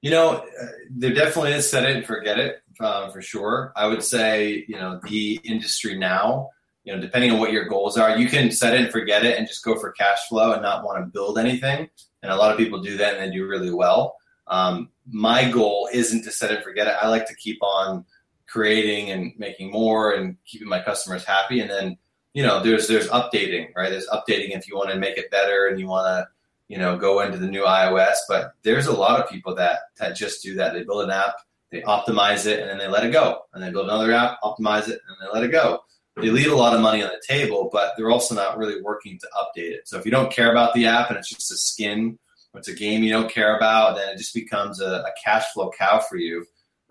You 0.01 0.11
know, 0.11 0.29
uh, 0.37 0.65
there 0.89 1.13
definitely 1.13 1.51
is 1.51 1.69
set 1.69 1.83
it 1.83 1.97
and 1.97 2.05
forget 2.05 2.39
it 2.39 2.61
uh, 2.79 3.09
for 3.09 3.21
sure. 3.21 3.73
I 3.75 3.87
would 3.87 4.03
say, 4.03 4.63
you 4.69 4.77
know, 4.77 5.01
the 5.03 5.41
industry 5.43 5.97
now, 5.97 6.51
you 6.85 6.95
know, 6.95 7.01
depending 7.01 7.31
on 7.31 7.39
what 7.39 7.51
your 7.51 7.65
goals 7.65 7.97
are, 7.97 8.17
you 8.17 8.29
can 8.29 8.49
set 8.49 8.73
it 8.73 8.79
and 8.79 8.89
forget 8.89 9.25
it 9.25 9.37
and 9.37 9.45
just 9.45 9.65
go 9.65 9.77
for 9.77 9.91
cash 9.91 10.19
flow 10.29 10.53
and 10.53 10.61
not 10.61 10.85
want 10.85 11.03
to 11.03 11.11
build 11.11 11.37
anything. 11.37 11.89
And 12.23 12.31
a 12.31 12.37
lot 12.37 12.53
of 12.53 12.57
people 12.57 12.79
do 12.79 12.95
that 12.95 13.15
and 13.15 13.29
they 13.29 13.35
do 13.35 13.45
really 13.45 13.71
well. 13.71 14.15
Um, 14.47 14.91
my 15.11 15.51
goal 15.51 15.89
isn't 15.91 16.23
to 16.23 16.31
set 16.31 16.51
it 16.51 16.55
and 16.55 16.63
forget 16.63 16.87
it. 16.87 16.95
I 17.01 17.09
like 17.09 17.25
to 17.27 17.35
keep 17.35 17.61
on 17.61 18.05
creating 18.47 19.11
and 19.11 19.33
making 19.37 19.71
more 19.71 20.13
and 20.13 20.37
keeping 20.45 20.67
my 20.67 20.81
customers 20.81 21.23
happy. 21.23 21.59
And 21.59 21.69
then, 21.69 21.97
you 22.33 22.43
know, 22.43 22.61
there's 22.61 22.87
there's 22.87 23.07
updating, 23.09 23.75
right? 23.75 23.89
There's 23.89 24.07
updating 24.07 24.55
if 24.55 24.67
you 24.67 24.75
want 24.75 24.89
to 24.89 24.97
make 24.97 25.17
it 25.17 25.31
better 25.31 25.67
and 25.67 25.79
you 25.79 25.87
want 25.87 26.07
to, 26.07 26.27
you 26.67 26.77
know, 26.77 26.97
go 26.97 27.21
into 27.21 27.37
the 27.37 27.47
new 27.47 27.63
iOS. 27.63 28.15
But 28.27 28.53
there's 28.63 28.87
a 28.87 28.95
lot 28.95 29.19
of 29.19 29.29
people 29.29 29.55
that 29.55 29.79
that 29.97 30.15
just 30.15 30.43
do 30.43 30.55
that. 30.55 30.73
They 30.73 30.83
build 30.83 31.03
an 31.03 31.11
app, 31.11 31.35
they 31.71 31.81
optimize 31.81 32.45
it, 32.45 32.59
and 32.59 32.69
then 32.69 32.77
they 32.77 32.87
let 32.87 33.05
it 33.05 33.11
go. 33.11 33.41
And 33.53 33.63
they 33.63 33.71
build 33.71 33.87
another 33.87 34.11
app, 34.13 34.41
optimize 34.43 34.87
it, 34.87 34.99
and 35.07 35.17
they 35.21 35.33
let 35.33 35.43
it 35.43 35.51
go. 35.51 35.83
They 36.15 36.31
leave 36.31 36.51
a 36.51 36.55
lot 36.55 36.73
of 36.73 36.81
money 36.81 37.03
on 37.03 37.09
the 37.09 37.21
table, 37.27 37.69
but 37.71 37.93
they're 37.95 38.09
also 38.09 38.33
not 38.33 38.57
really 38.57 38.81
working 38.81 39.19
to 39.19 39.27
update 39.37 39.69
it. 39.69 39.87
So 39.87 39.99
if 39.99 40.05
you 40.05 40.09
don't 40.09 40.31
care 40.31 40.49
about 40.49 40.73
the 40.73 40.87
app 40.87 41.09
and 41.09 41.19
it's 41.19 41.29
just 41.29 41.51
a 41.51 41.57
skin 41.57 42.17
it's 42.57 42.67
a 42.67 42.73
game 42.73 43.03
you 43.03 43.11
don't 43.11 43.31
care 43.31 43.55
about, 43.55 43.95
then 43.95 44.09
it 44.09 44.17
just 44.17 44.33
becomes 44.33 44.81
a, 44.81 44.85
a 44.85 45.11
cash 45.23 45.45
flow 45.53 45.71
cow 45.77 45.99
for 45.99 46.17
you. 46.17 46.45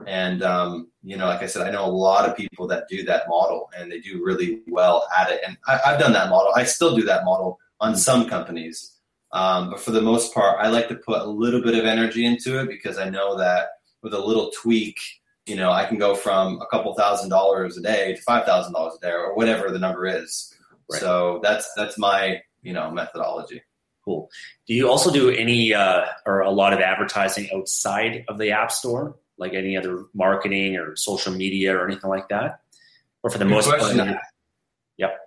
And 0.07 0.43
um, 0.43 0.89
you 1.03 1.17
know, 1.17 1.27
like 1.27 1.43
I 1.43 1.47
said, 1.47 1.67
I 1.67 1.71
know 1.71 1.87
a 1.87 1.91
lot 1.91 2.29
of 2.29 2.37
people 2.37 2.67
that 2.69 2.89
do 2.89 3.03
that 3.05 3.29
model, 3.29 3.71
and 3.77 3.91
they 3.91 4.01
do 4.01 4.23
really 4.23 4.61
well 4.67 5.09
at 5.19 5.31
it. 5.31 5.41
And 5.47 5.57
I, 5.67 5.79
have 5.85 5.99
done 5.99 6.13
that 6.13 6.29
model. 6.29 6.53
I 6.55 6.65
still 6.65 6.95
do 6.95 7.05
that 7.05 7.25
model 7.25 7.59
on 7.81 7.97
some 7.97 8.29
companies, 8.29 8.97
um, 9.33 9.71
but 9.71 9.81
for 9.81 9.93
the 9.93 10.03
most 10.03 10.35
part, 10.35 10.59
I 10.61 10.69
like 10.69 10.89
to 10.89 10.97
put 10.97 11.23
a 11.23 11.27
little 11.27 11.63
bit 11.63 11.75
of 11.75 11.87
energy 11.87 12.27
into 12.27 12.61
it 12.61 12.69
because 12.69 12.99
I 12.99 13.09
know 13.09 13.39
that 13.39 13.69
with 14.03 14.13
a 14.13 14.21
little 14.21 14.51
tweak, 14.51 14.99
you 15.47 15.57
know, 15.57 15.71
I 15.71 15.87
can 15.87 15.99
go 15.99 16.15
from 16.15 16.61
a 16.61 16.67
couple 16.67 16.93
thousand 16.95 17.31
dollars 17.31 17.77
a 17.79 17.83
day 17.83 18.15
to 18.15 18.23
five 18.23 18.45
thousand 18.45 18.75
dollars 18.75 18.99
a 18.99 19.07
day, 19.07 19.13
or 19.13 19.35
whatever 19.35 19.71
the 19.71 19.79
number 19.79 20.07
is. 20.07 20.55
Right. 20.91 21.01
So 21.01 21.41
that's 21.43 21.73
that's 21.75 21.99
my 21.99 22.43
you 22.63 22.73
know 22.73 22.91
methodology. 22.91 23.63
Cool. 24.05 24.31
Do 24.69 24.75
you 24.75 24.89
also 24.89 25.11
do 25.11 25.31
any 25.31 25.75
uh, 25.75 26.05
or 26.27 26.41
a 26.41 26.51
lot 26.51 26.73
of 26.73 26.81
advertising 26.81 27.49
outside 27.53 28.25
of 28.29 28.39
the 28.39 28.53
App 28.53 28.71
Store, 28.71 29.17
like 29.39 29.55
any 29.55 29.77
other 29.77 30.05
marketing 30.15 30.77
or 30.77 30.97
social 30.97 31.33
media 31.33 31.77
or 31.77 31.87
anything 31.87 32.11
like 32.11 32.29
that? 32.29 32.61
Or 33.23 33.31
for 33.31 33.39
the 33.39 33.45
Good 33.45 33.51
most 33.51 33.69
question. 33.69 33.99
part? 33.99 34.19
Yep. 34.99 35.19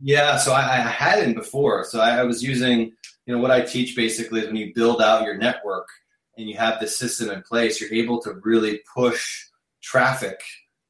Yeah, 0.00 0.36
so 0.36 0.52
I, 0.52 0.60
I 0.60 0.78
hadn't 0.78 1.34
before. 1.34 1.84
So 1.84 2.00
I, 2.00 2.18
I 2.18 2.22
was 2.24 2.42
using, 2.42 2.92
you 3.24 3.34
know, 3.34 3.38
what 3.38 3.50
I 3.50 3.62
teach 3.62 3.96
basically 3.96 4.40
is 4.40 4.46
when 4.46 4.56
you 4.56 4.74
build 4.74 5.00
out 5.00 5.24
your 5.24 5.36
network 5.36 5.88
and 6.36 6.48
you 6.48 6.56
have 6.56 6.80
this 6.80 6.98
system 6.98 7.30
in 7.30 7.42
place, 7.42 7.80
you're 7.80 7.92
able 7.92 8.20
to 8.22 8.34
really 8.42 8.82
push 8.94 9.46
traffic 9.82 10.40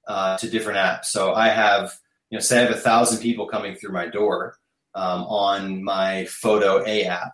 uh, 0.09 0.37
to 0.38 0.51
different 0.51 0.79
apps. 0.79 1.07
So 1.07 1.35
I 1.35 1.49
have, 1.49 1.94
you 2.31 2.37
know, 2.37 2.40
say 2.40 2.59
I 2.59 2.62
have 2.62 2.72
a 2.72 2.81
thousand 2.81 3.20
people 3.20 3.46
coming 3.46 3.77
through 3.77 3.92
my 3.92 4.07
door 4.07 4.57
um, 4.94 5.22
on 5.25 5.85
my 5.85 6.25
Photo 6.25 6.85
A 6.85 7.05
app. 7.05 7.33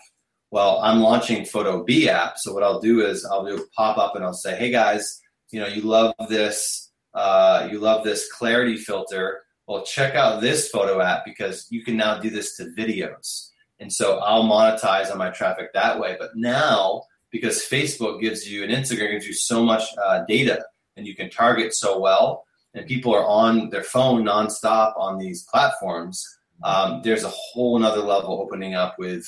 Well, 0.52 0.80
I'm 0.82 1.00
launching 1.00 1.46
Photo 1.46 1.82
B 1.82 2.10
app. 2.10 2.36
So 2.36 2.52
what 2.52 2.62
I'll 2.62 2.78
do 2.78 3.06
is 3.06 3.24
I'll 3.24 3.46
do 3.46 3.56
a 3.56 3.66
pop 3.74 3.96
up 3.96 4.14
and 4.14 4.22
I'll 4.22 4.34
say, 4.34 4.54
hey 4.54 4.70
guys, 4.70 5.18
you 5.50 5.58
know, 5.58 5.66
you 5.66 5.80
love 5.80 6.12
this, 6.28 6.90
uh, 7.14 7.68
you 7.72 7.78
love 7.78 8.04
this 8.04 8.30
clarity 8.30 8.76
filter. 8.76 9.44
Well, 9.66 9.82
check 9.82 10.14
out 10.14 10.42
this 10.42 10.68
photo 10.68 11.00
app 11.00 11.24
because 11.24 11.66
you 11.70 11.82
can 11.82 11.96
now 11.96 12.18
do 12.18 12.28
this 12.28 12.54
to 12.58 12.64
videos. 12.64 13.48
And 13.80 13.90
so 13.90 14.18
I'll 14.18 14.44
monetize 14.44 15.10
on 15.10 15.16
my 15.16 15.30
traffic 15.30 15.72
that 15.72 15.98
way. 15.98 16.16
But 16.18 16.36
now, 16.36 17.04
because 17.30 17.66
Facebook 17.66 18.20
gives 18.20 18.46
you 18.46 18.62
and 18.62 18.70
Instagram 18.70 19.12
gives 19.12 19.26
you 19.26 19.32
so 19.32 19.64
much 19.64 19.84
uh, 20.04 20.22
data 20.28 20.62
and 20.98 21.06
you 21.06 21.16
can 21.16 21.30
target 21.30 21.72
so 21.72 21.98
well, 21.98 22.44
and 22.74 22.86
people 22.86 23.14
are 23.14 23.24
on 23.24 23.70
their 23.70 23.84
phone 23.84 24.22
nonstop 24.22 24.98
on 24.98 25.16
these 25.16 25.44
platforms, 25.44 26.22
um, 26.62 27.00
there's 27.02 27.24
a 27.24 27.32
whole 27.32 27.78
another 27.78 28.02
level 28.02 28.38
opening 28.38 28.74
up 28.74 28.98
with 28.98 29.26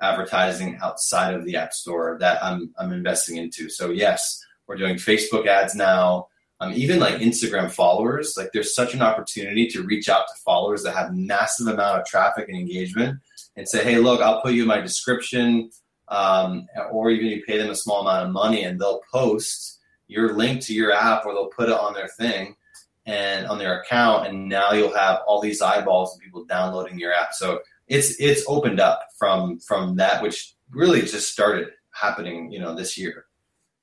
advertising 0.00 0.78
outside 0.82 1.34
of 1.34 1.44
the 1.44 1.56
app 1.56 1.72
store 1.72 2.16
that 2.20 2.42
I'm 2.44 2.74
I'm 2.78 2.92
investing 2.92 3.36
into. 3.36 3.68
So 3.70 3.90
yes, 3.90 4.44
we're 4.66 4.76
doing 4.76 4.96
Facebook 4.96 5.46
ads 5.46 5.74
now. 5.74 6.28
Um, 6.58 6.72
even 6.72 6.98
like 6.98 7.16
Instagram 7.16 7.70
followers, 7.70 8.34
like 8.34 8.50
there's 8.52 8.74
such 8.74 8.94
an 8.94 9.02
opportunity 9.02 9.66
to 9.68 9.82
reach 9.82 10.08
out 10.08 10.26
to 10.26 10.42
followers 10.42 10.82
that 10.84 10.94
have 10.94 11.14
massive 11.14 11.66
amount 11.66 12.00
of 12.00 12.06
traffic 12.06 12.48
and 12.48 12.56
engagement, 12.56 13.18
and 13.56 13.68
say, 13.68 13.84
hey, 13.84 13.98
look, 13.98 14.22
I'll 14.22 14.40
put 14.40 14.54
you 14.54 14.62
in 14.62 14.68
my 14.68 14.80
description, 14.80 15.70
um, 16.08 16.66
or 16.90 17.10
even 17.10 17.26
you 17.26 17.42
pay 17.46 17.58
them 17.58 17.68
a 17.68 17.74
small 17.74 18.00
amount 18.00 18.26
of 18.26 18.32
money, 18.32 18.64
and 18.64 18.80
they'll 18.80 19.02
post 19.12 19.80
your 20.08 20.32
link 20.32 20.62
to 20.62 20.72
your 20.72 20.92
app, 20.92 21.26
or 21.26 21.34
they'll 21.34 21.48
put 21.48 21.68
it 21.68 21.74
on 21.74 21.92
their 21.92 22.08
thing, 22.08 22.56
and 23.04 23.46
on 23.46 23.58
their 23.58 23.82
account, 23.82 24.26
and 24.26 24.48
now 24.48 24.72
you'll 24.72 24.96
have 24.96 25.20
all 25.26 25.42
these 25.42 25.60
eyeballs 25.60 26.14
and 26.14 26.22
people 26.22 26.44
downloading 26.46 26.98
your 26.98 27.12
app. 27.12 27.34
So 27.34 27.60
it's 27.88 28.18
it's 28.20 28.44
opened 28.48 28.80
up 28.80 29.00
from 29.18 29.58
from 29.60 29.96
that, 29.96 30.22
which 30.22 30.54
really 30.70 31.02
just 31.02 31.32
started 31.32 31.68
happening, 31.92 32.50
you 32.50 32.58
know, 32.58 32.74
this 32.74 32.98
year. 32.98 33.26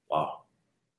Wow, 0.09 0.43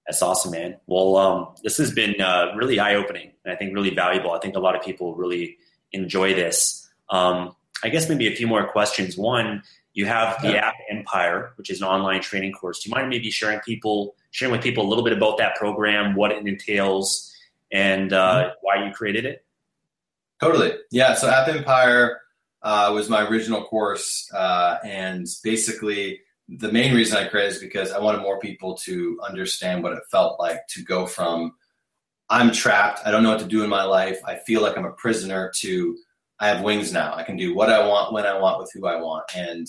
That's 0.06 0.22
awesome, 0.22 0.52
man. 0.52 0.76
Well, 0.86 1.16
um, 1.16 1.54
this 1.62 1.76
has 1.78 1.92
been 1.92 2.20
uh, 2.20 2.52
really 2.56 2.80
eye 2.80 2.96
opening 2.96 3.32
and 3.44 3.52
I 3.52 3.56
think 3.56 3.74
really 3.74 3.94
valuable. 3.94 4.32
I 4.32 4.40
think 4.40 4.56
a 4.56 4.60
lot 4.60 4.74
of 4.74 4.82
people 4.82 5.14
really 5.14 5.56
enjoy 5.92 6.34
this. 6.34 6.88
Um, 7.10 7.54
I 7.84 7.90
guess 7.90 8.08
maybe 8.08 8.26
a 8.26 8.34
few 8.34 8.46
more 8.46 8.66
questions. 8.66 9.16
One, 9.16 9.62
you 9.92 10.06
have 10.06 10.40
the 10.42 10.58
App 10.58 10.74
Empire, 10.90 11.52
which 11.56 11.70
is 11.70 11.80
an 11.80 11.86
online 11.86 12.20
training 12.20 12.52
course. 12.52 12.82
Do 12.82 12.88
you 12.88 12.94
mind 12.94 13.08
maybe 13.10 13.30
sharing 13.30 13.60
people, 13.60 14.16
sharing 14.32 14.52
with 14.52 14.62
people 14.62 14.84
a 14.84 14.88
little 14.88 15.04
bit 15.04 15.12
about 15.12 15.38
that 15.38 15.54
program, 15.54 16.16
what 16.16 16.32
it 16.32 16.44
entails, 16.44 17.32
and 17.70 18.12
uh, 18.12 18.34
mm-hmm. 18.34 18.50
why 18.62 18.84
you 18.84 18.92
created 18.92 19.24
it? 19.24 19.44
Totally. 20.40 20.72
Yeah. 20.90 21.14
So 21.14 21.30
App 21.30 21.46
Empire 21.46 22.20
uh, 22.64 22.90
was 22.92 23.08
my 23.08 23.26
original 23.28 23.62
course, 23.64 24.28
uh, 24.34 24.78
and 24.84 25.26
basically 25.44 26.20
the 26.48 26.72
main 26.72 26.94
reason 26.94 27.16
I 27.16 27.28
created 27.28 27.52
is 27.52 27.58
because 27.58 27.92
I 27.92 27.98
wanted 28.00 28.22
more 28.22 28.38
people 28.38 28.74
to 28.84 29.18
understand 29.26 29.82
what 29.82 29.92
it 29.92 30.02
felt 30.10 30.38
like 30.40 30.66
to 30.70 30.82
go 30.82 31.06
from 31.06 31.54
I'm 32.30 32.52
trapped, 32.52 33.00
I 33.04 33.10
don't 33.10 33.22
know 33.22 33.30
what 33.30 33.40
to 33.40 33.46
do 33.46 33.62
in 33.62 33.70
my 33.70 33.84
life, 33.84 34.18
I 34.24 34.36
feel 34.36 34.62
like 34.62 34.76
I'm 34.76 34.86
a 34.86 34.92
prisoner 34.92 35.52
to 35.56 35.96
I 36.40 36.48
have 36.48 36.62
wings 36.62 36.92
now. 36.92 37.14
I 37.14 37.22
can 37.22 37.36
do 37.36 37.54
what 37.54 37.70
I 37.70 37.86
want 37.86 38.12
when 38.12 38.26
I 38.26 38.38
want 38.38 38.58
with 38.58 38.70
who 38.74 38.86
I 38.86 38.96
want, 38.96 39.24
and 39.36 39.66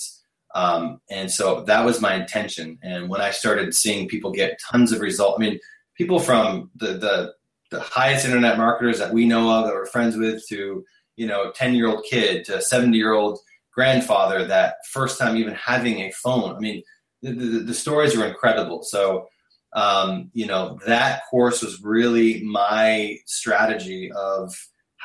um, 0.55 0.99
and 1.11 1.29
so 1.29 1.61
that 1.61 1.85
was 1.85 2.01
my 2.01 2.15
intention. 2.15 2.79
And 2.81 3.07
when 3.09 3.21
I 3.21 3.31
started 3.31 3.75
seeing 3.75 4.07
people 4.07 4.31
get 4.31 4.59
tons 4.71 4.91
of 4.91 5.01
results, 5.01 5.37
I 5.37 5.41
mean, 5.41 5.59
people 5.95 6.19
from 6.19 6.71
the 6.75 6.93
the 6.93 7.33
the 7.71 7.81
highest 7.81 8.25
internet 8.25 8.57
marketers 8.57 8.99
that 8.99 9.13
we 9.13 9.25
know 9.25 9.49
of 9.51 9.65
that 9.65 9.73
we're 9.73 9.85
friends 9.85 10.17
with 10.17 10.45
to 10.47 10.83
you 11.15 11.27
know 11.27 11.51
10 11.51 11.75
year 11.75 11.87
old 11.87 12.03
kid 12.09 12.45
to 12.45 12.61
70 12.61 12.97
year 12.97 13.13
old 13.13 13.39
grandfather 13.73 14.45
that 14.45 14.75
first 14.91 15.19
time 15.19 15.35
even 15.37 15.53
having 15.53 15.99
a 15.99 16.11
phone 16.11 16.55
i 16.55 16.59
mean 16.59 16.81
the, 17.21 17.31
the, 17.31 17.59
the 17.59 17.73
stories 17.73 18.15
are 18.15 18.25
incredible 18.25 18.83
so 18.83 19.27
um, 19.73 20.31
you 20.33 20.45
know 20.45 20.79
that 20.87 21.23
course 21.29 21.61
was 21.61 21.83
really 21.83 22.41
my 22.43 23.17
strategy 23.25 24.09
of 24.13 24.55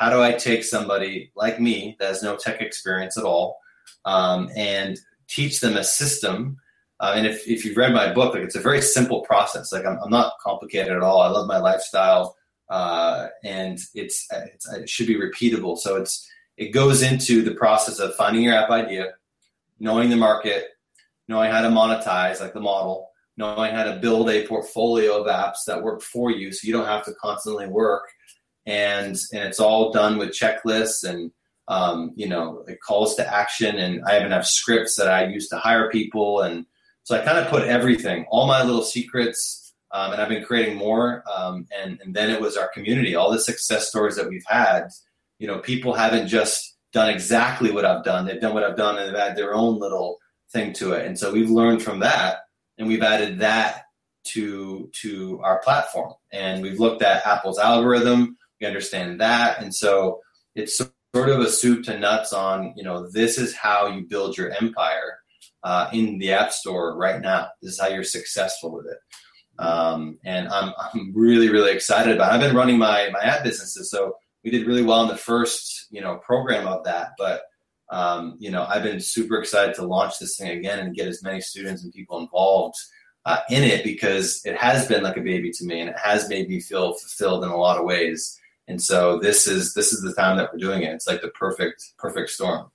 how 0.01 0.09
do 0.09 0.23
I 0.23 0.33
take 0.33 0.65
somebody 0.65 1.31
like 1.37 1.61
me 1.61 1.95
that 2.01 2.09
has 2.09 2.23
no 2.23 2.35
tech 2.35 2.63
experience 2.63 3.19
at 3.19 3.25
all 3.25 3.59
um, 4.07 4.49
and 4.57 4.99
teach 5.29 5.61
them 5.61 5.77
a 5.77 5.85
system? 5.85 6.57
Uh, 7.01 7.13
and 7.17 7.27
if, 7.27 7.47
if 7.47 7.67
you've 7.67 7.77
read 7.77 7.93
my 7.93 8.11
book, 8.11 8.33
like 8.33 8.43
it's 8.43 8.57
a 8.57 8.61
very 8.61 8.81
simple 8.81 9.21
process. 9.21 9.71
Like 9.71 9.85
I'm, 9.85 9.99
I'm 10.03 10.09
not 10.09 10.33
complicated 10.43 10.91
at 10.91 11.03
all. 11.03 11.21
I 11.21 11.29
love 11.29 11.47
my 11.47 11.59
lifestyle, 11.59 12.35
uh, 12.71 13.27
and 13.45 13.79
it's, 13.95 14.27
it's, 14.31 14.73
it 14.73 14.89
should 14.89 15.09
be 15.09 15.17
repeatable. 15.17 15.77
So 15.77 15.97
it's 15.97 16.27
it 16.57 16.73
goes 16.73 17.03
into 17.03 17.43
the 17.43 17.55
process 17.55 17.99
of 17.99 18.15
finding 18.15 18.43
your 18.43 18.55
app 18.55 18.71
idea, 18.71 19.15
knowing 19.81 20.11
the 20.11 20.17
market, 20.17 20.67
knowing 21.27 21.51
how 21.51 21.63
to 21.63 21.69
monetize, 21.69 22.41
like 22.41 22.53
the 22.53 22.61
model, 22.61 23.09
knowing 23.39 23.75
how 23.75 23.85
to 23.85 23.97
build 23.97 24.29
a 24.29 24.47
portfolio 24.47 25.23
of 25.23 25.27
apps 25.27 25.65
that 25.67 25.83
work 25.83 26.03
for 26.03 26.31
you, 26.31 26.53
so 26.53 26.67
you 26.67 26.73
don't 26.75 26.87
have 26.87 27.05
to 27.07 27.15
constantly 27.15 27.67
work. 27.67 28.05
And 28.67 29.17
and 29.33 29.49
it's 29.49 29.59
all 29.59 29.91
done 29.91 30.19
with 30.19 30.31
checklists 30.31 31.03
and 31.03 31.33
um, 31.69 32.13
you 32.15 32.29
know 32.29 32.65
calls 32.87 33.17
to 33.17 33.35
action. 33.35 33.77
And 33.77 34.05
i 34.05 34.19
even 34.19 34.31
have 34.31 34.47
scripts 34.47 34.97
that 34.97 35.09
i 35.09 35.25
use 35.25 35.49
to 35.49 35.57
hire 35.57 35.91
people. 35.91 36.43
And 36.43 36.67
so 37.05 37.17
i 37.17 37.25
kind 37.25 37.39
of 37.39 37.49
put 37.49 37.63
everything 37.63 38.27
all 38.31 38.47
my 38.47 38.63
little 38.63 38.83
secrets 38.83 39.60
um, 39.93 40.13
and 40.13 40.21
i've 40.21 40.29
been 40.29 40.45
creating 40.45 40.77
more 40.77 41.23
um, 41.35 41.67
and 41.77 42.01
and 42.03 42.15
then 42.15 42.31
it 42.31 42.41
was 42.41 42.57
our 42.57 42.69
community 42.69 43.15
all 43.15 43.31
the 43.31 43.39
success 43.39 43.89
stories 43.89 44.17
that 44.17 44.29
we've 44.29 44.47
had. 44.47 44.89
You 45.39 45.47
know 45.47 45.59
people 45.59 45.95
haven't 45.95 46.29
just 46.29 46.77
done 46.93 47.09
exactly 47.09 47.71
what 47.71 47.85
i've 47.85 48.05
done. 48.05 48.27
They've 48.27 48.41
done 48.41 48.55
what 48.55 48.65
i've 48.65 48.77
done 48.77 48.99
and 48.99 49.09
they've 49.09 49.21
added 49.21 49.37
their 49.37 49.55
own 49.55 49.79
little 49.79 50.19
thing 50.53 50.73
to 50.75 50.93
it. 50.93 51.07
And 51.07 51.19
so 51.19 51.33
we've 51.33 51.51
learned 51.51 51.83
from 51.83 52.01
that 52.01 52.41
and 52.79 52.89
we've 52.89 53.03
added 53.03 53.39
that 53.41 53.85
to 54.25 54.91
to 55.03 55.41
our 55.43 55.61
platform. 55.61 56.15
And 56.33 56.63
we've 56.63 56.81
looked 56.81 57.03
at 57.03 57.27
apple's 57.27 57.59
algorithm. 57.59 58.37
We 58.61 58.67
understand 58.67 59.21
that, 59.21 59.63
and 59.63 59.75
so 59.75 60.21
it's 60.55 60.77
sort 60.77 61.29
of 61.29 61.41
a 61.41 61.51
soup 61.51 61.85
to 61.85 61.99
nuts 61.99 62.33
on 62.33 62.75
you 62.77 62.85
know 62.85 63.09
this 63.11 63.39
is 63.39 63.55
how 63.55 63.87
you 63.89 64.03
build 64.03 64.37
your 64.37 64.51
empire 64.51 65.19
uh, 65.63 65.89
in 65.93 66.19
the 66.19 66.33
app 66.33 66.53
store 66.53 66.97
right 66.97 67.21
now. 67.21 67.49
This 67.63 67.73
is 67.73 67.81
how 67.81 67.89
you're 67.89 68.05
successful 68.05 68.73
with 68.73 68.87
it. 68.87 68.99
Um, 69.61 70.19
and 70.25 70.49
I'm, 70.49 70.73
I'm 70.79 71.13
really 71.15 71.51
really 71.51 71.73
excited 71.73 72.15
about. 72.15 72.33
It. 72.33 72.35
I've 72.35 72.41
been 72.41 72.57
running 72.57 72.79
my 72.79 73.11
my 73.13 73.21
ad 73.21 73.45
businesses, 73.45 73.91
so 73.91 74.17
we 74.43 74.51
did 74.51 74.67
really 74.67 74.83
well 74.83 75.03
in 75.03 75.09
the 75.09 75.17
first 75.17 75.87
you 75.91 76.01
know 76.01 76.17
program 76.17 76.67
of 76.67 76.83
that, 76.85 77.11
but 77.19 77.43
um, 77.91 78.37
you 78.39 78.51
know 78.51 78.65
I've 78.65 78.83
been 78.83 79.01
super 79.01 79.39
excited 79.39 79.75
to 79.77 79.87
launch 79.87 80.19
this 80.19 80.37
thing 80.37 80.51
again 80.51 80.79
and 80.79 80.97
get 80.97 81.09
as 81.09 81.23
many 81.23 81.41
students 81.41 81.85
and 81.85 81.93
people 81.93 82.19
involved 82.19 82.77
uh, 83.27 83.41
in 83.51 83.63
it 83.63 83.85
because 83.85 84.41
it 84.45 84.57
has 84.57 84.87
been 84.87 85.03
like 85.03 85.17
a 85.17 85.23
baby 85.23 85.51
to 85.51 85.65
me 85.65 85.81
and 85.81 85.91
it 85.91 85.99
has 85.99 86.29
made 86.29 86.49
me 86.49 86.61
feel 86.61 86.95
fulfilled 86.95 87.45
in 87.45 87.51
a 87.51 87.57
lot 87.57 87.79
of 87.79 87.85
ways. 87.85 88.39
And 88.67 88.81
so 88.81 89.19
this 89.19 89.47
is 89.47 89.75
this 89.75 89.93
is 89.93 90.01
the 90.01 90.15
time 90.15 90.37
that 90.39 90.53
we're 90.53 90.59
doing 90.59 90.83
it. 90.83 90.93
It's 90.93 91.07
like 91.07 91.21
the 91.21 91.29
perfect 91.29 91.93
perfect 91.99 92.31
storm. 92.31 92.71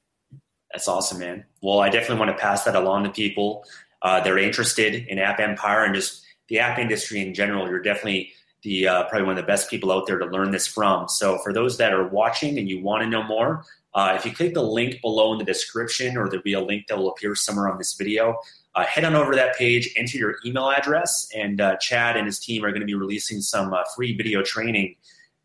That's 0.71 0.87
awesome, 0.87 1.19
man. 1.19 1.45
Well, 1.61 1.79
I 1.79 1.89
definitely 1.89 2.19
want 2.25 2.37
to 2.37 2.41
pass 2.41 2.63
that 2.65 2.75
along 2.75 3.05
to 3.05 3.09
people 3.09 3.63
uh, 4.01 4.19
that 4.19 4.31
are 4.31 4.37
interested 4.37 5.07
in 5.07 5.19
App 5.19 5.39
Empire 5.39 5.85
and 5.85 5.95
just 5.95 6.24
the 6.47 6.59
app 6.59 6.79
industry 6.79 7.21
in 7.21 7.33
general. 7.33 7.67
You're 7.67 7.81
definitely 7.81 8.33
the 8.63 8.87
uh, 8.87 9.03
probably 9.03 9.27
one 9.27 9.37
of 9.37 9.43
the 9.43 9.47
best 9.47 9.69
people 9.69 9.91
out 9.91 10.07
there 10.07 10.17
to 10.17 10.25
learn 10.25 10.51
this 10.51 10.67
from. 10.67 11.07
So 11.07 11.37
for 11.39 11.53
those 11.53 11.77
that 11.77 11.93
are 11.93 12.07
watching 12.07 12.57
and 12.57 12.69
you 12.69 12.81
want 12.81 13.03
to 13.03 13.09
know 13.09 13.23
more, 13.23 13.63
uh, 13.93 14.13
if 14.17 14.25
you 14.25 14.33
click 14.33 14.53
the 14.53 14.63
link 14.63 15.01
below 15.01 15.31
in 15.33 15.39
the 15.39 15.45
description, 15.45 16.17
or 16.17 16.27
there'll 16.27 16.43
be 16.43 16.53
a 16.53 16.59
link 16.59 16.87
that 16.87 16.97
will 16.97 17.09
appear 17.09 17.35
somewhere 17.35 17.69
on 17.69 17.77
this 17.77 17.93
video. 17.93 18.37
Uh, 18.73 18.83
head 18.83 19.05
on 19.05 19.15
over 19.15 19.31
to 19.31 19.37
that 19.37 19.55
page, 19.55 19.93
enter 19.95 20.17
your 20.17 20.35
email 20.45 20.69
address, 20.69 21.29
and 21.33 21.61
uh, 21.61 21.77
Chad 21.77 22.17
and 22.17 22.25
his 22.25 22.39
team 22.39 22.65
are 22.65 22.71
going 22.71 22.81
to 22.81 22.85
be 22.85 22.93
releasing 22.93 23.39
some 23.39 23.73
uh, 23.73 23.83
free 23.95 24.17
video 24.17 24.43
training 24.43 24.95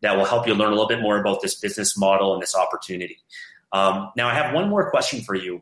that 0.01 0.17
will 0.17 0.25
help 0.25 0.45
you 0.45 0.53
learn 0.53 0.67
a 0.67 0.71
little 0.71 0.87
bit 0.87 1.01
more 1.01 1.17
about 1.17 1.41
this 1.41 1.55
business 1.55 1.97
model 1.97 2.33
and 2.33 2.41
this 2.41 2.55
opportunity. 2.55 3.19
Um, 3.71 4.11
now, 4.17 4.27
I 4.27 4.33
have 4.33 4.53
one 4.53 4.67
more 4.67 4.89
question 4.89 5.21
for 5.21 5.35
you. 5.35 5.61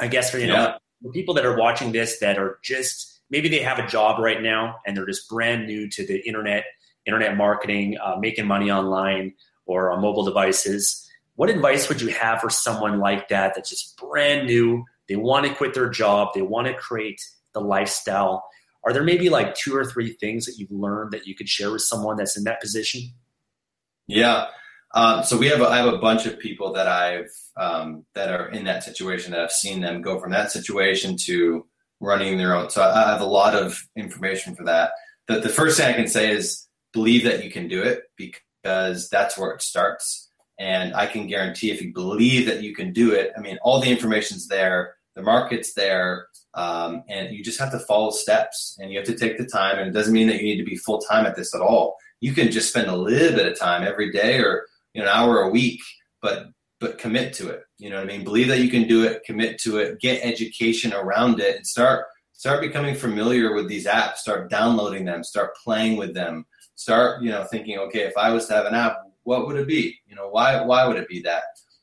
I 0.00 0.08
guess 0.08 0.30
for 0.30 0.38
you 0.38 0.46
yeah. 0.46 0.52
know 0.52 0.74
the 1.02 1.10
people 1.10 1.34
that 1.34 1.46
are 1.46 1.56
watching 1.56 1.92
this 1.92 2.18
that 2.18 2.38
are 2.38 2.58
just 2.62 3.15
maybe 3.30 3.48
they 3.48 3.60
have 3.60 3.78
a 3.78 3.86
job 3.86 4.20
right 4.20 4.42
now 4.42 4.76
and 4.86 4.96
they're 4.96 5.06
just 5.06 5.28
brand 5.28 5.66
new 5.66 5.88
to 5.90 6.06
the 6.06 6.26
internet, 6.26 6.64
internet 7.06 7.36
marketing, 7.36 7.96
uh, 8.02 8.16
making 8.18 8.46
money 8.46 8.70
online 8.70 9.34
or 9.66 9.90
on 9.90 10.00
mobile 10.00 10.24
devices. 10.24 11.08
What 11.34 11.50
advice 11.50 11.88
would 11.88 12.00
you 12.00 12.08
have 12.08 12.40
for 12.40 12.50
someone 12.50 12.98
like 12.98 13.28
that 13.28 13.54
that's 13.54 13.70
just 13.70 13.96
brand 13.96 14.46
new? 14.46 14.84
They 15.08 15.16
want 15.16 15.46
to 15.46 15.54
quit 15.54 15.74
their 15.74 15.90
job, 15.90 16.28
they 16.34 16.42
want 16.42 16.66
to 16.66 16.74
create 16.74 17.20
the 17.52 17.60
lifestyle. 17.60 18.44
Are 18.84 18.92
there 18.92 19.02
maybe 19.02 19.28
like 19.28 19.54
two 19.54 19.76
or 19.76 19.84
three 19.84 20.12
things 20.12 20.46
that 20.46 20.58
you've 20.58 20.70
learned 20.70 21.10
that 21.10 21.26
you 21.26 21.34
could 21.34 21.48
share 21.48 21.72
with 21.72 21.82
someone 21.82 22.16
that's 22.16 22.36
in 22.36 22.44
that 22.44 22.60
position? 22.60 23.02
Yeah. 24.06 24.46
Um, 24.94 25.24
so 25.24 25.36
we 25.36 25.48
have 25.48 25.60
a, 25.60 25.66
I 25.66 25.78
have 25.78 25.92
a 25.92 25.98
bunch 25.98 26.26
of 26.26 26.38
people 26.38 26.72
that 26.74 26.86
I've 26.86 27.30
um, 27.56 28.04
that 28.14 28.30
are 28.30 28.48
in 28.48 28.64
that 28.64 28.84
situation 28.84 29.32
that 29.32 29.40
I've 29.40 29.52
seen 29.52 29.80
them 29.80 30.00
go 30.00 30.20
from 30.20 30.30
that 30.30 30.52
situation 30.52 31.16
to 31.24 31.66
running 32.00 32.38
their 32.38 32.54
own. 32.54 32.70
So 32.70 32.82
I, 32.82 33.10
have 33.10 33.20
a 33.20 33.26
lot 33.26 33.54
of 33.54 33.82
information 33.96 34.54
for 34.54 34.64
that. 34.64 34.92
The, 35.28 35.40
the 35.40 35.48
first 35.48 35.78
thing 35.78 35.88
I 35.88 35.96
can 35.96 36.08
say 36.08 36.30
is 36.30 36.66
believe 36.92 37.24
that 37.24 37.44
you 37.44 37.50
can 37.50 37.68
do 37.68 37.82
it 37.82 38.04
because 38.16 39.08
that's 39.08 39.38
where 39.38 39.52
it 39.52 39.62
starts. 39.62 40.30
And 40.58 40.94
I 40.94 41.06
can 41.06 41.26
guarantee 41.26 41.70
if 41.70 41.82
you 41.82 41.92
believe 41.92 42.46
that 42.46 42.62
you 42.62 42.74
can 42.74 42.92
do 42.92 43.12
it, 43.12 43.32
I 43.36 43.40
mean, 43.40 43.58
all 43.62 43.80
the 43.80 43.90
information's 43.90 44.48
there, 44.48 44.94
the 45.14 45.22
market's 45.22 45.74
there, 45.74 46.28
um, 46.54 47.02
and 47.08 47.34
you 47.34 47.44
just 47.44 47.58
have 47.58 47.72
to 47.72 47.78
follow 47.80 48.10
steps 48.10 48.76
and 48.80 48.90
you 48.90 48.98
have 48.98 49.06
to 49.08 49.16
take 49.16 49.36
the 49.36 49.46
time. 49.46 49.78
And 49.78 49.88
it 49.88 49.92
doesn't 49.92 50.12
mean 50.12 50.28
that 50.28 50.36
you 50.36 50.44
need 50.44 50.58
to 50.58 50.64
be 50.64 50.76
full 50.76 51.00
time 51.00 51.26
at 51.26 51.36
this 51.36 51.54
at 51.54 51.60
all 51.60 51.96
you 52.20 52.32
can 52.32 52.50
just 52.50 52.70
spend 52.70 52.88
a 52.88 52.96
little 52.96 53.36
bit 53.36 53.50
of 53.50 53.58
time 53.58 53.82
every 53.82 54.10
day 54.10 54.38
or 54.38 54.66
you 54.94 55.02
know, 55.02 55.08
an 55.08 55.14
hour 55.14 55.42
a 55.42 55.50
week, 55.50 55.80
but 56.22 56.46
but 56.80 56.98
commit 56.98 57.32
to 57.34 57.48
it. 57.48 57.62
You 57.78 57.90
know 57.90 57.96
what 57.96 58.04
I 58.04 58.06
mean? 58.06 58.24
Believe 58.24 58.48
that 58.48 58.60
you 58.60 58.70
can 58.70 58.86
do 58.86 59.04
it, 59.04 59.24
commit 59.24 59.58
to 59.60 59.78
it, 59.78 60.00
get 60.00 60.20
education 60.22 60.92
around 60.92 61.40
it, 61.40 61.56
and 61.56 61.66
start 61.66 62.06
start 62.32 62.60
becoming 62.60 62.94
familiar 62.94 63.54
with 63.54 63.68
these 63.68 63.86
apps. 63.86 64.16
Start 64.16 64.50
downloading 64.50 65.04
them, 65.04 65.24
start 65.24 65.56
playing 65.62 65.96
with 65.96 66.14
them. 66.14 66.44
Start, 66.74 67.22
you 67.22 67.30
know, 67.30 67.44
thinking, 67.44 67.78
okay, 67.78 68.00
if 68.00 68.16
I 68.18 68.30
was 68.30 68.46
to 68.46 68.54
have 68.54 68.66
an 68.66 68.74
app, 68.74 68.98
what 69.22 69.46
would 69.46 69.56
it 69.56 69.66
be? 69.66 69.98
You 70.06 70.14
know, 70.14 70.28
why 70.28 70.60
why 70.62 70.86
would 70.86 70.96
it 70.96 71.08
be 71.08 71.22
that? 71.22 71.42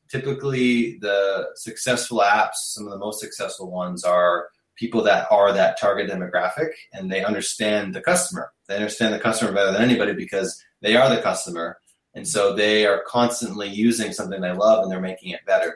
Typically, 0.09 0.99
the 0.99 1.47
successful 1.55 2.19
apps, 2.19 2.55
some 2.55 2.85
of 2.85 2.91
the 2.91 2.99
most 2.99 3.19
successful 3.19 3.71
ones, 3.71 4.03
are 4.03 4.49
people 4.75 5.03
that 5.03 5.27
are 5.31 5.53
that 5.53 5.79
target 5.79 6.09
demographic 6.09 6.69
and 6.93 7.11
they 7.11 7.23
understand 7.23 7.93
the 7.93 8.01
customer. 8.01 8.51
They 8.67 8.75
understand 8.75 9.13
the 9.13 9.19
customer 9.19 9.51
better 9.51 9.71
than 9.71 9.81
anybody 9.81 10.13
because 10.13 10.63
they 10.81 10.95
are 10.95 11.09
the 11.13 11.21
customer. 11.21 11.77
And 12.15 12.27
so 12.27 12.53
they 12.53 12.85
are 12.85 13.03
constantly 13.07 13.67
using 13.69 14.11
something 14.11 14.41
they 14.41 14.51
love 14.51 14.83
and 14.83 14.91
they're 14.91 15.01
making 15.01 15.31
it 15.31 15.45
better. 15.45 15.75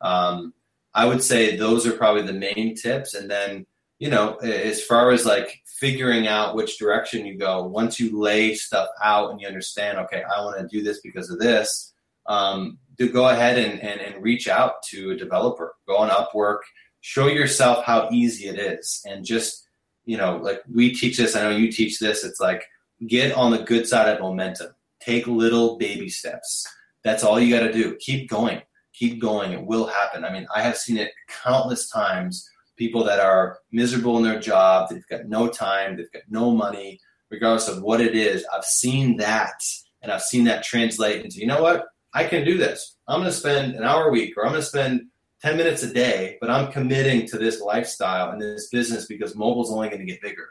Um, 0.00 0.54
I 0.94 1.06
would 1.06 1.22
say 1.22 1.56
those 1.56 1.86
are 1.86 1.92
probably 1.92 2.22
the 2.22 2.32
main 2.32 2.74
tips. 2.76 3.14
And 3.14 3.30
then, 3.30 3.66
you 3.98 4.10
know, 4.10 4.36
as 4.36 4.82
far 4.82 5.10
as 5.10 5.24
like 5.24 5.62
figuring 5.66 6.26
out 6.28 6.54
which 6.54 6.78
direction 6.78 7.26
you 7.26 7.36
go, 7.36 7.64
once 7.64 7.98
you 7.98 8.18
lay 8.18 8.54
stuff 8.54 8.88
out 9.02 9.30
and 9.30 9.40
you 9.40 9.46
understand, 9.46 9.98
okay, 9.98 10.22
I 10.22 10.44
want 10.44 10.58
to 10.58 10.76
do 10.76 10.84
this 10.84 11.00
because 11.00 11.30
of 11.30 11.38
this, 11.38 11.92
um, 12.26 12.78
to 12.98 13.08
go 13.08 13.28
ahead 13.28 13.58
and, 13.58 13.80
and, 13.80 14.00
and 14.00 14.22
reach 14.22 14.48
out 14.48 14.82
to 14.90 15.10
a 15.10 15.16
developer, 15.16 15.74
go 15.88 15.96
on 15.96 16.10
Upwork, 16.10 16.60
show 17.00 17.26
yourself 17.26 17.84
how 17.84 18.08
easy 18.12 18.46
it 18.46 18.58
is 18.58 19.02
and 19.06 19.24
just 19.24 19.62
you 20.04 20.16
know, 20.16 20.36
like 20.38 20.62
we 20.72 20.94
teach 20.94 21.16
this. 21.16 21.36
I 21.36 21.42
know 21.42 21.56
you 21.56 21.70
teach 21.70 21.98
this. 21.98 22.24
It's 22.24 22.40
like 22.40 22.64
get 23.06 23.32
on 23.32 23.50
the 23.50 23.58
good 23.58 23.86
side 23.86 24.08
of 24.08 24.20
momentum. 24.20 24.74
Take 25.04 25.26
little 25.26 25.78
baby 25.78 26.08
steps. 26.08 26.66
That's 27.02 27.24
all 27.24 27.40
you 27.40 27.54
got 27.54 27.66
to 27.66 27.72
do. 27.72 27.96
Keep 27.96 28.28
going. 28.30 28.62
Keep 28.94 29.20
going. 29.20 29.52
It 29.52 29.64
will 29.64 29.86
happen. 29.86 30.24
I 30.24 30.32
mean, 30.32 30.46
I 30.54 30.62
have 30.62 30.76
seen 30.76 30.98
it 30.98 31.12
countless 31.42 31.88
times. 31.88 32.48
People 32.76 33.04
that 33.04 33.20
are 33.20 33.58
miserable 33.70 34.16
in 34.18 34.22
their 34.22 34.40
job, 34.40 34.90
they've 34.90 35.06
got 35.08 35.28
no 35.28 35.48
time, 35.48 35.96
they've 35.96 36.12
got 36.12 36.22
no 36.28 36.52
money, 36.52 37.00
regardless 37.30 37.68
of 37.68 37.82
what 37.82 38.00
it 38.00 38.14
is. 38.14 38.44
I've 38.54 38.64
seen 38.64 39.16
that, 39.18 39.60
and 40.02 40.10
I've 40.10 40.22
seen 40.22 40.44
that 40.44 40.64
translate 40.64 41.24
into, 41.24 41.38
you 41.38 41.46
know 41.46 41.62
what? 41.62 41.84
I 42.14 42.24
can 42.24 42.44
do 42.44 42.58
this. 42.58 42.96
I'm 43.08 43.20
going 43.20 43.30
to 43.30 43.36
spend 43.36 43.74
an 43.74 43.84
hour 43.84 44.08
a 44.08 44.12
week, 44.12 44.34
or 44.36 44.44
I'm 44.44 44.52
going 44.52 44.62
to 44.62 44.66
spend 44.66 45.02
10 45.42 45.56
minutes 45.56 45.82
a 45.82 45.92
day, 45.92 46.38
but 46.40 46.50
I'm 46.50 46.70
committing 46.70 47.26
to 47.28 47.38
this 47.38 47.60
lifestyle 47.60 48.30
and 48.30 48.40
this 48.40 48.68
business 48.68 49.06
because 49.06 49.34
mobile's 49.34 49.72
only 49.72 49.88
going 49.88 50.00
to 50.00 50.06
get 50.06 50.22
bigger. 50.22 50.50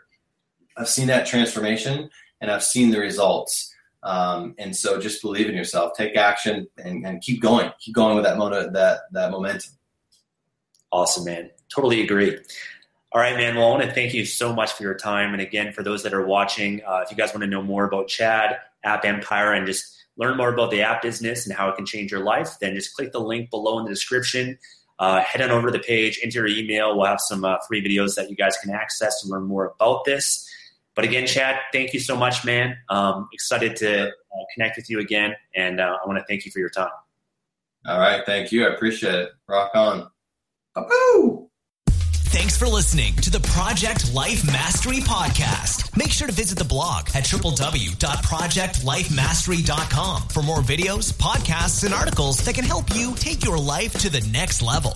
I've 0.78 0.90
seen 0.90 1.08
that 1.08 1.26
transformation 1.26 2.10
and 2.42 2.52
I've 2.52 2.64
seen 2.64 2.92
the 2.92 3.00
results. 3.00 3.71
Um, 4.04 4.56
and 4.58 4.76
so 4.76 5.00
just 5.00 5.22
believe 5.22 5.48
in 5.48 5.56
yourself, 5.56 5.94
take 5.96 6.16
action 6.16 6.68
and, 6.78 7.06
and 7.06 7.22
keep 7.22 7.42
going, 7.42 7.72
keep 7.80 7.94
going 7.94 8.16
with 8.16 8.26
that, 8.26 8.38
that, 8.74 9.02
that 9.12 9.32
momentum. 9.32 9.72
Awesome, 10.92 11.26
man. 11.26 11.52
Totally 11.74 12.02
agree. 12.02 12.38
All 13.12 13.22
right, 13.22 13.36
man. 13.36 13.56
Well, 13.56 13.68
I 13.68 13.70
want 13.72 13.84
to 13.84 13.94
thank 13.94 14.14
you 14.14 14.26
so 14.26 14.54
much 14.54 14.72
for 14.74 14.84
your 14.84 14.96
time. 14.96 15.34
And 15.34 15.42
again, 15.42 15.74
for 15.74 15.84
those 15.84 16.04
that 16.04 16.14
are 16.14 16.26
watching, 16.26 16.82
uh, 16.86 17.02
if 17.04 17.12
you 17.12 17.18
guys 17.18 17.34
want 17.34 17.42
to 17.42 17.48
know 17.48 17.62
more 17.62 17.86
about 17.86 18.08
Chad, 18.08 18.58
App 18.84 19.06
Empire, 19.06 19.54
and 19.54 19.68
just 19.68 19.98
learn 20.18 20.38
more 20.38 20.54
about 20.54 20.72
the 20.72 20.82
app 20.82 21.02
business 21.02 21.46
and 21.46 21.56
how 21.56 21.70
it 21.70 21.76
can 21.76 21.86
change 21.86 22.12
your 22.12 22.24
life, 22.24 22.58
then 22.60 22.74
just 22.74 22.96
click 22.96 23.12
the 23.12 23.20
link 23.20 23.50
below 23.50 23.80
in 23.80 23.86
the 23.86 23.92
description 23.92 24.58
uh, 25.02 25.20
head 25.22 25.42
on 25.42 25.50
over 25.50 25.72
to 25.72 25.72
the 25.72 25.84
page, 25.84 26.20
enter 26.24 26.48
your 26.48 26.58
email. 26.60 26.96
We'll 26.96 27.08
have 27.08 27.20
some 27.20 27.44
uh, 27.44 27.58
free 27.68 27.84
videos 27.84 28.16
that 28.16 28.30
you 28.30 28.36
guys 28.36 28.56
can 28.58 28.70
access 28.70 29.20
to 29.22 29.28
learn 29.28 29.46
more 29.46 29.74
about 29.80 30.06
this. 30.06 30.48
But 30.96 31.06
again, 31.06 31.26
Chad, 31.26 31.58
thank 31.72 31.94
you 31.94 32.00
so 32.00 32.16
much, 32.16 32.44
man. 32.44 32.78
Um, 32.90 33.30
excited 33.32 33.76
to 33.78 34.10
uh, 34.10 34.44
connect 34.54 34.78
with 34.78 34.90
you 34.90 35.00
again, 35.00 35.36
and 35.56 35.80
uh, 35.80 35.98
I 36.04 36.08
want 36.08 36.20
to 36.20 36.26
thank 36.26 36.46
you 36.46 36.52
for 36.52 36.60
your 36.60 36.70
time. 36.70 36.90
All 37.86 38.00
right, 38.00 38.26
thank 38.26 38.52
you. 38.52 38.66
I 38.66 38.74
appreciate 38.74 39.16
it. 39.16 39.30
Rock 39.48 39.72
on. 39.74 40.10
Woo! 40.76 41.48
Thanks 42.32 42.58
for 42.58 42.66
listening 42.66 43.14
to 43.16 43.30
the 43.30 43.42
Project 43.42 44.14
Life 44.14 44.48
Mastery 44.48 45.00
Podcast. 45.00 45.98
Make 45.98 46.12
sure 46.12 46.28
to 46.28 46.34
visit 46.34 46.58
the 46.58 46.64
blog 46.64 47.10
at 47.14 47.26
www.projectlifemastery.com 47.26 50.22
for 50.30 50.42
more 50.42 50.60
videos, 50.60 51.12
podcasts, 51.12 51.84
and 51.84 51.94
articles 51.94 52.38
that 52.46 52.56
can 52.56 52.64
help 52.64 52.96
you 52.96 53.14
take 53.16 53.44
your 53.44 53.58
life 53.58 53.92
to 54.00 54.10
the 54.10 54.22
next 54.32 54.62
level. 54.62 54.96